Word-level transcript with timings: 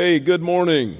Hey, 0.00 0.20
good 0.20 0.42
morning. 0.42 0.98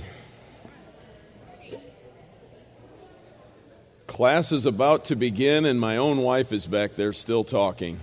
Class 4.08 4.50
is 4.50 4.66
about 4.66 5.04
to 5.04 5.14
begin, 5.14 5.66
and 5.66 5.78
my 5.78 5.98
own 5.98 6.18
wife 6.18 6.52
is 6.52 6.66
back 6.66 6.96
there 6.96 7.12
still 7.12 7.44
talking. 7.44 8.00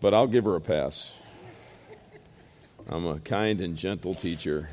But 0.00 0.14
I'll 0.14 0.26
give 0.26 0.46
her 0.46 0.56
a 0.56 0.60
pass. 0.60 1.14
I'm 2.88 3.06
a 3.06 3.20
kind 3.20 3.60
and 3.60 3.76
gentle 3.76 4.16
teacher. 4.16 4.70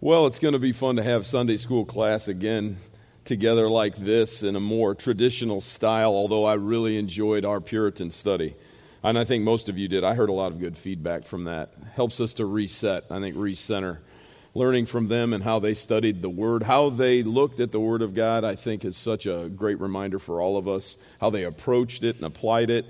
Well, 0.00 0.26
it's 0.26 0.40
going 0.40 0.54
to 0.54 0.58
be 0.58 0.72
fun 0.72 0.96
to 0.96 1.04
have 1.04 1.24
Sunday 1.24 1.56
school 1.56 1.84
class 1.84 2.26
again 2.26 2.78
together 3.30 3.70
like 3.70 3.94
this 3.94 4.42
in 4.42 4.56
a 4.56 4.60
more 4.60 4.92
traditional 4.92 5.60
style, 5.60 6.10
although 6.10 6.44
I 6.44 6.54
really 6.54 6.98
enjoyed 6.98 7.44
our 7.44 7.60
Puritan 7.60 8.10
study. 8.10 8.56
And 9.04 9.16
I 9.16 9.22
think 9.22 9.44
most 9.44 9.68
of 9.68 9.78
you 9.78 9.86
did. 9.86 10.02
I 10.02 10.14
heard 10.14 10.30
a 10.30 10.32
lot 10.32 10.50
of 10.50 10.58
good 10.58 10.76
feedback 10.76 11.24
from 11.24 11.44
that. 11.44 11.72
Helps 11.94 12.20
us 12.20 12.34
to 12.34 12.44
reset, 12.44 13.04
I 13.08 13.20
think, 13.20 13.36
recenter. 13.36 13.98
Learning 14.52 14.84
from 14.84 15.06
them 15.06 15.32
and 15.32 15.44
how 15.44 15.60
they 15.60 15.74
studied 15.74 16.22
the 16.22 16.28
Word, 16.28 16.64
how 16.64 16.90
they 16.90 17.22
looked 17.22 17.60
at 17.60 17.70
the 17.70 17.78
Word 17.78 18.02
of 18.02 18.14
God, 18.14 18.42
I 18.42 18.56
think 18.56 18.84
is 18.84 18.96
such 18.96 19.26
a 19.26 19.48
great 19.48 19.78
reminder 19.78 20.18
for 20.18 20.40
all 20.40 20.56
of 20.56 20.66
us. 20.66 20.96
How 21.20 21.30
they 21.30 21.44
approached 21.44 22.02
it 22.02 22.16
and 22.16 22.24
applied 22.24 22.68
it. 22.68 22.84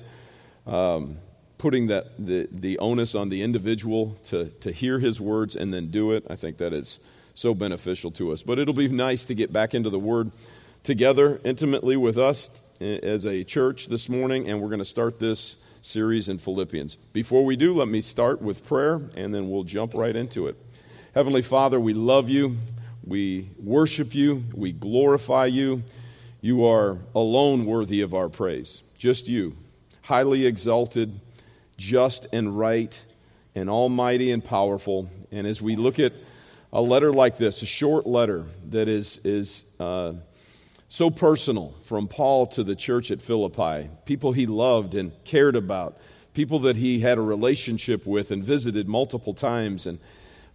Um, 0.67 1.19
putting 1.59 1.89
that, 1.89 2.13
the, 2.19 2.49
the 2.51 2.79
onus 2.79 3.15
on 3.15 3.29
the 3.29 3.43
individual 3.43 4.17
to, 4.25 4.47
to 4.61 4.73
hear 4.73 5.01
His 5.01 5.21
words 5.21 5.55
and 5.55 5.75
then 5.75 5.91
do 5.91 6.13
it, 6.13 6.25
I 6.31 6.37
think 6.37 6.57
that 6.57 6.73
is 6.73 6.99
so 7.35 7.55
beneficial 7.55 8.11
to 8.13 8.33
us. 8.33 8.43
But 8.43 8.59
it'll 8.59 8.75
be 8.75 8.89
nice 8.89 9.25
to 9.27 9.35
get 9.35 9.53
back 9.53 9.75
into 9.75 9.91
the 9.91 9.99
Word 9.99 10.31
together 10.83 11.41
intimately 11.45 11.97
with 11.97 12.19
us 12.19 12.51
eh, 12.81 12.99
as 13.03 13.25
a 13.27 13.45
church 13.45 13.87
this 13.87 14.09
morning, 14.09 14.49
and 14.49 14.61
we're 14.61 14.69
going 14.69 14.79
to 14.79 14.85
start 14.85 15.19
this 15.19 15.57
series 15.83 16.29
in 16.29 16.39
Philippians. 16.39 16.97
Before 17.13 17.45
we 17.45 17.57
do, 17.57 17.75
let 17.75 17.89
me 17.89 18.01
start 18.01 18.43
with 18.43 18.67
prayer, 18.67 19.01
and 19.17 19.35
then 19.35 19.51
we'll 19.51 19.65
jump 19.65 19.95
right 19.95 20.15
into 20.15 20.47
it. 20.47 20.57
Heavenly 21.15 21.43
Father, 21.43 21.81
we 21.81 21.95
love 21.95 22.29
you, 22.29 22.59
we 23.05 23.51
worship 23.59 24.15
you, 24.15 24.45
we 24.55 24.73
glorify 24.73 25.47
you. 25.47 25.83
You 26.41 26.67
are 26.67 26.99
alone 27.15 27.67
worthy 27.67 28.01
of 28.01 28.15
our 28.15 28.29
praise, 28.29 28.83
just 28.97 29.29
you, 29.29 29.57
highly 30.03 30.47
exalted, 30.47 31.21
just 31.77 32.27
and 32.33 32.57
right, 32.59 33.05
and 33.55 33.69
almighty 33.69 34.31
and 34.31 34.45
powerful. 34.45 35.11
And 35.31 35.47
as 35.47 35.61
we 35.61 35.77
look 35.77 35.99
at 35.99 36.13
a 36.73 36.81
letter 36.81 37.13
like 37.13 37.37
this, 37.37 37.63
a 37.63 37.67
short 37.67 38.07
letter 38.07 38.45
that 38.67 38.89
is, 38.89 39.19
is 39.25 39.65
uh, 39.81 40.13
so 40.89 41.11
personal 41.11 41.75
from 41.85 42.09
Paul 42.09 42.47
to 42.49 42.65
the 42.65 42.77
church 42.77 43.11
at 43.11 43.21
Philippi, 43.21 43.91
people 44.05 44.33
he 44.33 44.47
loved 44.47 44.95
and 44.95 45.13
cared 45.25 45.57
about, 45.57 45.99
people 46.35 46.61
that 46.61 46.77
he 46.77 47.01
had 47.01 47.19
a 47.19 47.23
relationship 47.23 48.07
with 48.07 48.31
and 48.31 48.45
visited 48.45 48.89
multiple 48.89 49.35
times, 49.35 49.87
and 49.87 49.99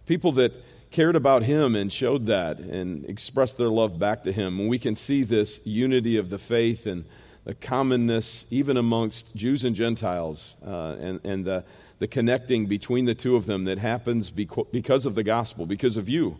people 0.06 0.32
that 0.32 0.52
cared 0.90 1.16
about 1.16 1.42
him 1.42 1.74
and 1.74 1.92
showed 1.92 2.26
that 2.26 2.58
and 2.58 3.04
expressed 3.04 3.58
their 3.58 3.68
love 3.68 3.98
back 3.98 4.22
to 4.22 4.32
him. 4.32 4.58
And 4.58 4.68
we 4.68 4.78
can 4.78 4.96
see 4.96 5.22
this 5.22 5.60
unity 5.64 6.16
of 6.16 6.30
the 6.30 6.38
faith 6.38 6.86
and 6.86 7.04
the 7.46 7.54
commonness, 7.54 8.44
even 8.50 8.76
amongst 8.76 9.34
Jews 9.34 9.64
and 9.64 9.74
Gentiles, 9.74 10.56
uh, 10.66 10.96
and, 11.00 11.20
and 11.24 11.44
the 11.46 11.64
the 11.98 12.06
connecting 12.06 12.66
between 12.66 13.06
the 13.06 13.14
two 13.14 13.36
of 13.36 13.46
them 13.46 13.64
that 13.64 13.78
happens 13.78 14.30
because 14.30 15.06
of 15.06 15.14
the 15.14 15.22
gospel, 15.22 15.66
because 15.66 15.96
of 15.96 16.08
you, 16.08 16.36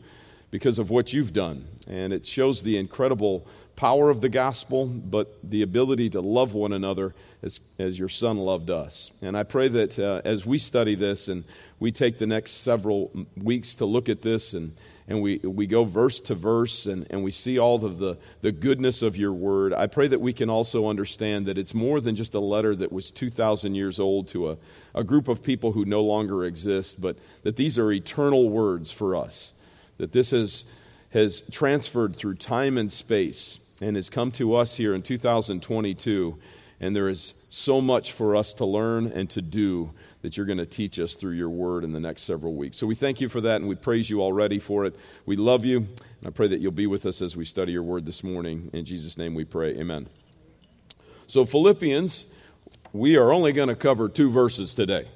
because 0.51 0.79
of 0.79 0.91
what 0.91 1.13
you've 1.13 1.33
done. 1.33 1.67
And 1.87 2.13
it 2.13 2.27
shows 2.27 2.63
the 2.63 2.77
incredible 2.77 3.47
power 3.75 4.11
of 4.11 4.21
the 4.21 4.29
gospel, 4.29 4.87
but 4.87 5.39
the 5.43 5.63
ability 5.63 6.11
to 6.11 6.21
love 6.21 6.53
one 6.53 6.73
another 6.73 7.15
as, 7.43 7.61
as 7.79 7.99
your 7.99 8.09
son 8.09 8.39
loved 8.39 8.71
us. 8.71 9.11
And 9.23 9.37
I 9.37 9.45
pray 9.45 9.69
that 9.69 9.99
uh, 9.99 10.21
as 10.25 10.45
we 10.45 10.59
study 10.59 10.95
this 10.95 11.29
and 11.29 11.45
we 11.79 11.93
take 11.93 12.19
the 12.19 12.27
next 12.27 12.53
several 12.53 13.11
weeks 13.37 13.77
to 13.77 13.87
look 13.87 14.09
at 14.09 14.23
this 14.23 14.53
and 14.53 14.73
and 15.09 15.23
we, 15.23 15.39
we 15.39 15.67
go 15.67 15.85
verse 15.85 16.19
to 16.21 16.35
verse 16.35 16.87
and, 16.87 17.07
and 17.11 17.23
we 17.23 17.31
see 17.31 17.59
all 17.59 17.85
of 17.85 17.99
the, 17.99 18.19
the 18.41 18.51
goodness 18.51 19.03
of 19.03 19.17
your 19.17 19.33
word. 19.33 19.73
I 19.73 19.87
pray 19.87 20.09
that 20.09 20.21
we 20.21 20.33
can 20.33 20.51
also 20.51 20.89
understand 20.89 21.47
that 21.47 21.59
it's 21.59 21.75
more 21.75 22.01
than 22.01 22.17
just 22.17 22.35
a 22.35 22.41
letter 22.41 22.75
that 22.75 22.91
was 22.91 23.13
2,000 23.13 23.77
years 23.77 24.01
old 24.01 24.27
to 24.29 24.51
a, 24.51 24.57
a 24.95 25.05
group 25.05 25.29
of 25.29 25.45
people 25.45 25.73
who 25.73 25.85
no 25.85 26.03
longer 26.03 26.45
exist, 26.45 27.01
but 27.01 27.17
that 27.45 27.55
these 27.55 27.79
are 27.79 27.93
eternal 27.93 28.49
words 28.51 28.91
for 28.91 29.15
us. 29.15 29.53
That 29.99 30.11
this 30.11 30.31
has, 30.31 30.65
has 31.11 31.43
transferred 31.53 32.17
through 32.17 32.35
time 32.35 32.77
and 32.77 32.93
space 32.93 33.61
and 33.81 33.95
has 33.95 34.11
come 34.11 34.33
to 34.33 34.57
us 34.57 34.75
here 34.75 34.93
in 34.93 35.03
2022. 35.03 36.37
And 36.81 36.97
there 36.97 37.09
is 37.09 37.35
so 37.49 37.81
much 37.81 38.13
for 38.13 38.35
us 38.35 38.55
to 38.55 38.65
learn 38.65 39.07
and 39.07 39.31
to 39.31 39.41
do 39.41 39.93
that 40.27 40.37
you're 40.37 40.45
going 40.45 40.59
to 40.59 40.67
teach 40.67 40.99
us 40.99 41.15
through 41.15 41.35
your 41.35 41.49
word 41.49 41.85
in 41.85 41.93
the 41.93 42.01
next 42.01 42.23
several 42.23 42.57
weeks. 42.57 42.77
So 42.77 42.85
we 42.85 42.97
thank 42.97 43.21
you 43.21 43.29
for 43.29 43.41
that 43.43 43.61
and 43.61 43.69
we 43.69 43.77
praise 43.77 44.11
you 44.11 44.21
already 44.21 44.59
for 44.59 44.85
it. 44.85 44.97
We 45.25 45.37
love 45.37 45.65
you, 45.65 45.77
and 45.77 46.27
I 46.27 46.31
pray 46.31 46.49
that 46.49 46.59
you'll 46.59 46.73
be 46.73 46.89
with 46.89 47.07
us 47.07 47.23
as 47.23 47.37
we 47.37 47.45
study 47.45 47.71
your 47.71 47.85
word 47.85 48.05
this 48.05 48.25
morning. 48.25 48.69
In 48.73 48.85
Jesus' 48.85 49.17
name 49.17 49.35
we 49.37 49.45
pray. 49.45 49.79
Amen. 49.79 50.09
So, 51.29 51.45
Philippians, 51.45 52.27
we 52.93 53.17
are 53.17 53.33
only 53.33 53.53
going 53.53 53.69
to 53.69 53.77
cover 53.77 54.09
two 54.09 54.29
verses 54.29 54.75
today. 54.75 55.07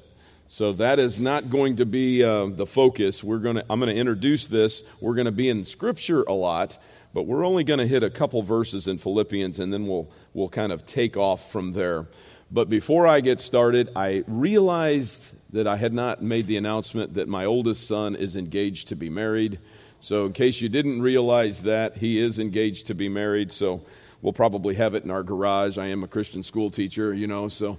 So 0.47 0.75
that 0.75 1.01
is 1.01 1.19
not 1.19 1.51
going 1.51 1.75
to 1.77 1.87
be 1.87 2.23
uh, 2.23 2.47
the 2.47 2.67
focus. 2.67 3.25
We're 3.25 3.39
going 3.39 3.57
to, 3.57 3.67
I'm 3.69 3.81
going 3.81 3.93
to 3.93 4.01
introduce 4.01 4.47
this. 4.47 4.85
We're 5.01 5.15
going 5.15 5.27
to 5.27 5.33
be 5.33 5.49
in 5.49 5.65
Scripture 5.65 6.23
a 6.23 6.35
lot, 6.35 6.79
but 7.13 7.25
we're 7.25 7.45
only 7.45 7.65
going 7.65 7.81
to 7.81 7.87
hit 7.89 8.05
a 8.05 8.11
couple 8.11 8.43
verses 8.43 8.87
in 8.87 8.99
Philippians, 8.99 9.59
and 9.59 9.73
then 9.73 9.89
we'll, 9.89 10.09
we'll 10.35 10.49
kind 10.49 10.71
of 10.71 10.87
take 10.87 11.17
off 11.17 11.51
from 11.51 11.73
there. 11.73 12.07
But 12.51 12.69
before 12.69 13.07
I 13.07 13.21
get 13.21 13.41
started, 13.41 13.91
I 13.95 14.25
realized 14.27 15.29
that 15.53 15.67
I 15.67 15.77
had 15.77 15.93
not 15.93 16.23
made 16.23 16.47
the 16.47 16.57
announcement 16.57 17.15
that 17.15 17.29
my 17.29 17.45
oldest 17.45 17.87
son 17.87 18.15
is 18.17 18.37
engaged 18.37 18.89
to 18.89 18.97
be 18.97 19.09
married. 19.11 19.59
So, 20.01 20.27
in 20.27 20.33
case 20.33 20.61
you 20.61 20.69
didn't 20.69 21.03
realize 21.03 21.63
that, 21.63 21.99
he 21.99 22.19
is 22.19 22.39
engaged 22.39 22.87
to 22.87 22.95
be 22.95 23.09
married. 23.09 23.53
So, 23.53 23.83
we'll 24.23 24.33
probably 24.33 24.75
have 24.75 24.95
it 24.95 25.05
in 25.05 25.11
our 25.11 25.23
garage. 25.23 25.79
I 25.79 25.87
am 25.87 26.03
a 26.03 26.09
Christian 26.09 26.43
school 26.43 26.71
teacher, 26.71 27.13
you 27.15 27.27
know, 27.27 27.49
so 27.49 27.79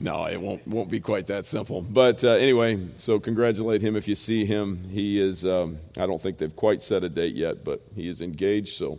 no, 0.00 0.26
it 0.26 0.40
won't, 0.40 0.66
won't 0.66 0.90
be 0.90 1.00
quite 1.00 1.28
that 1.28 1.46
simple. 1.46 1.82
But 1.82 2.24
uh, 2.24 2.30
anyway, 2.30 2.88
so 2.96 3.20
congratulate 3.20 3.82
him 3.82 3.96
if 3.96 4.08
you 4.08 4.14
see 4.14 4.44
him. 4.44 4.82
He 4.90 5.20
is, 5.20 5.44
um, 5.44 5.78
I 5.96 6.06
don't 6.06 6.20
think 6.20 6.38
they've 6.38 6.54
quite 6.54 6.82
set 6.82 7.04
a 7.04 7.08
date 7.08 7.34
yet, 7.34 7.64
but 7.64 7.80
he 7.94 8.08
is 8.08 8.20
engaged, 8.20 8.76
so 8.76 8.98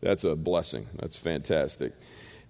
that's 0.00 0.24
a 0.24 0.34
blessing. 0.34 0.86
That's 0.96 1.16
fantastic. 1.16 1.92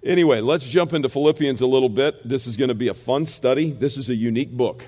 Anyway, 0.04 0.42
let's 0.42 0.68
jump 0.68 0.92
into 0.92 1.08
Philippians 1.08 1.62
a 1.62 1.66
little 1.66 1.88
bit. 1.88 2.28
This 2.28 2.46
is 2.46 2.58
going 2.58 2.68
to 2.68 2.74
be 2.74 2.88
a 2.88 2.94
fun 2.94 3.24
study. 3.24 3.70
This 3.70 3.96
is 3.96 4.10
a 4.10 4.14
unique 4.14 4.52
book. 4.52 4.86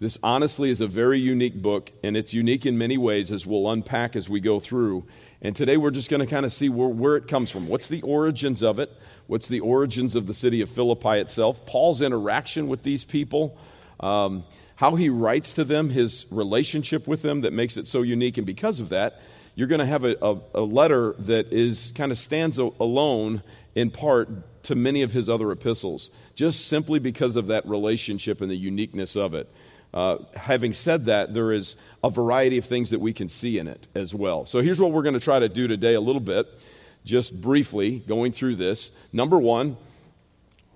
This 0.00 0.16
honestly 0.22 0.70
is 0.70 0.80
a 0.80 0.86
very 0.86 1.18
unique 1.18 1.60
book, 1.60 1.92
and 2.02 2.16
it's 2.16 2.32
unique 2.32 2.64
in 2.64 2.78
many 2.78 2.96
ways 2.96 3.30
as 3.30 3.44
we'll 3.44 3.70
unpack 3.70 4.16
as 4.16 4.30
we 4.30 4.40
go 4.40 4.58
through. 4.58 5.06
And 5.42 5.54
today 5.54 5.76
we're 5.76 5.90
just 5.90 6.08
going 6.08 6.20
to 6.20 6.26
kind 6.26 6.46
of 6.46 6.54
see 6.54 6.70
where, 6.70 6.88
where 6.88 7.16
it 7.16 7.28
comes 7.28 7.50
from. 7.50 7.68
What's 7.68 7.88
the 7.88 8.00
origins 8.00 8.62
of 8.62 8.78
it? 8.78 8.90
What's 9.26 9.46
the 9.46 9.60
origins 9.60 10.16
of 10.16 10.26
the 10.26 10.32
city 10.32 10.62
of 10.62 10.70
Philippi 10.70 11.18
itself? 11.18 11.66
Paul's 11.66 12.00
interaction 12.00 12.66
with 12.66 12.82
these 12.82 13.04
people, 13.04 13.58
um, 14.00 14.42
how 14.76 14.94
he 14.94 15.10
writes 15.10 15.52
to 15.54 15.64
them, 15.64 15.90
his 15.90 16.24
relationship 16.30 17.06
with 17.06 17.20
them 17.20 17.42
that 17.42 17.52
makes 17.52 17.76
it 17.76 17.86
so 17.86 18.00
unique. 18.00 18.38
And 18.38 18.46
because 18.46 18.80
of 18.80 18.88
that, 18.88 19.20
you're 19.56 19.66
going 19.66 19.80
to 19.80 19.86
have 19.86 20.04
a, 20.04 20.16
a, 20.22 20.38
a 20.54 20.60
letter 20.60 21.14
that 21.18 21.52
is 21.52 21.90
kind 21.96 22.12
of 22.12 22.18
stands 22.18 22.58
alone 22.58 23.42
in 23.74 23.90
part 23.90 24.28
to 24.64 24.74
many 24.74 25.02
of 25.02 25.12
his 25.12 25.28
other 25.28 25.50
epistles, 25.50 26.10
just 26.34 26.68
simply 26.68 26.98
because 26.98 27.36
of 27.36 27.48
that 27.48 27.66
relationship 27.66 28.40
and 28.40 28.50
the 28.50 28.56
uniqueness 28.56 29.16
of 29.16 29.34
it. 29.34 29.50
Uh, 29.94 30.18
having 30.34 30.74
said 30.74 31.06
that, 31.06 31.32
there 31.32 31.52
is 31.52 31.76
a 32.04 32.10
variety 32.10 32.58
of 32.58 32.66
things 32.66 32.90
that 32.90 33.00
we 33.00 33.14
can 33.14 33.28
see 33.28 33.58
in 33.58 33.66
it 33.66 33.88
as 33.94 34.14
well. 34.14 34.44
So 34.44 34.60
here's 34.60 34.80
what 34.80 34.92
we're 34.92 35.02
going 35.02 35.14
to 35.14 35.20
try 35.20 35.38
to 35.38 35.48
do 35.48 35.66
today 35.66 35.94
a 35.94 36.00
little 36.00 36.20
bit, 36.20 36.46
just 37.04 37.40
briefly 37.40 38.00
going 38.00 38.32
through 38.32 38.56
this. 38.56 38.90
Number 39.12 39.38
one, 39.38 39.78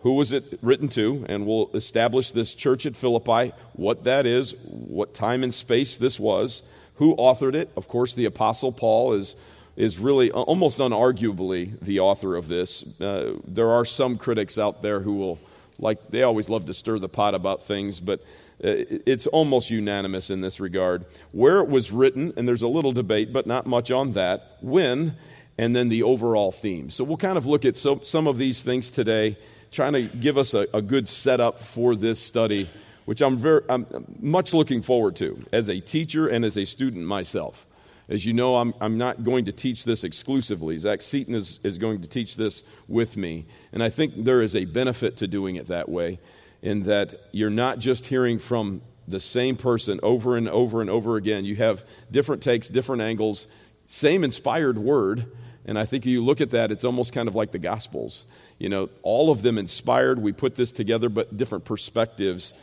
who 0.02 0.14
was 0.14 0.32
it 0.32 0.58
written 0.62 0.88
to? 0.90 1.26
And 1.28 1.46
we'll 1.46 1.70
establish 1.74 2.32
this 2.32 2.54
church 2.54 2.86
at 2.86 2.96
Philippi, 2.96 3.52
what 3.74 4.04
that 4.04 4.24
is, 4.24 4.54
what 4.62 5.12
time 5.12 5.42
and 5.42 5.52
space 5.52 5.98
this 5.98 6.18
was, 6.18 6.62
who 7.00 7.16
authored 7.16 7.54
it. 7.54 7.70
Of 7.76 7.88
course, 7.88 8.14
the 8.14 8.26
Apostle 8.26 8.70
Paul 8.70 9.14
is 9.14 9.34
is 9.76 9.98
really 9.98 10.30
almost 10.30 10.78
unarguably 10.78 11.78
the 11.80 12.00
author 12.00 12.36
of 12.36 12.48
this. 12.48 12.84
Uh, 13.00 13.32
there 13.46 13.70
are 13.70 13.84
some 13.84 14.18
critics 14.18 14.58
out 14.58 14.82
there 14.82 15.00
who 15.00 15.14
will, 15.14 15.38
like, 15.78 16.10
they 16.10 16.22
always 16.22 16.50
love 16.50 16.66
to 16.66 16.74
stir 16.74 16.98
the 16.98 17.08
pot 17.08 17.34
about 17.34 17.62
things, 17.62 18.00
but 18.00 18.20
uh, 18.62 18.84
it's 19.06 19.26
almost 19.28 19.70
unanimous 19.70 20.28
in 20.28 20.42
this 20.42 20.60
regard. 20.60 21.06
Where 21.32 21.60
it 21.60 21.68
was 21.68 21.90
written, 21.90 22.34
and 22.36 22.46
there's 22.46 22.60
a 22.62 22.68
little 22.68 22.92
debate, 22.92 23.32
but 23.32 23.46
not 23.46 23.64
much 23.64 23.90
on 23.90 24.12
that, 24.12 24.58
when, 24.60 25.16
and 25.56 25.74
then 25.74 25.88
the 25.88 26.02
overall 26.02 26.52
theme. 26.52 26.90
So 26.90 27.02
we'll 27.04 27.16
kind 27.16 27.38
of 27.38 27.46
look 27.46 27.64
at 27.64 27.76
so, 27.76 28.00
some 28.02 28.26
of 28.26 28.36
these 28.36 28.62
things 28.62 28.90
today, 28.90 29.38
trying 29.70 29.94
to 29.94 30.02
give 30.02 30.36
us 30.36 30.52
a, 30.52 30.66
a 30.74 30.82
good 30.82 31.08
setup 31.08 31.58
for 31.60 31.96
this 31.96 32.20
study, 32.20 32.68
which 33.04 33.20
I'm, 33.22 33.36
very, 33.36 33.62
I'm 33.68 33.86
much 34.20 34.54
looking 34.54 34.82
forward 34.82 35.16
to 35.16 35.38
as 35.52 35.68
a 35.68 35.80
teacher 35.80 36.28
and 36.28 36.44
as 36.44 36.56
a 36.56 36.64
student 36.64 37.06
myself. 37.06 37.66
As 38.08 38.26
you 38.26 38.32
know, 38.32 38.56
I'm, 38.56 38.74
I'm 38.80 38.98
not 38.98 39.22
going 39.22 39.44
to 39.44 39.52
teach 39.52 39.84
this 39.84 40.02
exclusively. 40.02 40.76
Zach 40.78 41.00
Seaton 41.02 41.34
is, 41.34 41.60
is 41.62 41.78
going 41.78 42.02
to 42.02 42.08
teach 42.08 42.36
this 42.36 42.64
with 42.88 43.16
me. 43.16 43.46
And 43.72 43.82
I 43.82 43.88
think 43.88 44.24
there 44.24 44.42
is 44.42 44.56
a 44.56 44.64
benefit 44.64 45.16
to 45.18 45.28
doing 45.28 45.56
it 45.56 45.68
that 45.68 45.88
way. 45.88 46.18
in 46.62 46.84
that 46.84 47.14
you're 47.32 47.50
not 47.50 47.78
just 47.78 48.06
hearing 48.06 48.38
from 48.38 48.82
the 49.08 49.20
same 49.20 49.56
person 49.56 49.98
over 50.02 50.36
and 50.36 50.48
over 50.48 50.80
and 50.80 50.90
over 50.90 51.16
again. 51.16 51.44
You 51.44 51.56
have 51.56 51.84
different 52.10 52.42
takes, 52.42 52.68
different 52.68 53.02
angles, 53.02 53.46
same 53.86 54.24
inspired 54.24 54.78
word. 54.78 55.26
And 55.64 55.78
I 55.78 55.84
think 55.84 56.06
you 56.06 56.24
look 56.24 56.40
at 56.40 56.50
that, 56.50 56.70
it's 56.70 56.84
almost 56.84 57.12
kind 57.12 57.28
of 57.28 57.34
like 57.34 57.52
the 57.52 57.58
Gospels. 57.58 58.24
You 58.58 58.68
know, 58.68 58.88
all 59.02 59.30
of 59.30 59.42
them 59.42 59.58
inspired. 59.58 60.20
We 60.20 60.32
put 60.32 60.54
this 60.54 60.72
together, 60.72 61.08
but 61.08 61.36
different 61.36 61.64
perspectives. 61.64 62.54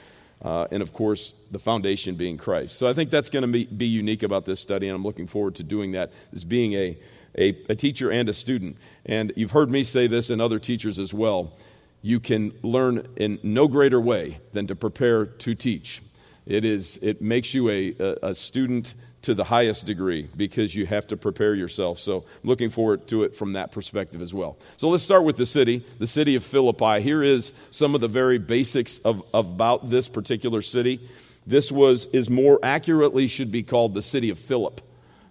Uh, 0.42 0.68
and 0.72 0.84
of 0.84 0.94
course, 0.94 1.34
the 1.52 1.60
foundation 1.60 2.16
being 2.16 2.38
Christ. 2.38 2.78
So 2.78 2.88
I 2.88 2.94
think 2.94 3.10
that's 3.10 3.30
going 3.30 3.42
to 3.42 3.48
be, 3.48 3.66
be 3.66 3.88
unique 3.88 4.24
about 4.24 4.46
this 4.46 4.60
study, 4.60 4.88
and 4.88 4.96
I'm 4.96 5.04
looking 5.04 5.28
forward 5.28 5.56
to 5.56 5.64
doing 5.64 5.94
that 5.94 6.12
as 6.34 6.44
being 6.44 6.74
a, 6.74 6.98
a, 7.38 7.58
a 7.70 7.76
teacher 7.76 8.12
and 8.12 8.30
a 8.30 8.34
student. 8.34 8.78
And 9.06 9.34
you've 9.36 9.52
heard 9.52 9.72
me 9.72 9.84
say 9.84 10.08
this 10.08 10.30
and 10.30 10.42
other 10.42 10.60
teachers 10.60 11.00
as 11.00 11.14
well. 11.14 11.54
You 12.02 12.20
can 12.20 12.54
learn 12.62 13.08
in 13.16 13.40
no 13.42 13.68
greater 13.68 14.00
way 14.00 14.40
than 14.54 14.68
to 14.68 14.76
prepare 14.76 15.26
to 15.26 15.56
teach. 15.56 16.02
It, 16.46 16.64
is, 16.64 16.98
it 17.02 17.22
makes 17.22 17.54
you 17.54 17.70
a, 17.70 17.96
a, 18.00 18.30
a 18.30 18.36
student 18.36 18.94
to 19.24 19.34
the 19.34 19.44
highest 19.44 19.86
degree 19.86 20.30
because 20.36 20.76
you 20.76 20.86
have 20.86 21.08
to 21.08 21.18
prepare 21.18 21.56
yourself. 21.56 22.00
So 22.00 22.18
I'm 22.44 22.50
looking 22.50 22.70
forward 22.70 23.08
to 23.08 23.24
it 23.24 23.36
from 23.36 23.54
that 23.54 23.72
perspective 23.72 24.22
as 24.22 24.34
well. 24.34 24.58
So 24.78 24.90
let's 24.90 25.04
start 25.04 25.24
with 25.24 25.38
the 25.38 25.46
city, 25.46 25.86
the 26.00 26.08
city 26.08 26.36
of 26.36 26.44
Philippi. 26.44 27.02
Here 27.02 27.24
is 27.24 27.54
some 27.72 27.96
of 27.96 28.02
the 28.02 28.08
very 28.08 28.38
basics 28.38 29.00
of, 29.00 29.24
about 29.34 29.90
this 29.90 30.08
particular 30.08 30.62
city. 30.62 31.00
This 31.46 31.72
was 31.72 32.06
is 32.08 32.30
more 32.30 32.60
accurately 32.62 33.28
should 33.28 33.52
be 33.52 33.64
called 33.64 33.94
the 33.94 34.02
city 34.02 34.30
of 34.30 34.38
Philip. 34.38 34.82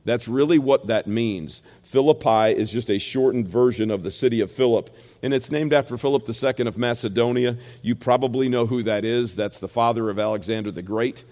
That's 0.07 0.29
really 0.29 0.59
what 0.59 0.87
that 0.87 1.09
means. 1.09 1.63
Philippi 1.83 2.53
is 2.53 2.71
just 2.71 2.91
a 2.91 2.99
shortened 2.99 3.49
version 3.49 3.91
of 3.91 4.05
the 4.05 4.13
city 4.13 4.41
of 4.41 4.53
Philip, 4.53 4.89
and 5.21 5.35
it's 5.35 5.51
named 5.51 5.73
after 5.73 5.99
Philip 5.99 6.29
II 6.29 6.67
of 6.67 6.79
Macedonia. 6.79 7.57
You 7.83 7.97
probably 7.97 8.49
know 8.49 8.67
who 8.67 8.85
that 8.85 9.05
is. 9.05 9.35
That's 9.35 9.59
the 9.59 9.69
father 9.69 10.09
of 10.09 10.19
Alexander 10.19 10.71
the 10.71 10.83
Great. 10.83 11.25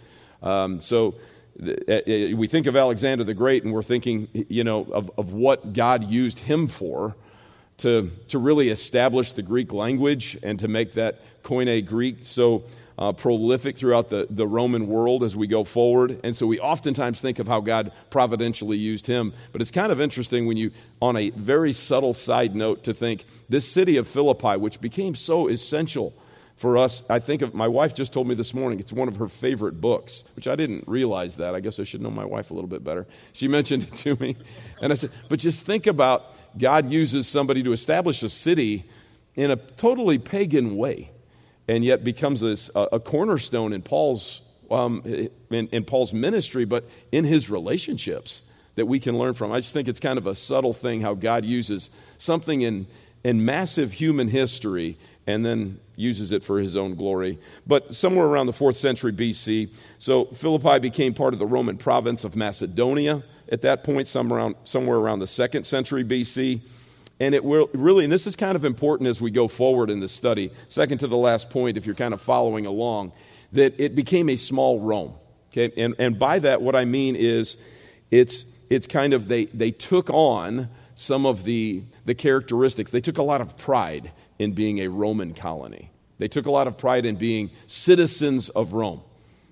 Um, 0.43 0.81
so 0.81 1.15
we 1.59 2.47
think 2.47 2.67
of 2.67 2.77
Alexander 2.77 3.25
the 3.25 3.35
Great, 3.35 3.65
and 3.65 3.73
we're 3.73 3.83
thinking, 3.83 4.29
you 4.33 4.65
know, 4.65 4.85
of, 4.93 5.11
of 5.17 5.33
what 5.33 5.73
God 5.73 6.05
used 6.05 6.41
him 6.41 6.67
for 6.67 7.15
to, 7.79 8.11
to 8.29 8.39
really 8.39 8.69
establish 8.69 9.33
the 9.33 9.43
Greek 9.43 9.73
language 9.73 10.37
and 10.43 10.59
to 10.61 10.69
make 10.69 10.93
that 10.93 11.21
Koine 11.43 11.85
Greek 11.87 12.19
so 12.23 12.65
uh, 12.97 13.13
prolific 13.13 13.77
throughout 13.77 14.09
the, 14.09 14.27
the 14.31 14.47
Roman 14.47 14.87
world 14.87 15.25
as 15.25 15.35
we 15.35 15.47
go 15.47 15.65
forward. 15.65 16.21
And 16.23 16.37
so 16.37 16.47
we 16.47 16.61
oftentimes 16.61 17.21
think 17.21 17.39
of 17.39 17.49
how 17.49 17.61
God 17.61 17.93
providentially 18.11 18.77
used 18.77 19.07
him. 19.07 19.33
But 19.53 19.61
it's 19.61 19.71
kind 19.71 19.91
of 19.91 20.01
interesting 20.01 20.47
when 20.47 20.57
you, 20.57 20.71
on 21.03 21.17
a 21.17 21.31
very 21.31 21.73
subtle 21.73 22.15
side 22.15 22.55
note, 22.55 22.85
to 22.85 22.95
think 22.95 23.25
this 23.49 23.71
city 23.71 23.97
of 23.97 24.07
Philippi, 24.07 24.57
which 24.57 24.81
became 24.81 25.15
so 25.15 25.49
essential 25.49 26.15
for 26.57 26.79
us, 26.79 27.03
I 27.11 27.19
think 27.19 27.43
of 27.43 27.53
my 27.53 27.67
wife 27.67 27.95
just 27.95 28.13
told 28.13 28.29
me 28.29 28.35
this 28.35 28.55
morning 28.55 28.79
it's 28.79 28.93
one 28.93 29.09
of 29.09 29.17
her 29.17 29.29
favorite 29.29 29.81
books, 29.81 30.25
which 30.37 30.47
I 30.47 30.55
didn't 30.55 30.87
realize 30.87 31.37
that. 31.37 31.55
I 31.55 31.61
guess 31.61 31.81
I 31.81 31.85
should 31.85 32.01
know 32.01 32.11
my 32.11 32.25
wife 32.25 32.51
a 32.51 32.55
little 32.55 32.69
bit 32.69 32.85
better. 32.85 33.07
She 33.33 33.49
mentioned 33.59 33.85
it 33.85 33.95
to 33.97 34.17
me. 34.17 34.37
And 34.81 34.93
I 34.93 34.95
said, 34.95 35.11
but 35.29 35.41
just 35.41 35.67
think 35.67 35.87
about 35.87 36.33
God 36.57 36.91
uses 36.91 37.27
somebody 37.27 37.63
to 37.65 37.73
establish 37.73 38.23
a 38.23 38.29
city 38.29 38.85
in 39.35 39.51
a 39.51 39.57
totally 39.57 40.19
pagan 40.19 40.77
way 40.77 41.11
and 41.67 41.85
yet 41.85 42.05
becomes 42.05 42.43
a, 42.43 42.57
a 42.93 43.01
cornerstone 43.01 43.73
in 43.73 43.83
Paul's, 43.83 44.43
um, 44.71 45.03
in, 45.05 45.69
in 45.69 45.85
Paul's 45.85 46.13
ministry, 46.13 46.65
but 46.65 46.89
in 47.11 47.25
his 47.25 47.51
relationships 47.51 48.45
that 48.77 48.87
we 48.87 49.01
can 49.01 49.19
learn 49.19 49.35
from. 49.35 49.51
I 49.51 49.61
just 49.61 49.73
think 49.73 49.89
it's 49.89 50.01
kind 50.01 50.19
of 50.19 50.27
a 50.27 50.35
subtle 50.35 50.73
thing 50.73 51.01
how 51.01 51.15
God 51.15 51.45
uses 51.45 51.91
something 52.19 52.63
in, 52.63 52.87
in 53.23 53.45
massive 53.45 53.93
human 53.93 54.29
history 54.29 54.99
and 55.27 55.45
then 55.45 55.81
uses 55.97 56.33
it 56.33 56.45
for 56.45 56.59
his 56.59 56.77
own 56.77 56.95
glory. 56.95 57.39
But 57.67 57.95
somewhere 57.95 58.27
around 58.27 58.47
the 58.47 58.53
fourth 58.53 58.77
century 58.77 59.13
BC, 59.13 59.75
so 59.99 60.27
Philippi 60.27 60.79
became 60.79 61.15
part 61.15 61.33
of 61.33 61.39
the 61.39 61.47
Roman 61.47 61.77
province 61.77 62.25
of 62.25 62.37
Macedonia 62.37 63.23
at 63.51 63.63
that 63.63 63.85
point, 63.85 64.09
somewhere 64.09 64.41
around, 64.41 64.57
somewhere 64.65 64.97
around 64.97 65.21
the 65.21 65.27
second 65.27 65.65
century 65.65 66.05
BC. 66.05 66.61
And 67.21 67.35
it 67.35 67.45
will 67.45 67.71
really, 67.73 68.05
and 68.05 68.13
this 68.13 68.27
is 68.27 68.37
kind 68.37 68.57
of 68.57 68.65
important 68.65 69.09
as 69.09 69.21
we 69.21 69.31
go 69.31 69.49
forward 69.49 69.89
in 69.89 70.01
this 70.01 70.13
study, 70.13 70.51
second 70.69 70.99
to 70.99 71.07
the 71.07 71.17
last 71.17 71.49
point, 71.49 71.77
if 71.77 71.87
you're 71.87 71.95
kind 71.95 72.13
of 72.13 72.21
following 72.21 72.67
along, 72.67 73.13
that 73.53 73.79
it 73.79 73.95
became 73.95 74.29
a 74.29 74.37
small 74.37 74.81
Rome. 74.81 75.15
Okay? 75.53 75.73
And, 75.81 75.95
and 75.99 76.19
by 76.19 76.41
that, 76.41 76.61
what 76.61 76.75
I 76.75 76.85
mean 76.85 77.15
is 77.15 77.57
it's, 78.11 78.45
it's 78.69 78.87
kind 78.87 79.13
of, 79.13 79.29
they, 79.29 79.47
they 79.47 79.71
took 79.71 80.11
on 80.11 80.69
some 80.97 81.27
of 81.27 81.45
the, 81.45 81.83
the 82.05 82.15
characteristics. 82.15 82.91
They 82.91 83.01
took 83.01 83.19
a 83.19 83.23
lot 83.23 83.41
of 83.41 83.57
pride 83.57 84.13
in 84.39 84.53
being 84.53 84.81
a 84.81 84.89
Roman 84.89 85.35
colony, 85.35 85.91
they 86.19 86.29
took 86.29 86.47
a 86.47 86.51
lot 86.51 86.67
of 86.67 86.79
pride 86.79 87.07
in 87.07 87.17
being 87.17 87.51
citizens 87.67 88.49
of 88.49 88.73
Rome. 88.73 89.01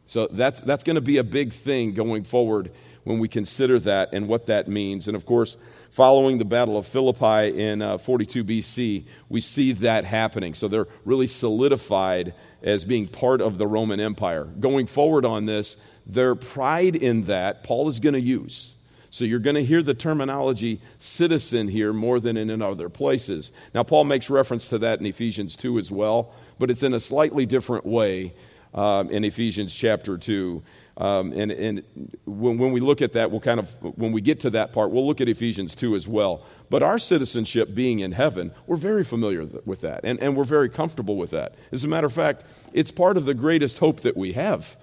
So 0.06 0.28
that's, 0.30 0.60
that's 0.60 0.84
going 0.84 0.96
to 0.96 1.00
be 1.00 1.18
a 1.18 1.24
big 1.24 1.52
thing 1.52 1.94
going 1.94 2.24
forward 2.24 2.70
when 3.04 3.18
we 3.18 3.28
consider 3.28 3.80
that 3.80 4.10
and 4.12 4.28
what 4.28 4.46
that 4.46 4.68
means. 4.68 5.08
And 5.08 5.16
of 5.16 5.26
course, 5.26 5.56
following 5.90 6.38
the 6.38 6.44
Battle 6.44 6.76
of 6.76 6.86
Philippi 6.86 7.58
in 7.60 7.82
uh, 7.82 7.98
42 7.98 8.44
BC, 8.44 9.04
we 9.28 9.40
see 9.40 9.72
that 9.72 10.04
happening. 10.04 10.54
So 10.54 10.68
they're 10.68 10.88
really 11.04 11.26
solidified 11.26 12.34
as 12.62 12.84
being 12.84 13.08
part 13.08 13.40
of 13.40 13.58
the 13.58 13.66
Roman 13.66 14.00
Empire. 14.00 14.44
Going 14.44 14.86
forward 14.86 15.24
on 15.24 15.46
this, 15.46 15.76
their 16.06 16.34
pride 16.34 16.96
in 16.96 17.24
that, 17.24 17.64
Paul 17.64 17.88
is 17.88 17.98
going 17.98 18.14
to 18.14 18.20
use. 18.20 18.72
So 19.12 19.26
you're 19.26 19.40
going 19.40 19.56
to 19.56 19.64
hear 19.64 19.82
the 19.82 19.92
terminology 19.92 20.80
citizen 20.98 21.68
here 21.68 21.92
more 21.92 22.18
than 22.18 22.38
in 22.38 22.62
other 22.62 22.88
places. 22.88 23.52
Now, 23.74 23.82
Paul 23.82 24.04
makes 24.04 24.30
reference 24.30 24.70
to 24.70 24.78
that 24.78 25.00
in 25.00 25.06
Ephesians 25.06 25.54
2 25.54 25.76
as 25.76 25.90
well, 25.90 26.32
but 26.58 26.70
it's 26.70 26.82
in 26.82 26.94
a 26.94 26.98
slightly 26.98 27.44
different 27.44 27.84
way 27.84 28.32
um, 28.72 29.10
in 29.10 29.22
Ephesians 29.22 29.74
chapter 29.74 30.16
2. 30.16 30.62
Um, 30.96 31.30
and 31.32 31.52
and 31.52 31.82
when, 32.24 32.56
when 32.56 32.72
we 32.72 32.80
look 32.80 33.02
at 33.02 33.12
that, 33.12 33.30
we'll 33.30 33.40
kind 33.40 33.60
of, 33.60 33.70
when 33.82 34.12
we 34.12 34.22
get 34.22 34.40
to 34.40 34.50
that 34.50 34.72
part, 34.72 34.90
we'll 34.90 35.06
look 35.06 35.20
at 35.20 35.28
Ephesians 35.28 35.74
2 35.74 35.94
as 35.94 36.08
well. 36.08 36.42
But 36.70 36.82
our 36.82 36.96
citizenship 36.96 37.74
being 37.74 38.00
in 38.00 38.12
heaven, 38.12 38.50
we're 38.66 38.76
very 38.76 39.04
familiar 39.04 39.44
with 39.66 39.82
that, 39.82 40.00
and, 40.04 40.18
and 40.20 40.38
we're 40.38 40.44
very 40.44 40.70
comfortable 40.70 41.16
with 41.16 41.32
that. 41.32 41.54
As 41.70 41.84
a 41.84 41.88
matter 41.88 42.06
of 42.06 42.14
fact, 42.14 42.44
it's 42.72 42.90
part 42.90 43.18
of 43.18 43.26
the 43.26 43.34
greatest 43.34 43.78
hope 43.78 44.00
that 44.00 44.16
we 44.16 44.32
have. 44.32 44.74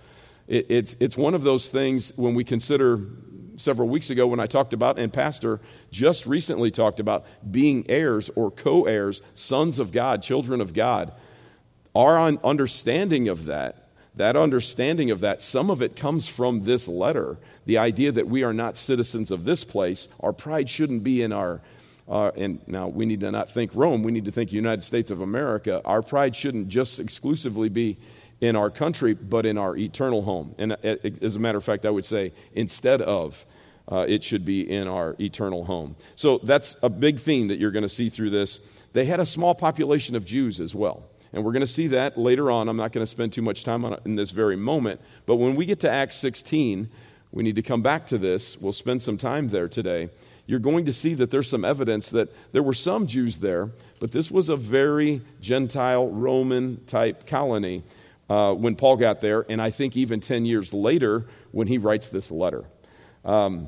It, 0.47 0.67
it's, 0.69 0.95
it's 0.99 1.17
one 1.17 1.33
of 1.33 1.41
those 1.41 1.69
things 1.69 2.15
when 2.15 2.35
we 2.35 2.43
consider 2.43 2.99
several 3.59 3.87
weeks 3.87 4.09
ago 4.09 4.27
when 4.27 4.39
I 4.39 4.47
talked 4.47 4.73
about, 4.73 4.97
and 4.97 5.11
Pastor 5.11 5.59
just 5.91 6.25
recently 6.25 6.71
talked 6.71 6.99
about 6.99 7.25
being 7.49 7.85
heirs 7.89 8.29
or 8.35 8.51
co 8.51 8.85
heirs, 8.85 9.21
sons 9.35 9.79
of 9.79 9.91
God, 9.91 10.23
children 10.23 10.61
of 10.61 10.73
God. 10.73 11.11
Our 11.95 12.19
understanding 12.19 13.27
of 13.27 13.45
that 13.45 13.89
that 14.19 14.35
understanding 14.35 15.11
of 15.11 15.21
that, 15.21 15.41
some 15.41 15.69
of 15.69 15.81
it 15.81 15.95
comes 15.95 16.27
from 16.27 16.65
this 16.65 16.89
letter. 16.89 17.37
The 17.65 17.77
idea 17.77 18.11
that 18.11 18.27
we 18.27 18.43
are 18.43 18.53
not 18.53 18.75
citizens 18.75 19.31
of 19.31 19.45
this 19.45 19.63
place, 19.63 20.09
our 20.19 20.33
pride 20.33 20.69
shouldn't 20.69 21.03
be 21.03 21.21
in 21.21 21.31
our, 21.31 21.61
uh, 22.05 22.31
and 22.35 22.59
now 22.67 22.89
we 22.89 23.05
need 23.05 23.21
to 23.21 23.31
not 23.31 23.49
think 23.49 23.71
Rome, 23.73 24.03
we 24.03 24.11
need 24.11 24.25
to 24.25 24.31
think 24.31 24.51
United 24.51 24.81
States 24.81 25.09
of 25.09 25.21
America. 25.21 25.81
Our 25.85 26.01
pride 26.01 26.35
shouldn't 26.35 26.67
just 26.67 26.99
exclusively 26.99 27.69
be 27.69 27.97
in 28.41 28.57
our 28.57 28.69
country, 28.69 29.13
but 29.13 29.45
in 29.45 29.57
our 29.57 29.77
eternal 29.77 30.23
home. 30.23 30.53
And 30.57 30.73
uh, 30.73 30.95
as 31.21 31.37
a 31.37 31.39
matter 31.39 31.57
of 31.57 31.63
fact, 31.63 31.85
I 31.85 31.89
would 31.89 32.05
say 32.05 32.33
instead 32.53 33.01
of, 33.01 33.45
uh, 33.91 34.05
it 34.07 34.23
should 34.23 34.45
be 34.45 34.69
in 34.69 34.87
our 34.87 35.15
eternal 35.19 35.65
home. 35.65 35.95
So 36.15 36.39
that's 36.43 36.75
a 36.83 36.89
big 36.89 37.19
theme 37.19 37.47
that 37.47 37.59
you're 37.59 37.71
going 37.71 37.83
to 37.83 37.89
see 37.89 38.09
through 38.09 38.29
this. 38.29 38.59
They 38.93 39.05
had 39.05 39.19
a 39.19 39.25
small 39.25 39.55
population 39.55 40.15
of 40.15 40.25
Jews 40.25 40.59
as 40.59 40.75
well. 40.75 41.03
And 41.33 41.43
we're 41.43 41.51
going 41.51 41.61
to 41.61 41.67
see 41.67 41.87
that 41.87 42.17
later 42.17 42.49
on. 42.49 42.69
I'm 42.69 42.77
not 42.77 42.91
going 42.91 43.05
to 43.05 43.09
spend 43.09 43.33
too 43.33 43.41
much 43.41 43.63
time 43.63 43.85
on 43.85 43.93
it 43.93 44.01
in 44.05 44.15
this 44.15 44.31
very 44.31 44.55
moment. 44.55 44.99
But 45.25 45.35
when 45.35 45.55
we 45.55 45.65
get 45.65 45.79
to 45.81 45.89
Acts 45.89 46.15
16, 46.17 46.89
we 47.31 47.43
need 47.43 47.55
to 47.55 47.61
come 47.61 47.81
back 47.81 48.07
to 48.07 48.17
this. 48.17 48.57
We'll 48.57 48.73
spend 48.73 49.01
some 49.01 49.17
time 49.17 49.49
there 49.49 49.67
today. 49.67 50.09
You're 50.47 50.59
going 50.59 50.85
to 50.85 50.93
see 50.93 51.13
that 51.15 51.29
there's 51.29 51.47
some 51.47 51.63
evidence 51.63 52.09
that 52.09 52.33
there 52.51 52.63
were 52.63 52.73
some 52.73 53.05
Jews 53.05 53.37
there, 53.37 53.69
but 53.99 54.11
this 54.11 54.31
was 54.31 54.49
a 54.49 54.55
very 54.55 55.21
Gentile, 55.39 56.07
Roman 56.07 56.83
type 56.85 57.27
colony 57.27 57.83
uh, 58.29 58.53
when 58.53 58.75
Paul 58.75 58.97
got 58.97 59.21
there, 59.21 59.45
and 59.47 59.61
I 59.61 59.69
think 59.69 59.95
even 59.95 60.21
10 60.21 60.45
years 60.45 60.73
later 60.73 61.27
when 61.51 61.67
he 61.67 61.77
writes 61.77 62.09
this 62.09 62.31
letter. 62.31 62.65
Um, 63.23 63.67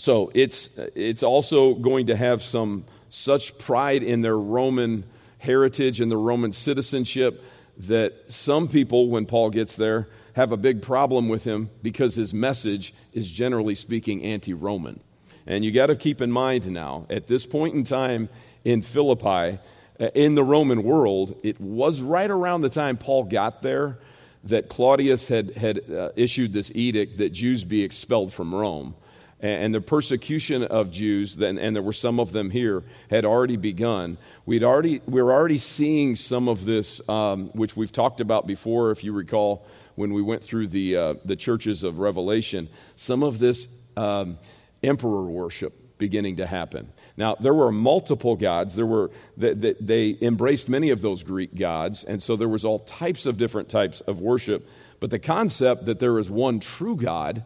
so 0.00 0.32
it's, 0.32 0.78
it's 0.94 1.22
also 1.22 1.74
going 1.74 2.06
to 2.06 2.16
have 2.16 2.42
some 2.42 2.86
such 3.10 3.58
pride 3.58 4.02
in 4.02 4.22
their 4.22 4.38
Roman 4.38 5.04
heritage 5.36 6.00
and 6.00 6.10
the 6.10 6.16
Roman 6.16 6.52
citizenship 6.52 7.44
that 7.76 8.14
some 8.28 8.66
people, 8.66 9.10
when 9.10 9.26
Paul 9.26 9.50
gets 9.50 9.76
there, 9.76 10.08
have 10.32 10.52
a 10.52 10.56
big 10.56 10.80
problem 10.80 11.28
with 11.28 11.44
him 11.44 11.68
because 11.82 12.14
his 12.14 12.32
message 12.32 12.94
is 13.12 13.28
generally 13.28 13.74
speaking 13.74 14.24
anti 14.24 14.54
Roman. 14.54 15.00
And 15.46 15.66
you 15.66 15.70
got 15.70 15.88
to 15.88 15.96
keep 15.96 16.22
in 16.22 16.32
mind 16.32 16.70
now, 16.70 17.04
at 17.10 17.26
this 17.26 17.44
point 17.44 17.74
in 17.74 17.84
time 17.84 18.30
in 18.64 18.80
Philippi, 18.80 19.58
uh, 20.00 20.08
in 20.14 20.34
the 20.34 20.42
Roman 20.42 20.82
world, 20.82 21.36
it 21.42 21.60
was 21.60 22.00
right 22.00 22.30
around 22.30 22.62
the 22.62 22.70
time 22.70 22.96
Paul 22.96 23.24
got 23.24 23.60
there 23.60 23.98
that 24.44 24.70
Claudius 24.70 25.28
had, 25.28 25.50
had 25.56 25.90
uh, 25.90 26.08
issued 26.16 26.54
this 26.54 26.72
edict 26.74 27.18
that 27.18 27.34
Jews 27.34 27.64
be 27.64 27.82
expelled 27.82 28.32
from 28.32 28.54
Rome. 28.54 28.94
And 29.42 29.74
the 29.74 29.80
persecution 29.80 30.64
of 30.64 30.90
Jews, 30.90 31.36
and 31.36 31.74
there 31.74 31.82
were 31.82 31.92
some 31.92 32.20
of 32.20 32.32
them 32.32 32.50
here, 32.50 32.82
had 33.08 33.24
already 33.24 33.56
begun. 33.56 34.18
We'd 34.46 34.64
already, 34.64 35.00
we 35.06 35.22
were 35.22 35.32
already 35.32 35.58
seeing 35.58 36.16
some 36.16 36.48
of 36.48 36.64
this, 36.64 37.06
um, 37.08 37.48
which 37.48 37.76
we've 37.76 37.92
talked 37.92 38.20
about 38.20 38.46
before, 38.46 38.90
if 38.90 39.02
you 39.02 39.12
recall, 39.12 39.66
when 39.94 40.12
we 40.12 40.22
went 40.22 40.42
through 40.42 40.68
the, 40.68 40.96
uh, 40.96 41.14
the 41.24 41.36
churches 41.36 41.84
of 41.84 41.98
Revelation, 41.98 42.68
some 42.96 43.22
of 43.22 43.38
this 43.38 43.68
um, 43.96 44.38
emperor 44.82 45.24
worship 45.24 45.74
beginning 45.98 46.36
to 46.36 46.46
happen. 46.46 46.90
Now, 47.16 47.36
there 47.36 47.52
were 47.52 47.70
multiple 47.70 48.34
gods. 48.34 48.74
There 48.74 48.86
were, 48.86 49.10
they, 49.36 49.74
they 49.78 50.16
embraced 50.20 50.68
many 50.68 50.90
of 50.90 51.02
those 51.02 51.22
Greek 51.22 51.54
gods, 51.54 52.04
and 52.04 52.22
so 52.22 52.36
there 52.36 52.48
was 52.48 52.64
all 52.64 52.80
types 52.80 53.26
of 53.26 53.36
different 53.36 53.68
types 53.68 54.00
of 54.00 54.20
worship. 54.20 54.68
But 54.98 55.10
the 55.10 55.18
concept 55.18 55.84
that 55.86 55.98
there 55.98 56.18
is 56.18 56.30
one 56.30 56.60
true 56.60 56.96
God 56.96 57.44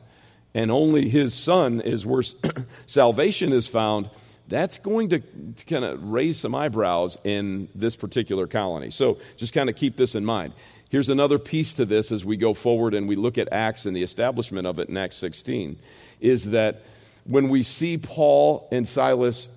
and 0.54 0.70
only 0.70 1.08
his 1.08 1.34
son 1.34 1.80
is 1.80 2.06
where 2.06 2.22
salvation 2.86 3.52
is 3.52 3.66
found, 3.66 4.08
that's 4.48 4.78
going 4.78 5.08
to, 5.10 5.20
kind 5.66 5.84
of 5.84 6.02
raise 6.04 6.38
some 6.38 6.54
eyebrows 6.54 7.18
in 7.24 7.68
this 7.74 7.96
particular 7.96 8.46
colony. 8.46 8.90
So 8.90 9.18
just 9.36 9.52
kind 9.52 9.68
of 9.68 9.76
keep 9.76 9.96
this 9.96 10.14
in 10.14 10.24
mind. 10.24 10.52
Here's 10.90 11.08
another 11.08 11.38
piece 11.38 11.74
to 11.74 11.84
this 11.84 12.12
as 12.12 12.24
we 12.24 12.36
go 12.36 12.54
forward 12.54 12.94
and 12.94 13.08
we 13.08 13.16
look 13.16 13.36
at 13.36 13.52
Acts 13.52 13.84
and 13.86 13.96
the 13.96 14.02
establishment 14.02 14.66
of 14.66 14.78
it 14.78 14.88
in 14.88 14.96
Acts 14.96 15.16
16 15.16 15.76
is 16.20 16.50
that 16.50 16.82
when 17.24 17.48
we 17.48 17.62
see 17.62 17.98
Paul 17.98 18.68
and 18.70 18.86
Silas 18.86 19.48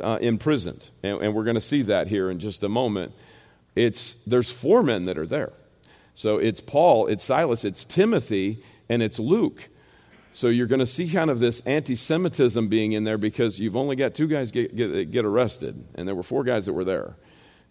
uh, 0.00 0.18
imprisoned, 0.20 0.88
and, 1.02 1.20
and 1.20 1.34
we're 1.34 1.44
going 1.44 1.56
to 1.56 1.60
see 1.60 1.82
that 1.82 2.08
here 2.08 2.30
in 2.30 2.38
just 2.38 2.62
a 2.62 2.68
moment, 2.68 3.12
it's, 3.76 4.14
there's 4.26 4.50
four 4.50 4.82
men 4.82 5.04
that 5.06 5.18
are 5.18 5.26
there. 5.26 5.52
So 6.14 6.38
it's 6.38 6.60
Paul, 6.60 7.06
it's 7.08 7.24
Silas, 7.24 7.64
it's 7.64 7.84
Timothy, 7.84 8.62
and 8.88 9.02
it's 9.02 9.18
Luke. 9.18 9.68
So 10.38 10.46
you're 10.46 10.68
going 10.68 10.78
to 10.78 10.86
see 10.86 11.10
kind 11.10 11.30
of 11.30 11.40
this 11.40 11.58
anti 11.66 11.96
Semitism 11.96 12.68
being 12.68 12.92
in 12.92 13.02
there 13.02 13.18
because 13.18 13.58
you've 13.58 13.74
only 13.74 13.96
got 13.96 14.14
two 14.14 14.28
guys 14.28 14.52
get, 14.52 14.76
get, 14.76 15.10
get, 15.10 15.24
arrested, 15.24 15.84
and 15.96 16.06
there 16.06 16.14
were 16.14 16.22
four 16.22 16.44
guys 16.44 16.66
that 16.66 16.74
were 16.74 16.84
there. 16.84 17.16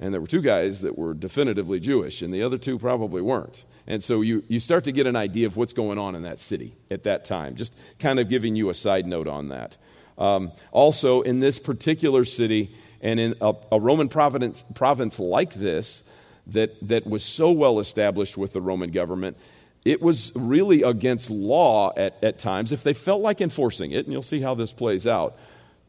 And 0.02 0.14
there 0.14 0.20
were 0.20 0.28
two 0.28 0.42
guys 0.42 0.82
that 0.82 0.98
were 0.98 1.14
definitively 1.14 1.80
Jewish, 1.80 2.22
and 2.22 2.34
the 2.34 2.44
other 2.44 2.58
two 2.58 2.78
probably 2.78 3.22
weren't. 3.22 3.64
And 3.88 4.04
so 4.04 4.20
you, 4.20 4.44
you 4.50 4.60
start 4.60 4.84
to 4.84 4.92
get 4.92 5.08
an 5.08 5.16
idea 5.16 5.48
of 5.48 5.56
what's 5.56 5.72
going 5.72 5.98
on 5.98 6.14
in 6.14 6.24
that 6.24 6.42
city 6.42 6.76
at 6.92 7.04
that 7.04 7.24
time, 7.24 7.56
just 7.56 7.74
kind 8.00 8.20
of 8.20 8.28
giving 8.28 8.54
you 8.58 8.70
a 8.70 8.74
side 8.74 9.08
note 9.08 9.30
on 9.30 9.48
that. 9.48 9.78
Um, 10.18 10.52
also, 10.74 11.22
in 11.22 11.40
this 11.40 11.60
particular 11.60 12.26
city, 12.26 12.76
and 13.00 13.18
in 13.18 13.36
a, 13.40 13.54
a 13.72 13.80
Roman 13.80 14.10
province, 14.10 14.66
province 14.76 15.20
like 15.20 15.54
this, 15.54 16.04
that, 16.48 16.76
that 16.86 17.08
was 17.08 17.24
so 17.24 17.50
well 17.50 17.80
established 17.80 18.38
with 18.38 18.52
the 18.52 18.60
Roman 18.60 18.92
government, 18.92 19.38
it 19.88 20.01
was 20.01 20.34
really 20.36 20.82
against 20.84 21.29
law 21.29 21.94
at, 21.96 22.22
at 22.22 22.38
times 22.38 22.74
if 22.74 22.84
they 22.84 22.94
felt 22.94 23.22
like 23.22 23.39
enforcing 23.39 23.91
it, 23.91 24.03
and 24.06 24.12
you'll 24.12 24.22
see 24.22 24.41
how 24.41 24.53
this 24.53 24.74
plays 24.74 25.08
out, 25.08 25.38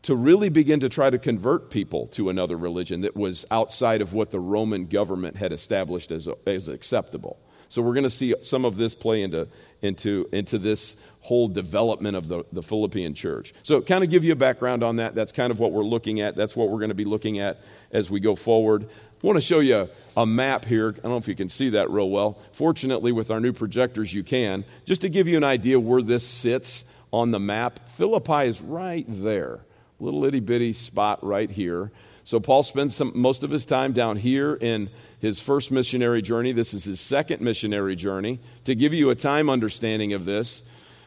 to 0.03 0.15
really 0.15 0.49
begin 0.49 0.79
to 0.79 0.89
try 0.89 1.11
to 1.11 1.19
convert 1.19 1.69
people 1.69 2.07
to 2.07 2.29
another 2.29 2.57
religion 2.57 3.01
that 3.01 3.17
was 3.17 3.45
outside 3.51 4.01
of 4.01 4.15
what 4.15 4.31
the 4.31 4.39
Roman 4.39 4.87
government 4.87 5.37
had 5.37 5.53
established 5.53 6.13
as, 6.13 6.29
as 6.47 6.69
acceptable. 6.69 7.41
So 7.69 7.83
we're 7.83 7.95
going 7.95 8.05
to 8.05 8.11
see 8.11 8.35
some 8.41 8.65
of 8.65 8.77
this 8.77 8.95
play 8.95 9.23
into, 9.23 9.49
into, 9.83 10.29
into 10.33 10.59
this 10.59 10.95
whole 11.21 11.49
development 11.49 12.17
of 12.17 12.29
the, 12.29 12.45
the 12.53 12.63
Philippian 12.63 13.15
church. 13.15 13.53
So 13.63 13.83
kind 13.83 14.05
of 14.05 14.11
give 14.11 14.25
you 14.25 14.33
a 14.33 14.37
background 14.37 14.83
on 14.83 14.97
that. 14.97 15.17
That's 15.17 15.33
kind 15.33 15.51
of 15.51 15.59
what 15.59 15.73
we're 15.73 15.83
looking 15.83 16.21
at. 16.21 16.37
That's 16.37 16.57
what 16.57 16.69
we're 16.69 16.79
going 16.79 16.89
to 16.91 16.95
be 16.95 17.05
looking 17.05 17.41
at 17.41 17.61
as 17.91 18.11
we 18.11 18.21
go 18.21 18.37
forward. 18.37 18.89
I 19.21 19.27
want 19.27 19.37
to 19.37 19.41
show 19.41 19.59
you 19.59 19.89
a 20.17 20.25
map 20.25 20.65
here. 20.65 20.91
I 20.91 21.01
don't 21.01 21.11
know 21.11 21.17
if 21.17 21.27
you 21.27 21.35
can 21.35 21.49
see 21.49 21.71
that 21.71 21.91
real 21.91 22.09
well. 22.09 22.39
Fortunately, 22.53 23.11
with 23.11 23.33
our 23.33 23.41
new 23.41 23.53
projectors, 23.53 24.15
you 24.15 24.23
can. 24.23 24.65
Just 24.85 25.01
to 25.01 25.09
give 25.09 25.27
you 25.27 25.37
an 25.37 25.43
idea 25.43 25.81
where 25.81 26.03
this 26.03 26.25
sits 26.25 26.85
on 27.13 27.33
the 27.33 27.41
map, 27.41 27.89
Philippi 27.89 28.47
is 28.47 28.61
right 28.61 29.05
there. 29.09 29.59
Little 29.99 30.25
itty 30.25 30.39
bitty 30.39 30.73
spot 30.73 31.25
right 31.25 31.51
here. 31.51 31.91
So 32.23 32.39
Paul 32.39 32.63
spends 32.63 32.95
some, 32.95 33.11
most 33.17 33.43
of 33.43 33.51
his 33.51 33.65
time 33.65 33.93
down 33.93 34.19
here 34.19 34.55
in 34.55 34.89
his 35.19 35.41
first 35.41 35.73
missionary 35.73 36.23
journey. 36.23 36.53
This 36.53 36.73
is 36.73 36.85
his 36.85 37.01
second 37.01 37.43
missionary 37.43 37.97
journey. 37.97 38.39
To 38.67 38.77
give 38.77 38.95
you 38.95 39.11
a 39.11 39.17
time 39.17 39.51
understanding 39.51 40.13
of 40.13 40.27
this, 40.27 40.63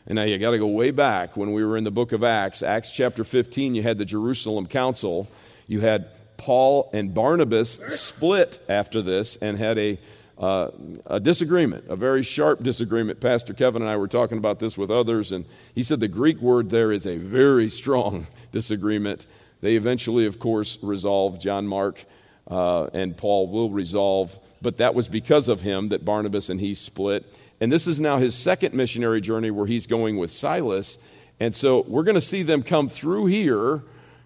and 0.05 0.17
now 0.17 0.23
you 0.23 0.37
got 0.37 0.51
to 0.51 0.57
go 0.57 0.67
way 0.67 0.91
back 0.91 1.37
when 1.37 1.53
we 1.53 1.63
were 1.63 1.77
in 1.77 1.85
the 1.85 1.91
book 1.91 2.11
of 2.11 2.25
Acts, 2.25 2.61
Acts 2.61 2.89
chapter 2.89 3.23
15, 3.23 3.73
you 3.73 3.83
had 3.83 3.97
the 3.97 4.03
Jerusalem 4.03 4.65
Council. 4.65 5.29
You 5.67 5.79
had 5.79 6.09
Paul 6.41 6.89
and 6.91 7.13
Barnabas 7.13 7.79
split 7.89 8.59
after 8.67 9.03
this 9.03 9.35
and 9.35 9.59
had 9.59 9.77
a, 9.77 9.99
uh, 10.39 10.71
a 11.05 11.19
disagreement, 11.19 11.85
a 11.87 11.95
very 11.95 12.23
sharp 12.23 12.63
disagreement. 12.63 13.19
Pastor 13.19 13.53
Kevin 13.53 13.83
and 13.83 13.91
I 13.91 13.97
were 13.97 14.07
talking 14.07 14.39
about 14.39 14.57
this 14.57 14.75
with 14.75 14.89
others, 14.89 15.31
and 15.31 15.45
he 15.75 15.83
said 15.83 15.99
the 15.99 16.07
Greek 16.07 16.41
word 16.41 16.71
there 16.71 16.91
is 16.91 17.05
a 17.05 17.17
very 17.17 17.69
strong 17.69 18.25
disagreement. 18.51 19.27
They 19.61 19.75
eventually, 19.75 20.25
of 20.25 20.39
course, 20.39 20.79
resolved. 20.81 21.39
John 21.39 21.67
Mark 21.67 22.03
uh, 22.47 22.85
and 22.85 23.15
Paul 23.15 23.47
will 23.49 23.69
resolve, 23.69 24.39
but 24.63 24.77
that 24.77 24.95
was 24.95 25.07
because 25.07 25.47
of 25.47 25.61
him 25.61 25.89
that 25.89 26.03
Barnabas 26.03 26.49
and 26.49 26.59
he 26.59 26.73
split. 26.73 27.23
And 27.59 27.71
this 27.71 27.85
is 27.85 27.99
now 27.99 28.17
his 28.17 28.33
second 28.33 28.73
missionary 28.73 29.21
journey 29.21 29.51
where 29.51 29.67
he's 29.67 29.85
going 29.85 30.17
with 30.17 30.31
Silas. 30.31 30.97
And 31.39 31.55
so 31.55 31.85
we're 31.87 32.01
going 32.01 32.15
to 32.15 32.21
see 32.21 32.41
them 32.41 32.63
come 32.63 32.89
through 32.89 33.27
here 33.27 33.83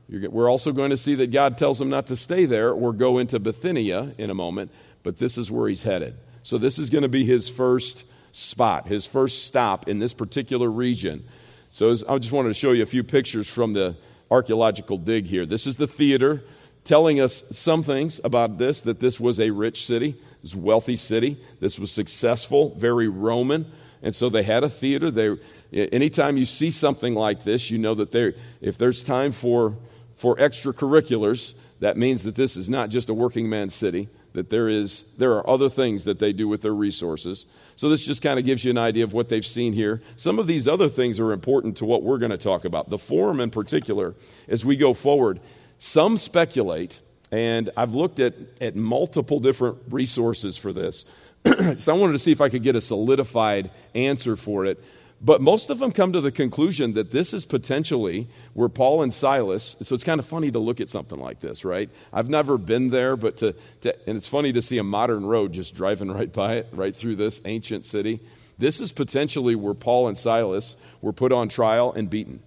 we're 0.10 0.50
also 0.50 0.72
going 0.72 0.92
to 0.92 0.98
see 0.98 1.16
that 1.16 1.32
God 1.32 1.58
tells 1.58 1.82
him 1.82 1.90
not 1.90 2.08
to 2.08 2.16
stay 2.16 2.46
there 2.46 2.72
or 2.72 2.94
go 2.94 3.18
into 3.18 3.40
Bithynia 3.40 4.14
in 4.18 4.30
a 4.30 4.36
moment, 4.36 4.72
but 5.04 5.18
this 5.18 5.38
is 5.38 5.50
where 5.50 5.68
he's 5.68 5.84
headed. 5.84 6.16
So, 6.44 6.58
this 6.58 6.78
is 6.78 6.90
going 6.90 7.02
to 7.02 7.10
be 7.10 7.26
his 7.26 7.50
first 7.50 8.06
spot, 8.32 8.88
his 8.88 9.06
first 9.06 9.46
stop 9.46 9.88
in 9.88 10.00
this 10.00 10.14
particular 10.14 10.70
region. 10.70 11.24
So, 11.72 11.96
I 12.08 12.20
just 12.20 12.32
wanted 12.32 12.50
to 12.50 12.54
show 12.54 12.72
you 12.72 12.84
a 12.84 12.88
few 12.88 13.04
pictures 13.04 13.48
from 13.48 13.74
the 13.74 13.96
archaeological 14.30 14.98
dig 14.98 15.26
here. 15.26 15.46
This 15.46 15.66
is 15.66 15.78
the 15.78 15.88
theater 15.88 16.44
telling 16.84 17.20
us 17.20 17.44
some 17.52 17.82
things 17.82 18.22
about 18.24 18.60
this 18.60 18.82
that 18.82 19.00
this 19.00 19.20
was 19.20 19.40
a 19.40 19.50
rich 19.50 19.86
city, 19.86 20.16
this 20.44 20.56
wealthy 20.56 20.96
city, 20.96 21.38
this 21.60 21.80
was 21.80 21.92
successful, 21.92 22.76
very 22.76 23.08
Roman. 23.08 23.66
And 24.04 24.14
so 24.14 24.30
they 24.30 24.44
had 24.44 24.64
a 24.64 24.70
theater. 24.70 25.10
They, 25.10 25.36
anytime 25.74 26.38
you 26.38 26.46
see 26.46 26.70
something 26.70 27.16
like 27.16 27.44
this, 27.44 27.72
you 27.72 27.80
know 27.80 27.96
that 27.96 28.36
if 28.62 28.78
there's 28.78 29.02
time 29.02 29.32
for 29.32 29.76
for 30.16 30.36
extracurriculars, 30.38 31.56
that 31.80 31.98
means 31.98 32.24
that 32.24 32.36
this 32.36 32.56
is 32.56 32.70
not 32.70 32.90
just 32.90 33.10
a 33.10 33.14
working 33.14 33.50
man's 33.50 33.76
city, 33.76 34.08
that 34.34 34.50
there, 34.50 34.70
is, 34.70 35.04
there 35.18 35.34
are 35.34 35.50
other 35.50 35.70
things 35.70 36.04
that 36.06 36.20
they 36.20 36.34
do 36.34 36.48
with 36.48 36.62
their 36.62 36.74
resources. 36.74 37.46
So, 37.76 37.90
this 37.90 38.06
just 38.06 38.22
kind 38.22 38.38
of 38.38 38.46
gives 38.46 38.64
you 38.64 38.72
an 38.72 38.78
idea 38.78 39.04
of 39.04 39.14
what 39.14 39.30
they've 39.30 39.46
seen 39.46 39.74
here. 39.74 40.02
Some 40.16 40.40
of 40.40 40.48
these 40.48 40.68
other 40.68 40.90
things 40.90 41.20
are 41.20 41.32
important 41.32 41.78
to 41.78 41.86
what 41.86 42.04
we're 42.04 42.18
going 42.18 42.32
to 42.32 42.38
talk 42.38 42.66
about. 42.66 42.90
The 42.90 42.98
forum, 42.98 43.40
in 43.40 43.50
particular, 43.50 44.14
as 44.48 44.64
we 44.64 44.76
go 44.76 44.94
forward, 44.94 45.40
some 45.80 46.18
speculate, 46.18 47.00
and 47.32 47.70
I've 47.76 47.96
looked 47.96 48.20
at, 48.20 48.36
at 48.62 48.76
multiple 48.76 49.40
different 49.40 49.78
resources 49.90 50.58
for 50.58 50.72
this. 50.72 51.06
so, 51.76 51.94
I 51.94 51.98
wanted 51.98 52.14
to 52.14 52.20
see 52.20 52.32
if 52.32 52.42
I 52.42 52.50
could 52.50 52.64
get 52.64 52.76
a 52.76 52.82
solidified 52.82 53.72
answer 53.94 54.36
for 54.36 54.66
it. 54.66 54.84
But 55.22 55.42
most 55.42 55.70
of 55.70 55.80
them 55.80 55.92
come 55.92 56.14
to 56.14 56.22
the 56.22 56.32
conclusion 56.32 56.94
that 56.94 57.12
this 57.12 57.34
is 57.34 57.46
potentially 57.46 58.28
where 58.54 58.70
Paul 58.70 59.02
and 59.02 59.14
Silas, 59.14 59.78
so 59.82 59.96
it's 59.96 60.04
kind 60.04 60.20
of 60.20 60.26
funny 60.26 60.52
to 60.52 60.60
look 60.60 60.82
at 60.82 60.90
something 60.90 61.20
like 61.20 61.40
this, 61.40 61.64
right? 61.64 61.90
I've 62.12 62.30
never 62.30 62.58
been 62.58 62.90
there, 62.90 63.16
but 63.16 63.38
to, 63.38 63.56
to, 63.82 63.96
and 64.08 64.18
it's 64.18 64.28
funny 64.28 64.52
to 64.54 64.62
see 64.62 64.78
a 64.78 64.84
modern 64.84 65.26
road 65.26 65.54
just 65.54 65.74
driving 65.74 66.12
right 66.14 66.32
by 66.32 66.56
it, 66.56 66.68
right 66.72 66.96
through 66.96 67.16
this 67.16 67.42
ancient 67.46 67.86
city. 67.86 68.20
This 68.58 68.80
is 68.82 68.92
potentially 68.92 69.56
where 69.56 69.74
Paul 69.74 70.08
and 70.08 70.18
Silas 70.18 70.76
were 71.02 71.14
put 71.14 71.32
on 71.32 71.50
trial 71.50 71.94
and 71.94 72.10
beaten, 72.10 72.42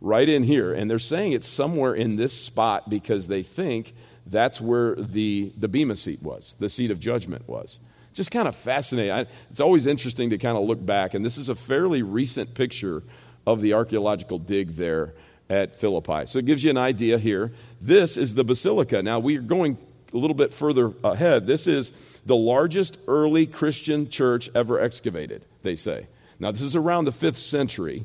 right 0.00 0.28
in 0.28 0.42
here. 0.42 0.72
And 0.72 0.90
they're 0.90 0.98
saying 0.98 1.32
it's 1.32 1.48
somewhere 1.48 1.94
in 1.94 2.16
this 2.16 2.32
spot 2.32 2.88
because 2.88 3.28
they 3.28 3.42
think 3.42 3.94
that's 4.26 4.60
where 4.60 4.94
the, 4.96 5.52
the 5.56 5.68
Bema 5.68 5.96
seat 5.96 6.22
was, 6.22 6.56
the 6.58 6.68
seat 6.68 6.90
of 6.90 6.98
judgment 6.98 7.46
was 7.48 7.78
just 8.16 8.30
kind 8.30 8.48
of 8.48 8.56
fascinating. 8.56 9.12
I, 9.12 9.26
it's 9.50 9.60
always 9.60 9.86
interesting 9.86 10.30
to 10.30 10.38
kind 10.38 10.56
of 10.56 10.64
look 10.64 10.84
back, 10.84 11.14
and 11.14 11.24
this 11.24 11.38
is 11.38 11.48
a 11.48 11.54
fairly 11.54 12.02
recent 12.02 12.54
picture 12.54 13.02
of 13.46 13.60
the 13.60 13.74
archaeological 13.74 14.38
dig 14.38 14.76
there 14.76 15.14
at 15.48 15.76
Philippi. 15.76 16.26
So 16.26 16.40
it 16.40 16.46
gives 16.46 16.64
you 16.64 16.70
an 16.70 16.76
idea 16.76 17.18
here. 17.18 17.52
This 17.80 18.16
is 18.16 18.34
the 18.34 18.42
basilica. 18.42 19.02
Now 19.02 19.20
we 19.20 19.36
are 19.36 19.42
going 19.42 19.78
a 20.12 20.16
little 20.16 20.34
bit 20.34 20.52
further 20.52 20.92
ahead. 21.04 21.46
This 21.46 21.66
is 21.66 21.92
the 22.24 22.36
largest 22.36 22.98
early 23.06 23.46
Christian 23.46 24.08
church 24.08 24.48
ever 24.54 24.80
excavated, 24.80 25.44
they 25.62 25.76
say. 25.76 26.06
Now, 26.38 26.50
this 26.52 26.62
is 26.62 26.76
around 26.76 27.04
the 27.04 27.12
fifth 27.12 27.38
century. 27.38 28.04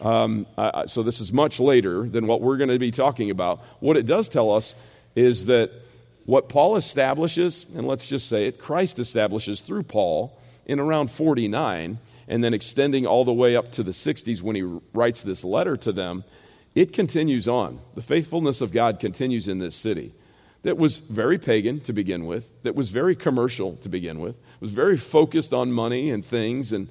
Um, 0.00 0.46
uh, 0.56 0.86
so, 0.86 1.02
this 1.02 1.20
is 1.20 1.32
much 1.32 1.58
later 1.58 2.06
than 2.08 2.26
what 2.26 2.40
we're 2.40 2.56
going 2.56 2.70
to 2.70 2.78
be 2.78 2.90
talking 2.90 3.30
about. 3.30 3.60
What 3.80 3.96
it 3.96 4.06
does 4.06 4.28
tell 4.28 4.52
us 4.52 4.74
is 5.14 5.46
that 5.46 5.70
what 6.26 6.48
Paul 6.48 6.76
establishes, 6.76 7.66
and 7.74 7.86
let's 7.86 8.06
just 8.06 8.28
say 8.28 8.46
it, 8.46 8.58
Christ 8.58 8.98
establishes 8.98 9.60
through 9.60 9.84
Paul 9.84 10.38
in 10.66 10.80
around 10.80 11.10
49, 11.10 11.98
and 12.28 12.44
then 12.44 12.52
extending 12.52 13.06
all 13.06 13.24
the 13.24 13.32
way 13.32 13.54
up 13.54 13.70
to 13.72 13.82
the 13.82 13.92
60s 13.92 14.42
when 14.42 14.56
he 14.56 14.62
writes 14.92 15.22
this 15.22 15.44
letter 15.44 15.76
to 15.78 15.92
them, 15.92 16.24
it 16.74 16.92
continues 16.92 17.46
on. 17.46 17.80
The 17.94 18.02
faithfulness 18.02 18.60
of 18.60 18.72
God 18.72 19.00
continues 19.00 19.48
in 19.48 19.60
this 19.60 19.76
city 19.76 20.12
that 20.62 20.76
was 20.76 20.98
very 20.98 21.38
pagan 21.38 21.78
to 21.80 21.92
begin 21.92 22.26
with, 22.26 22.50
that 22.64 22.74
was 22.74 22.90
very 22.90 23.14
commercial 23.14 23.76
to 23.76 23.88
begin 23.88 24.18
with, 24.18 24.34
was 24.58 24.72
very 24.72 24.96
focused 24.96 25.54
on 25.54 25.70
money 25.70 26.10
and 26.10 26.24
things 26.24 26.72
and 26.72 26.88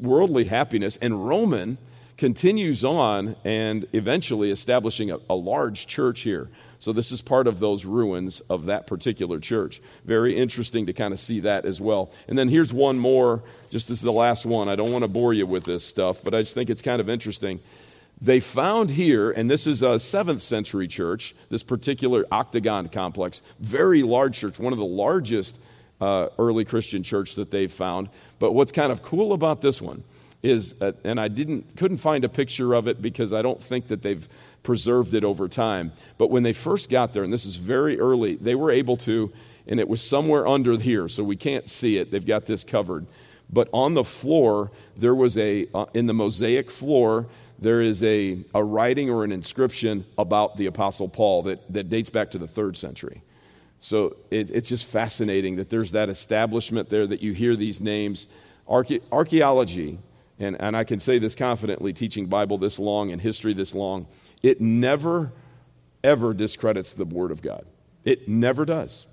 worldly 0.00 0.44
happiness, 0.44 0.96
and 1.02 1.28
Roman 1.28 1.76
continues 2.16 2.82
on 2.82 3.36
and 3.44 3.86
eventually 3.92 4.50
establishing 4.50 5.10
a, 5.10 5.18
a 5.28 5.34
large 5.34 5.86
church 5.86 6.20
here. 6.20 6.48
So, 6.78 6.92
this 6.92 7.12
is 7.12 7.22
part 7.22 7.46
of 7.46 7.58
those 7.58 7.84
ruins 7.84 8.40
of 8.48 8.66
that 8.66 8.86
particular 8.86 9.40
church. 9.40 9.80
Very 10.04 10.36
interesting 10.36 10.86
to 10.86 10.92
kind 10.92 11.12
of 11.12 11.20
see 11.20 11.40
that 11.40 11.64
as 11.64 11.80
well. 11.80 12.10
And 12.28 12.38
then 12.38 12.48
here's 12.48 12.72
one 12.72 12.98
more, 12.98 13.42
just 13.70 13.90
as 13.90 14.00
the 14.00 14.12
last 14.12 14.46
one. 14.46 14.68
I 14.68 14.76
don't 14.76 14.92
want 14.92 15.02
to 15.02 15.08
bore 15.08 15.32
you 15.32 15.46
with 15.46 15.64
this 15.64 15.84
stuff, 15.84 16.22
but 16.22 16.34
I 16.34 16.42
just 16.42 16.54
think 16.54 16.70
it's 16.70 16.82
kind 16.82 17.00
of 17.00 17.08
interesting. 17.08 17.60
They 18.20 18.40
found 18.40 18.90
here, 18.90 19.30
and 19.30 19.50
this 19.50 19.66
is 19.66 19.82
a 19.82 19.98
seventh 19.98 20.42
century 20.42 20.88
church, 20.88 21.34
this 21.50 21.62
particular 21.62 22.24
octagon 22.32 22.88
complex, 22.88 23.42
very 23.60 24.02
large 24.02 24.38
church, 24.38 24.58
one 24.58 24.72
of 24.72 24.78
the 24.78 24.86
largest 24.86 25.58
uh, 26.00 26.28
early 26.38 26.64
Christian 26.64 27.02
church 27.02 27.34
that 27.34 27.50
they've 27.50 27.72
found. 27.72 28.08
But 28.38 28.52
what's 28.52 28.72
kind 28.72 28.90
of 28.90 29.02
cool 29.02 29.32
about 29.32 29.60
this 29.60 29.82
one 29.82 30.02
is, 30.42 30.74
uh, 30.80 30.92
and 31.04 31.20
I 31.20 31.28
didn't 31.28 31.76
couldn't 31.76 31.98
find 31.98 32.24
a 32.24 32.28
picture 32.28 32.74
of 32.74 32.88
it 32.88 33.02
because 33.02 33.32
I 33.32 33.42
don't 33.42 33.62
think 33.62 33.88
that 33.88 34.02
they've 34.02 34.28
preserved 34.62 35.14
it 35.14 35.24
over 35.24 35.48
time. 35.48 35.92
But 36.18 36.30
when 36.30 36.42
they 36.42 36.52
first 36.52 36.90
got 36.90 37.12
there, 37.12 37.24
and 37.24 37.32
this 37.32 37.46
is 37.46 37.56
very 37.56 37.98
early, 37.98 38.36
they 38.36 38.54
were 38.54 38.70
able 38.70 38.96
to, 38.98 39.32
and 39.66 39.80
it 39.80 39.88
was 39.88 40.02
somewhere 40.02 40.46
under 40.46 40.78
here, 40.78 41.08
so 41.08 41.22
we 41.24 41.36
can't 41.36 41.68
see 41.68 41.96
it. 41.96 42.10
They've 42.10 42.26
got 42.26 42.46
this 42.46 42.64
covered. 42.64 43.06
But 43.50 43.68
on 43.72 43.94
the 43.94 44.04
floor, 44.04 44.72
there 44.96 45.14
was 45.14 45.38
a, 45.38 45.68
uh, 45.72 45.86
in 45.94 46.06
the 46.06 46.14
mosaic 46.14 46.70
floor, 46.70 47.26
there 47.58 47.80
is 47.80 48.02
a, 48.02 48.38
a 48.54 48.62
writing 48.62 49.08
or 49.08 49.24
an 49.24 49.32
inscription 49.32 50.04
about 50.18 50.56
the 50.56 50.66
Apostle 50.66 51.08
Paul 51.08 51.44
that, 51.44 51.72
that 51.72 51.88
dates 51.88 52.10
back 52.10 52.32
to 52.32 52.38
the 52.38 52.48
third 52.48 52.76
century. 52.76 53.22
So 53.80 54.16
it, 54.30 54.50
it's 54.50 54.68
just 54.68 54.86
fascinating 54.86 55.56
that 55.56 55.70
there's 55.70 55.92
that 55.92 56.08
establishment 56.08 56.90
there, 56.90 57.06
that 57.06 57.22
you 57.22 57.32
hear 57.32 57.56
these 57.56 57.80
names. 57.80 58.26
Archaeology, 58.68 59.98
and, 60.38 60.60
and 60.60 60.76
I 60.76 60.84
can 60.84 60.98
say 60.98 61.18
this 61.18 61.34
confidently, 61.34 61.92
teaching 61.92 62.26
Bible 62.26 62.58
this 62.58 62.78
long 62.78 63.10
and 63.10 63.20
history 63.20 63.54
this 63.54 63.74
long, 63.74 64.06
it 64.42 64.60
never, 64.60 65.32
ever 66.04 66.34
discredits 66.34 66.92
the 66.92 67.04
Word 67.04 67.30
of 67.30 67.42
God. 67.42 67.64
It 68.04 68.28
never 68.28 68.64
does. 68.64 69.06